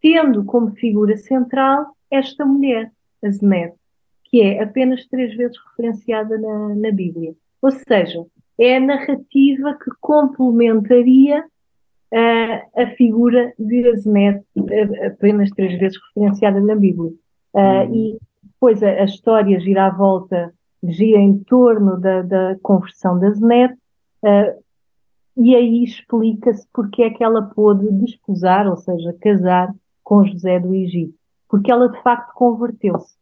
tendo 0.00 0.44
como 0.44 0.70
figura 0.76 1.16
central 1.16 1.86
esta 2.10 2.44
mulher, 2.44 2.90
a 3.22 3.30
Zenet, 3.30 3.74
que 4.24 4.40
é 4.40 4.62
apenas 4.62 5.06
três 5.06 5.34
vezes 5.36 5.56
referenciada 5.70 6.38
na, 6.38 6.74
na 6.74 6.90
Bíblia. 6.92 7.34
Ou 7.62 7.70
seja, 7.70 8.24
é 8.58 8.76
a 8.76 8.80
narrativa 8.80 9.76
que 9.82 9.90
complementaria 10.00 11.44
uh, 12.12 12.80
a 12.80 12.86
figura 12.96 13.52
de 13.58 13.88
Azenet, 13.88 14.44
uh, 14.56 15.06
apenas 15.06 15.50
três 15.50 15.78
vezes 15.78 15.98
referenciada 16.08 16.60
na 16.60 16.74
Bíblia. 16.74 17.12
Uh, 17.54 17.94
e 17.94 18.18
depois 18.42 18.82
a, 18.82 18.88
a, 18.88 19.04
história 19.04 19.58
gira 19.60 19.86
à 19.86 19.90
volta, 19.90 20.52
gira 20.82 21.18
em 21.18 21.38
torno 21.44 21.98
da, 21.98 22.22
da 22.22 22.56
conversão 22.62 23.18
da 23.18 23.28
Azenet, 23.28 23.74
uh, 24.22 24.62
e 25.36 25.54
aí 25.54 25.84
explica-se 25.84 26.66
porque 26.72 27.02
é 27.02 27.10
que 27.10 27.22
ela 27.22 27.42
pôde 27.42 27.90
desposar, 27.92 28.68
ou 28.68 28.76
seja, 28.76 29.16
casar 29.20 29.72
com 30.02 30.24
José 30.24 30.58
do 30.58 30.74
Egito, 30.74 31.14
porque 31.48 31.70
ela 31.70 31.88
de 31.88 32.00
facto 32.02 32.32
converteu-se. 32.34 33.16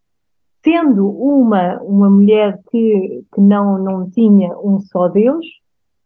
Sendo 0.65 1.09
uma, 1.09 1.81
uma 1.83 2.11
mulher 2.11 2.61
que, 2.71 3.25
que 3.33 3.41
não, 3.41 3.79
não 3.79 4.11
tinha 4.11 4.57
um 4.59 4.81
só 4.81 5.09
Deus, 5.09 5.47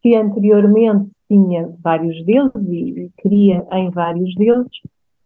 que 0.03 0.15
anteriormente 0.15 1.11
tinha 1.29 1.73
vários 1.83 2.25
deuses 2.25 2.69
e, 2.69 3.05
e 3.05 3.11
cria 3.17 3.67
em 3.73 3.91
vários 3.91 4.35
deuses, 4.35 4.81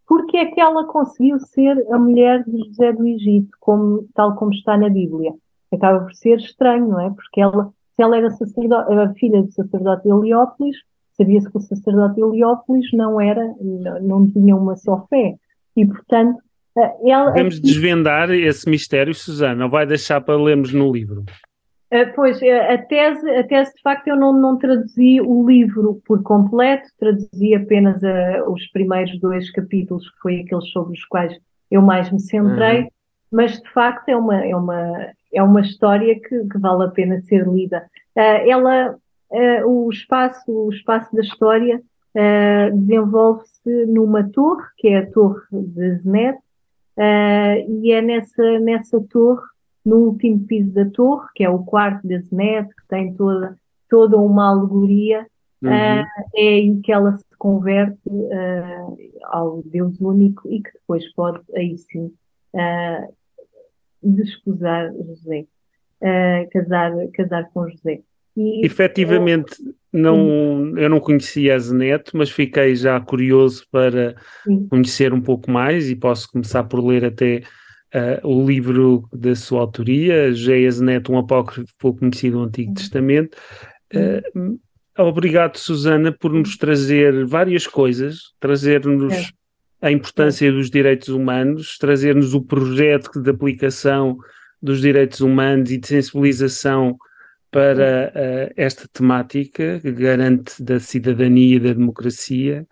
porque 0.06 0.36
é 0.36 0.46
que 0.46 0.60
ela 0.60 0.86
conseguiu 0.86 1.40
ser 1.40 1.84
a 1.90 1.98
mulher 1.98 2.44
de 2.44 2.58
José 2.68 2.92
do 2.92 3.06
Egito, 3.06 3.50
como, 3.58 4.06
tal 4.14 4.36
como 4.36 4.52
está 4.52 4.76
na 4.76 4.88
Bíblia? 4.88 5.32
Acaba 5.72 6.00
por 6.00 6.14
ser 6.14 6.38
estranho, 6.38 6.88
não 6.88 7.00
é? 7.00 7.10
Porque 7.10 7.40
ela 7.40 7.72
se 7.94 8.02
ela 8.02 8.16
era 8.16 8.28
era 8.90 9.14
filha 9.14 9.42
do 9.42 9.52
sacerdote 9.52 10.08
Heliópolis, 10.08 10.76
sabia-se 11.16 11.48
que 11.48 11.56
o 11.56 11.60
sacerdote 11.60 12.20
Heliópolis 12.20 12.92
não 12.92 13.20
era, 13.20 13.54
não, 13.60 14.02
não 14.02 14.30
tinha 14.30 14.56
uma 14.56 14.76
só 14.76 15.06
fé. 15.08 15.36
E, 15.76 15.86
portanto, 15.86 16.42
eh, 16.76 17.10
ela... 17.10 17.30
Podemos 17.30 17.60
desvendar 17.60 18.30
esse 18.30 18.68
mistério, 18.68 19.14
Susana, 19.14 19.68
vai 19.68 19.86
deixar 19.86 20.20
para 20.20 20.36
lermos 20.36 20.72
no 20.72 20.92
livro? 20.92 21.24
Uh, 21.92 22.12
pois, 22.14 22.42
eh, 22.42 22.74
a 22.74 22.78
tese, 22.78 23.30
a 23.30 23.44
tese, 23.44 23.72
de 23.74 23.82
facto, 23.82 24.08
eu 24.08 24.16
não, 24.16 24.32
não 24.32 24.58
traduzi 24.58 25.20
o 25.20 25.46
livro 25.46 26.02
por 26.04 26.22
completo, 26.22 26.88
traduzi 26.98 27.54
apenas 27.54 28.02
uh, 28.02 28.50
os 28.50 28.66
primeiros 28.72 29.18
dois 29.20 29.50
capítulos, 29.52 30.08
que 30.10 30.18
foi 30.20 30.40
aqueles 30.40 30.68
sobre 30.70 30.94
os 30.94 31.04
quais 31.04 31.38
eu 31.70 31.80
mais 31.80 32.10
me 32.10 32.20
centrei, 32.20 32.82
uhum. 32.82 32.88
mas 33.30 33.60
de 33.60 33.70
facto 33.70 34.08
é 34.08 34.16
uma, 34.16 34.44
é 34.44 34.56
uma, 34.56 35.12
é 35.32 35.42
uma 35.42 35.60
história 35.60 36.18
que, 36.18 36.48
que 36.48 36.58
vale 36.58 36.84
a 36.84 36.88
pena 36.88 37.20
ser 37.22 37.46
lida. 37.46 37.84
Uh, 38.16 38.48
ela, 38.48 38.96
uh, 39.30 39.66
o, 39.68 39.88
espaço, 39.90 40.50
o 40.50 40.70
espaço 40.72 41.14
da 41.14 41.22
história 41.22 41.80
uh, 42.16 42.76
desenvolve-se 42.76 43.86
numa 43.86 44.24
torre, 44.30 44.64
que 44.78 44.88
é 44.88 44.98
a 44.98 45.10
Torre 45.10 45.42
de 45.52 45.96
Zenet, 45.98 46.38
e 46.96 47.92
é 47.92 48.02
nessa, 48.02 48.58
nessa 48.60 49.00
torre, 49.10 49.42
no 49.84 49.96
último 49.96 50.46
piso 50.46 50.72
da 50.72 50.88
torre, 50.90 51.26
que 51.34 51.44
é 51.44 51.50
o 51.50 51.64
quarto 51.64 52.06
de 52.06 52.18
Zenet, 52.20 52.68
que 52.68 52.88
tem 52.88 53.14
toda, 53.14 53.58
toda 53.88 54.16
uma 54.16 54.50
alegoria, 54.50 55.26
uhum. 55.62 55.70
é 55.70 56.04
aí 56.36 56.80
que 56.82 56.92
ela 56.92 57.16
se 57.16 57.36
converte 57.36 58.10
ao 59.24 59.62
Deus 59.64 60.00
único 60.00 60.48
e 60.48 60.62
que 60.62 60.72
depois 60.72 61.12
pode, 61.14 61.40
aí 61.54 61.76
sim, 61.76 62.12
desposar 64.04 64.92
José, 64.92 65.46
uh, 66.00 66.50
casar, 66.50 66.92
casar 67.12 67.50
com 67.50 67.68
José. 67.68 68.02
E, 68.36 68.66
Efetivamente, 68.66 69.56
não, 69.92 70.76
eu 70.76 70.88
não 70.88 70.98
conhecia 70.98 71.54
a 71.54 71.58
Zeneto, 71.58 72.16
mas 72.16 72.30
fiquei 72.30 72.74
já 72.74 73.00
curioso 73.00 73.64
para 73.70 74.16
sim. 74.44 74.66
conhecer 74.68 75.12
um 75.12 75.20
pouco 75.20 75.50
mais 75.50 75.88
e 75.88 75.94
posso 75.94 76.28
começar 76.32 76.64
por 76.64 76.84
ler 76.84 77.04
até 77.04 77.42
uh, 77.94 78.26
o 78.26 78.44
livro 78.44 79.08
da 79.12 79.36
sua 79.36 79.60
autoria, 79.60 80.32
José 80.32 80.68
Zeneto, 80.68 81.12
um 81.12 81.18
apócrifo 81.18 81.72
pouco 81.78 82.00
conhecido 82.00 82.38
do 82.38 82.44
Antigo 82.44 82.70
sim. 82.70 82.74
Testamento. 82.74 83.38
Uh, 83.94 84.58
obrigado, 84.98 85.56
Susana, 85.56 86.10
por 86.10 86.32
nos 86.32 86.56
trazer 86.56 87.24
várias 87.24 87.66
coisas, 87.66 88.32
trazer-nos 88.40 89.32
a 89.80 89.92
importância 89.92 90.50
dos 90.50 90.70
direitos 90.70 91.08
humanos, 91.08 91.78
trazer-nos 91.78 92.34
o 92.34 92.42
projeto 92.42 93.20
de 93.20 93.30
aplicação 93.30 94.16
dos 94.60 94.80
direitos 94.80 95.20
humanos 95.20 95.70
e 95.70 95.76
de 95.76 95.86
sensibilização 95.86 96.96
para 97.54 98.12
uh, 98.12 98.52
esta 98.56 98.88
temática 98.92 99.80
garante 99.84 100.60
da 100.60 100.80
cidadania 100.80 101.54
e 101.54 101.60
da 101.60 101.72
democracia 101.72 102.66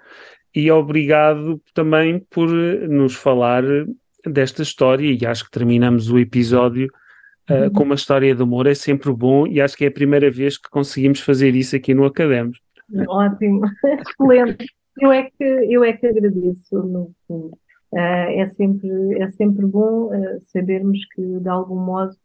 e 0.52 0.68
obrigado 0.72 1.62
também 1.72 2.18
por 2.28 2.48
nos 2.48 3.14
falar 3.14 3.62
desta 4.26 4.62
história 4.62 5.06
e 5.06 5.24
acho 5.24 5.44
que 5.44 5.52
terminamos 5.52 6.10
o 6.10 6.18
episódio 6.18 6.88
uh, 7.48 7.70
com 7.70 7.84
uma 7.84 7.94
história 7.94 8.34
de 8.34 8.42
amor, 8.42 8.66
é 8.66 8.74
sempre 8.74 9.12
bom 9.12 9.46
e 9.46 9.60
acho 9.60 9.76
que 9.76 9.84
é 9.84 9.88
a 9.88 9.92
primeira 9.92 10.28
vez 10.32 10.58
que 10.58 10.68
conseguimos 10.68 11.20
fazer 11.20 11.54
isso 11.54 11.76
aqui 11.76 11.94
no 11.94 12.04
Academos. 12.04 12.58
Ótimo, 13.06 13.62
excelente. 14.20 14.66
Eu 15.00 15.12
é 15.12 15.22
que, 15.22 15.44
eu 15.44 15.84
é 15.84 15.92
que 15.92 16.08
agradeço, 16.08 16.76
no 16.82 17.14
fundo. 17.28 17.56
Uh, 17.92 17.96
é, 17.96 18.48
sempre, 18.56 19.22
é 19.22 19.30
sempre 19.30 19.64
bom 19.64 20.06
uh, 20.06 20.40
sabermos 20.48 20.98
que, 21.14 21.22
de 21.22 21.48
algum 21.48 21.78
modo, 21.78 22.16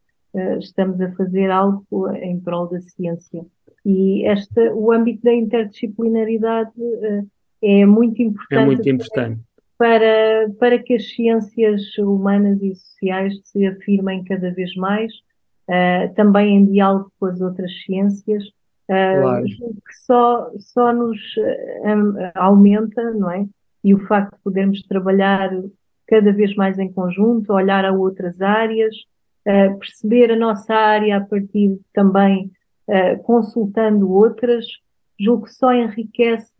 estamos 0.59 0.99
a 1.01 1.11
fazer 1.13 1.49
algo 1.51 1.85
em 2.15 2.39
prol 2.39 2.67
da 2.67 2.79
ciência. 2.81 3.45
E 3.85 4.25
esta, 4.25 4.73
o 4.73 4.91
âmbito 4.91 5.23
da 5.23 5.33
interdisciplinaridade 5.33 6.71
é 7.61 7.85
muito 7.85 8.21
importante. 8.21 8.61
É 8.61 8.65
muito 8.65 8.89
importante. 8.89 9.41
Para, 9.77 10.49
para 10.59 10.79
que 10.79 10.95
as 10.95 11.07
ciências 11.13 11.97
humanas 11.97 12.61
e 12.61 12.73
sociais 12.75 13.39
se 13.43 13.65
afirmem 13.65 14.23
cada 14.23 14.51
vez 14.51 14.75
mais, 14.75 15.13
também 16.15 16.57
em 16.57 16.65
diálogo 16.65 17.11
com 17.19 17.27
as 17.27 17.39
outras 17.41 17.71
ciências, 17.83 18.43
claro. 18.87 19.43
que 19.43 19.95
só, 20.05 20.51
só 20.57 20.93
nos 20.93 21.19
um, 21.83 22.13
aumenta, 22.35 23.11
não 23.11 23.29
é? 23.29 23.45
E 23.83 23.93
o 23.93 23.99
facto 24.07 24.35
de 24.35 24.43
podermos 24.43 24.81
trabalhar 24.83 25.51
cada 26.07 26.31
vez 26.31 26.55
mais 26.55 26.79
em 26.79 26.91
conjunto, 26.91 27.53
olhar 27.53 27.85
a 27.85 27.91
outras 27.91 28.41
áreas, 28.41 28.95
uh, 29.47 29.79
perceber 29.79 30.31
a 30.31 30.35
nossa 30.35 30.73
área 30.73 31.17
a 31.17 31.21
partir 31.21 31.79
também 31.93 32.51
uh, 32.87 33.21
consultando 33.23 34.11
outras, 34.11 34.65
julgo 35.19 35.45
que 35.45 35.53
só 35.53 35.73
enriquece 35.73 36.53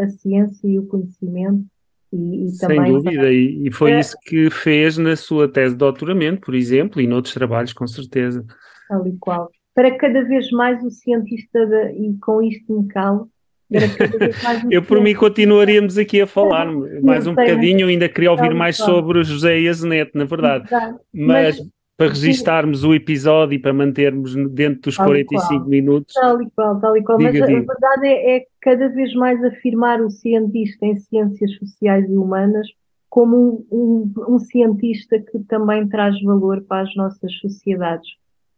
a 0.00 0.08
ciência 0.08 0.66
e 0.66 0.78
o 0.78 0.86
conhecimento. 0.86 1.64
E, 2.12 2.46
e 2.46 2.48
Sem 2.50 2.68
também, 2.68 2.92
dúvida, 2.92 3.32
e, 3.32 3.68
e 3.68 3.70
foi 3.70 3.92
é, 3.92 4.00
isso 4.00 4.16
que 4.24 4.50
fez 4.50 4.98
na 4.98 5.14
sua 5.14 5.46
tese 5.46 5.74
de 5.74 5.78
doutoramento, 5.78 6.40
por 6.40 6.54
exemplo, 6.54 7.00
e 7.00 7.06
noutros 7.06 7.34
trabalhos, 7.34 7.72
com 7.72 7.86
certeza. 7.86 8.44
Tal 8.88 9.06
e 9.06 9.16
qual 9.20 9.48
para 9.74 9.96
cada 9.96 10.22
vez 10.24 10.50
mais 10.50 10.82
o 10.84 10.90
cientista, 10.90 11.66
de, 11.66 11.92
e 11.92 12.18
com 12.20 12.42
isto 12.42 12.80
me 12.80 12.88
calo, 12.88 13.28
eu 14.70 14.82
por 14.82 15.00
mim 15.00 15.14
continuaríamos 15.14 15.96
aqui 15.96 16.20
a 16.20 16.26
falar 16.26 16.66
mais 17.02 17.26
um 17.26 17.34
bocadinho, 17.34 17.82
eu 17.82 17.88
ainda 17.88 18.08
queria 18.08 18.32
ouvir 18.32 18.52
mais 18.52 18.76
sobre 18.76 19.22
José 19.22 19.66
Azeneto, 19.68 20.18
na 20.18 20.24
verdade. 20.24 20.68
Mas 21.14 21.56
para 22.00 22.08
registarmos 22.08 22.82
o 22.82 22.94
episódio 22.94 23.56
e 23.56 23.58
para 23.58 23.74
mantermos 23.74 24.34
dentro 24.52 24.80
dos 24.82 24.96
tal 24.96 25.06
45 25.06 25.66
minutos. 25.66 26.14
Tal 26.14 26.40
e 26.40 26.50
qual, 26.50 26.80
tal 26.80 26.96
e 26.96 27.04
qual. 27.04 27.18
Diga, 27.18 27.30
mas 27.30 27.46
diga. 27.46 27.58
a 27.58 27.74
verdade 27.74 28.06
é, 28.06 28.36
é 28.36 28.46
cada 28.60 28.88
vez 28.88 29.12
mais 29.14 29.44
afirmar 29.44 30.00
o 30.00 30.08
cientista 30.08 30.86
em 30.86 30.96
ciências 30.96 31.54
sociais 31.56 32.08
e 32.08 32.16
humanas 32.16 32.66
como 33.10 33.66
um, 33.70 34.12
um, 34.16 34.34
um 34.34 34.38
cientista 34.38 35.18
que 35.18 35.40
também 35.40 35.86
traz 35.88 36.18
valor 36.22 36.62
para 36.62 36.82
as 36.82 36.94
nossas 36.96 37.34
sociedades 37.40 38.08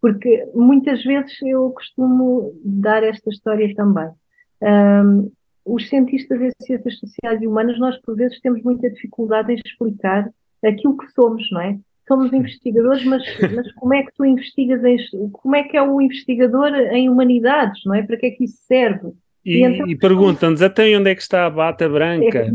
porque 0.00 0.44
muitas 0.52 1.02
vezes 1.04 1.40
eu 1.42 1.70
costumo 1.70 2.52
dar 2.64 3.04
esta 3.04 3.30
história 3.30 3.72
também. 3.76 4.10
Um, 4.60 5.30
os 5.64 5.88
cientistas 5.88 6.40
em 6.40 6.50
ciências 6.60 6.98
sociais 6.98 7.40
e 7.40 7.46
humanas, 7.46 7.78
nós 7.78 7.96
por 8.00 8.16
vezes 8.16 8.40
temos 8.40 8.60
muita 8.64 8.90
dificuldade 8.90 9.52
em 9.52 9.60
explicar 9.64 10.28
aquilo 10.64 10.96
que 10.96 11.08
somos, 11.12 11.48
não 11.52 11.60
é? 11.60 11.78
Somos 12.06 12.32
investigadores, 12.32 13.04
mas, 13.04 13.22
mas 13.54 13.72
como 13.74 13.94
é 13.94 14.02
que 14.02 14.12
tu 14.14 14.24
investigas 14.24 14.84
em, 14.84 15.30
como 15.30 15.54
é 15.54 15.62
que 15.62 15.76
é 15.76 15.82
o 15.82 16.00
investigador 16.00 16.74
em 16.74 17.08
humanidades, 17.08 17.80
não 17.84 17.94
é? 17.94 18.02
Para 18.02 18.16
que 18.16 18.26
é 18.26 18.30
que 18.30 18.44
isso 18.44 18.58
serve? 18.66 19.12
E, 19.44 19.58
e, 19.58 19.62
então, 19.62 19.88
e 19.88 19.96
perguntam-nos 19.96 20.62
até 20.62 20.96
onde 20.96 21.10
é 21.10 21.14
que 21.14 21.22
está 21.22 21.46
a 21.46 21.50
bata 21.50 21.88
branca 21.88 22.38
é, 22.38 22.52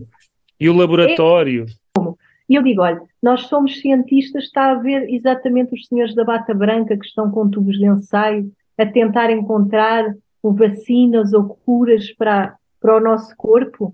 e 0.60 0.70
o 0.70 0.74
laboratório. 0.74 1.66
É? 1.66 2.02
E 2.50 2.56
eu 2.56 2.64
digo, 2.64 2.82
olha, 2.82 3.02
nós 3.22 3.42
somos 3.48 3.80
cientistas, 3.82 4.46
está 4.46 4.72
a 4.72 4.76
ver 4.76 5.10
exatamente 5.10 5.74
os 5.74 5.86
senhores 5.88 6.16
da 6.16 6.24
bata 6.24 6.54
branca 6.54 6.98
que 6.98 7.06
estão 7.06 7.30
com 7.30 7.50
tubos 7.50 7.78
de 7.78 7.86
ensaio 7.86 8.50
a 8.78 8.86
tentar 8.86 9.30
encontrar 9.32 10.14
vacinas 10.44 11.34
ou 11.34 11.44
curas 11.66 12.10
para, 12.14 12.56
para 12.80 12.96
o 12.96 13.02
nosso 13.02 13.36
corpo. 13.36 13.94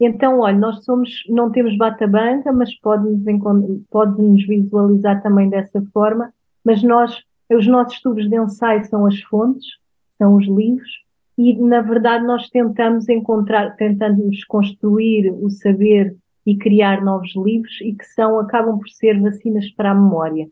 Então, 0.00 0.40
olha, 0.40 0.58
nós 0.58 0.84
somos, 0.84 1.22
não 1.28 1.50
temos 1.50 1.76
bata 1.76 2.06
branca, 2.06 2.52
mas 2.52 2.74
pode-nos 2.80 3.22
pode 3.90 4.20
-nos 4.20 4.46
visualizar 4.46 5.22
também 5.22 5.48
dessa 5.48 5.82
forma, 5.92 6.32
mas 6.64 6.82
nós, 6.82 7.22
os 7.50 7.66
nossos 7.66 8.00
tubos 8.00 8.28
de 8.28 8.36
ensaio 8.36 8.84
são 8.86 9.06
as 9.06 9.20
fontes, 9.22 9.66
são 10.18 10.36
os 10.36 10.46
livros, 10.46 10.90
e 11.38 11.54
na 11.54 11.80
verdade 11.80 12.24
nós 12.24 12.48
tentamos 12.48 13.08
encontrar, 13.08 13.76
tentamos 13.76 14.44
construir 14.44 15.30
o 15.30 15.50
saber 15.50 16.16
e 16.46 16.56
criar 16.56 17.02
novos 17.02 17.34
livros 17.36 17.80
e 17.80 17.92
que 17.94 18.04
são, 18.04 18.38
acabam 18.38 18.78
por 18.78 18.88
ser 18.88 19.20
vacinas 19.20 19.70
para 19.70 19.92
a 19.92 19.94
memória. 19.94 20.48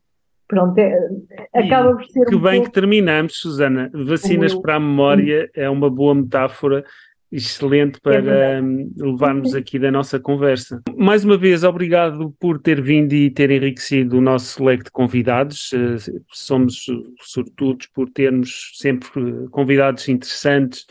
Pronto, 0.49 0.77
é, 0.79 1.09
acaba 1.55 1.95
por 1.95 2.05
ser. 2.07 2.27
Que 2.27 2.35
um 2.35 2.41
bem 2.41 2.57
pouco... 2.57 2.67
que 2.67 2.75
terminamos, 2.75 3.37
Susana. 3.37 3.91
Vacinas 3.95 4.55
para 4.55 4.77
a 4.77 4.81
memória 4.81 5.51
é 5.55 5.69
uma 5.71 5.89
boa 5.89 6.15
metáfora 6.15 6.85
excelente 7.33 7.99
para 8.01 8.19
é 8.19 8.61
levarmos 8.97 9.55
aqui 9.55 9.79
da 9.79 9.91
nossa 9.91 10.21
conversa. 10.21 10.83
Mais 10.95 11.25
uma 11.25 11.39
vez, 11.39 11.65
obrigado 11.65 12.31
por 12.39 12.61
ter 12.61 12.83
vindo 12.83 13.15
e 13.15 13.31
ter 13.31 13.51
enriquecido 13.51 14.19
o 14.19 14.21
nosso 14.21 14.63
leque 14.63 14.85
de 14.85 14.91
convidados. 14.91 15.73
Eh, 15.73 15.97
somos 16.31 16.85
sortudos 17.23 17.87
por 17.87 18.11
termos 18.11 18.73
sempre 18.75 19.49
convidados 19.51 20.09
interessantes 20.09 20.85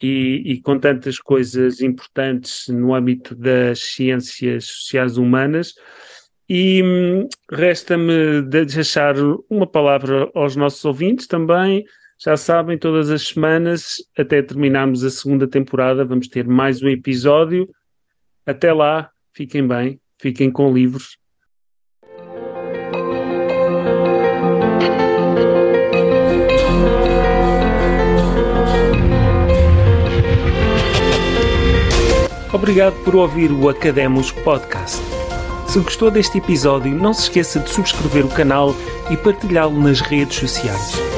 e, 0.00 0.42
e, 0.44 0.60
com 0.60 0.78
tantas 0.78 1.18
coisas 1.18 1.80
importantes 1.80 2.68
no 2.68 2.94
âmbito 2.94 3.34
das 3.34 3.80
ciências 3.80 4.66
sociais 4.66 5.16
humanas. 5.16 5.74
E 6.48 6.82
hum, 6.82 7.28
resta-me 7.50 8.42
deixar 8.42 9.14
uma 9.50 9.66
palavra 9.66 10.30
aos 10.34 10.54
nossos 10.54 10.84
ouvintes 10.84 11.26
também. 11.26 11.84
Já 12.20 12.36
sabem, 12.36 12.76
todas 12.76 13.10
as 13.10 13.28
semanas, 13.28 13.96
até 14.16 14.42
terminarmos 14.42 15.04
a 15.04 15.10
segunda 15.10 15.46
temporada, 15.46 16.04
vamos 16.04 16.26
ter 16.26 16.46
mais 16.46 16.82
um 16.82 16.88
episódio. 16.88 17.68
Até 18.44 18.72
lá, 18.72 19.10
fiquem 19.32 19.66
bem, 19.66 20.00
fiquem 20.20 20.50
com 20.50 20.72
livros 20.72 21.16
Obrigado 32.52 32.94
por 33.04 33.14
ouvir 33.14 33.52
o 33.52 33.68
Academos 33.68 34.32
Podcast. 34.32 35.00
Se 35.68 35.78
gostou 35.80 36.10
deste 36.10 36.38
episódio, 36.38 36.94
não 36.94 37.12
se 37.12 37.22
esqueça 37.22 37.60
de 37.60 37.70
subscrever 37.70 38.24
o 38.26 38.30
canal 38.30 38.74
e 39.10 39.16
partilhá-lo 39.16 39.80
nas 39.80 40.00
redes 40.00 40.38
sociais 40.38 41.17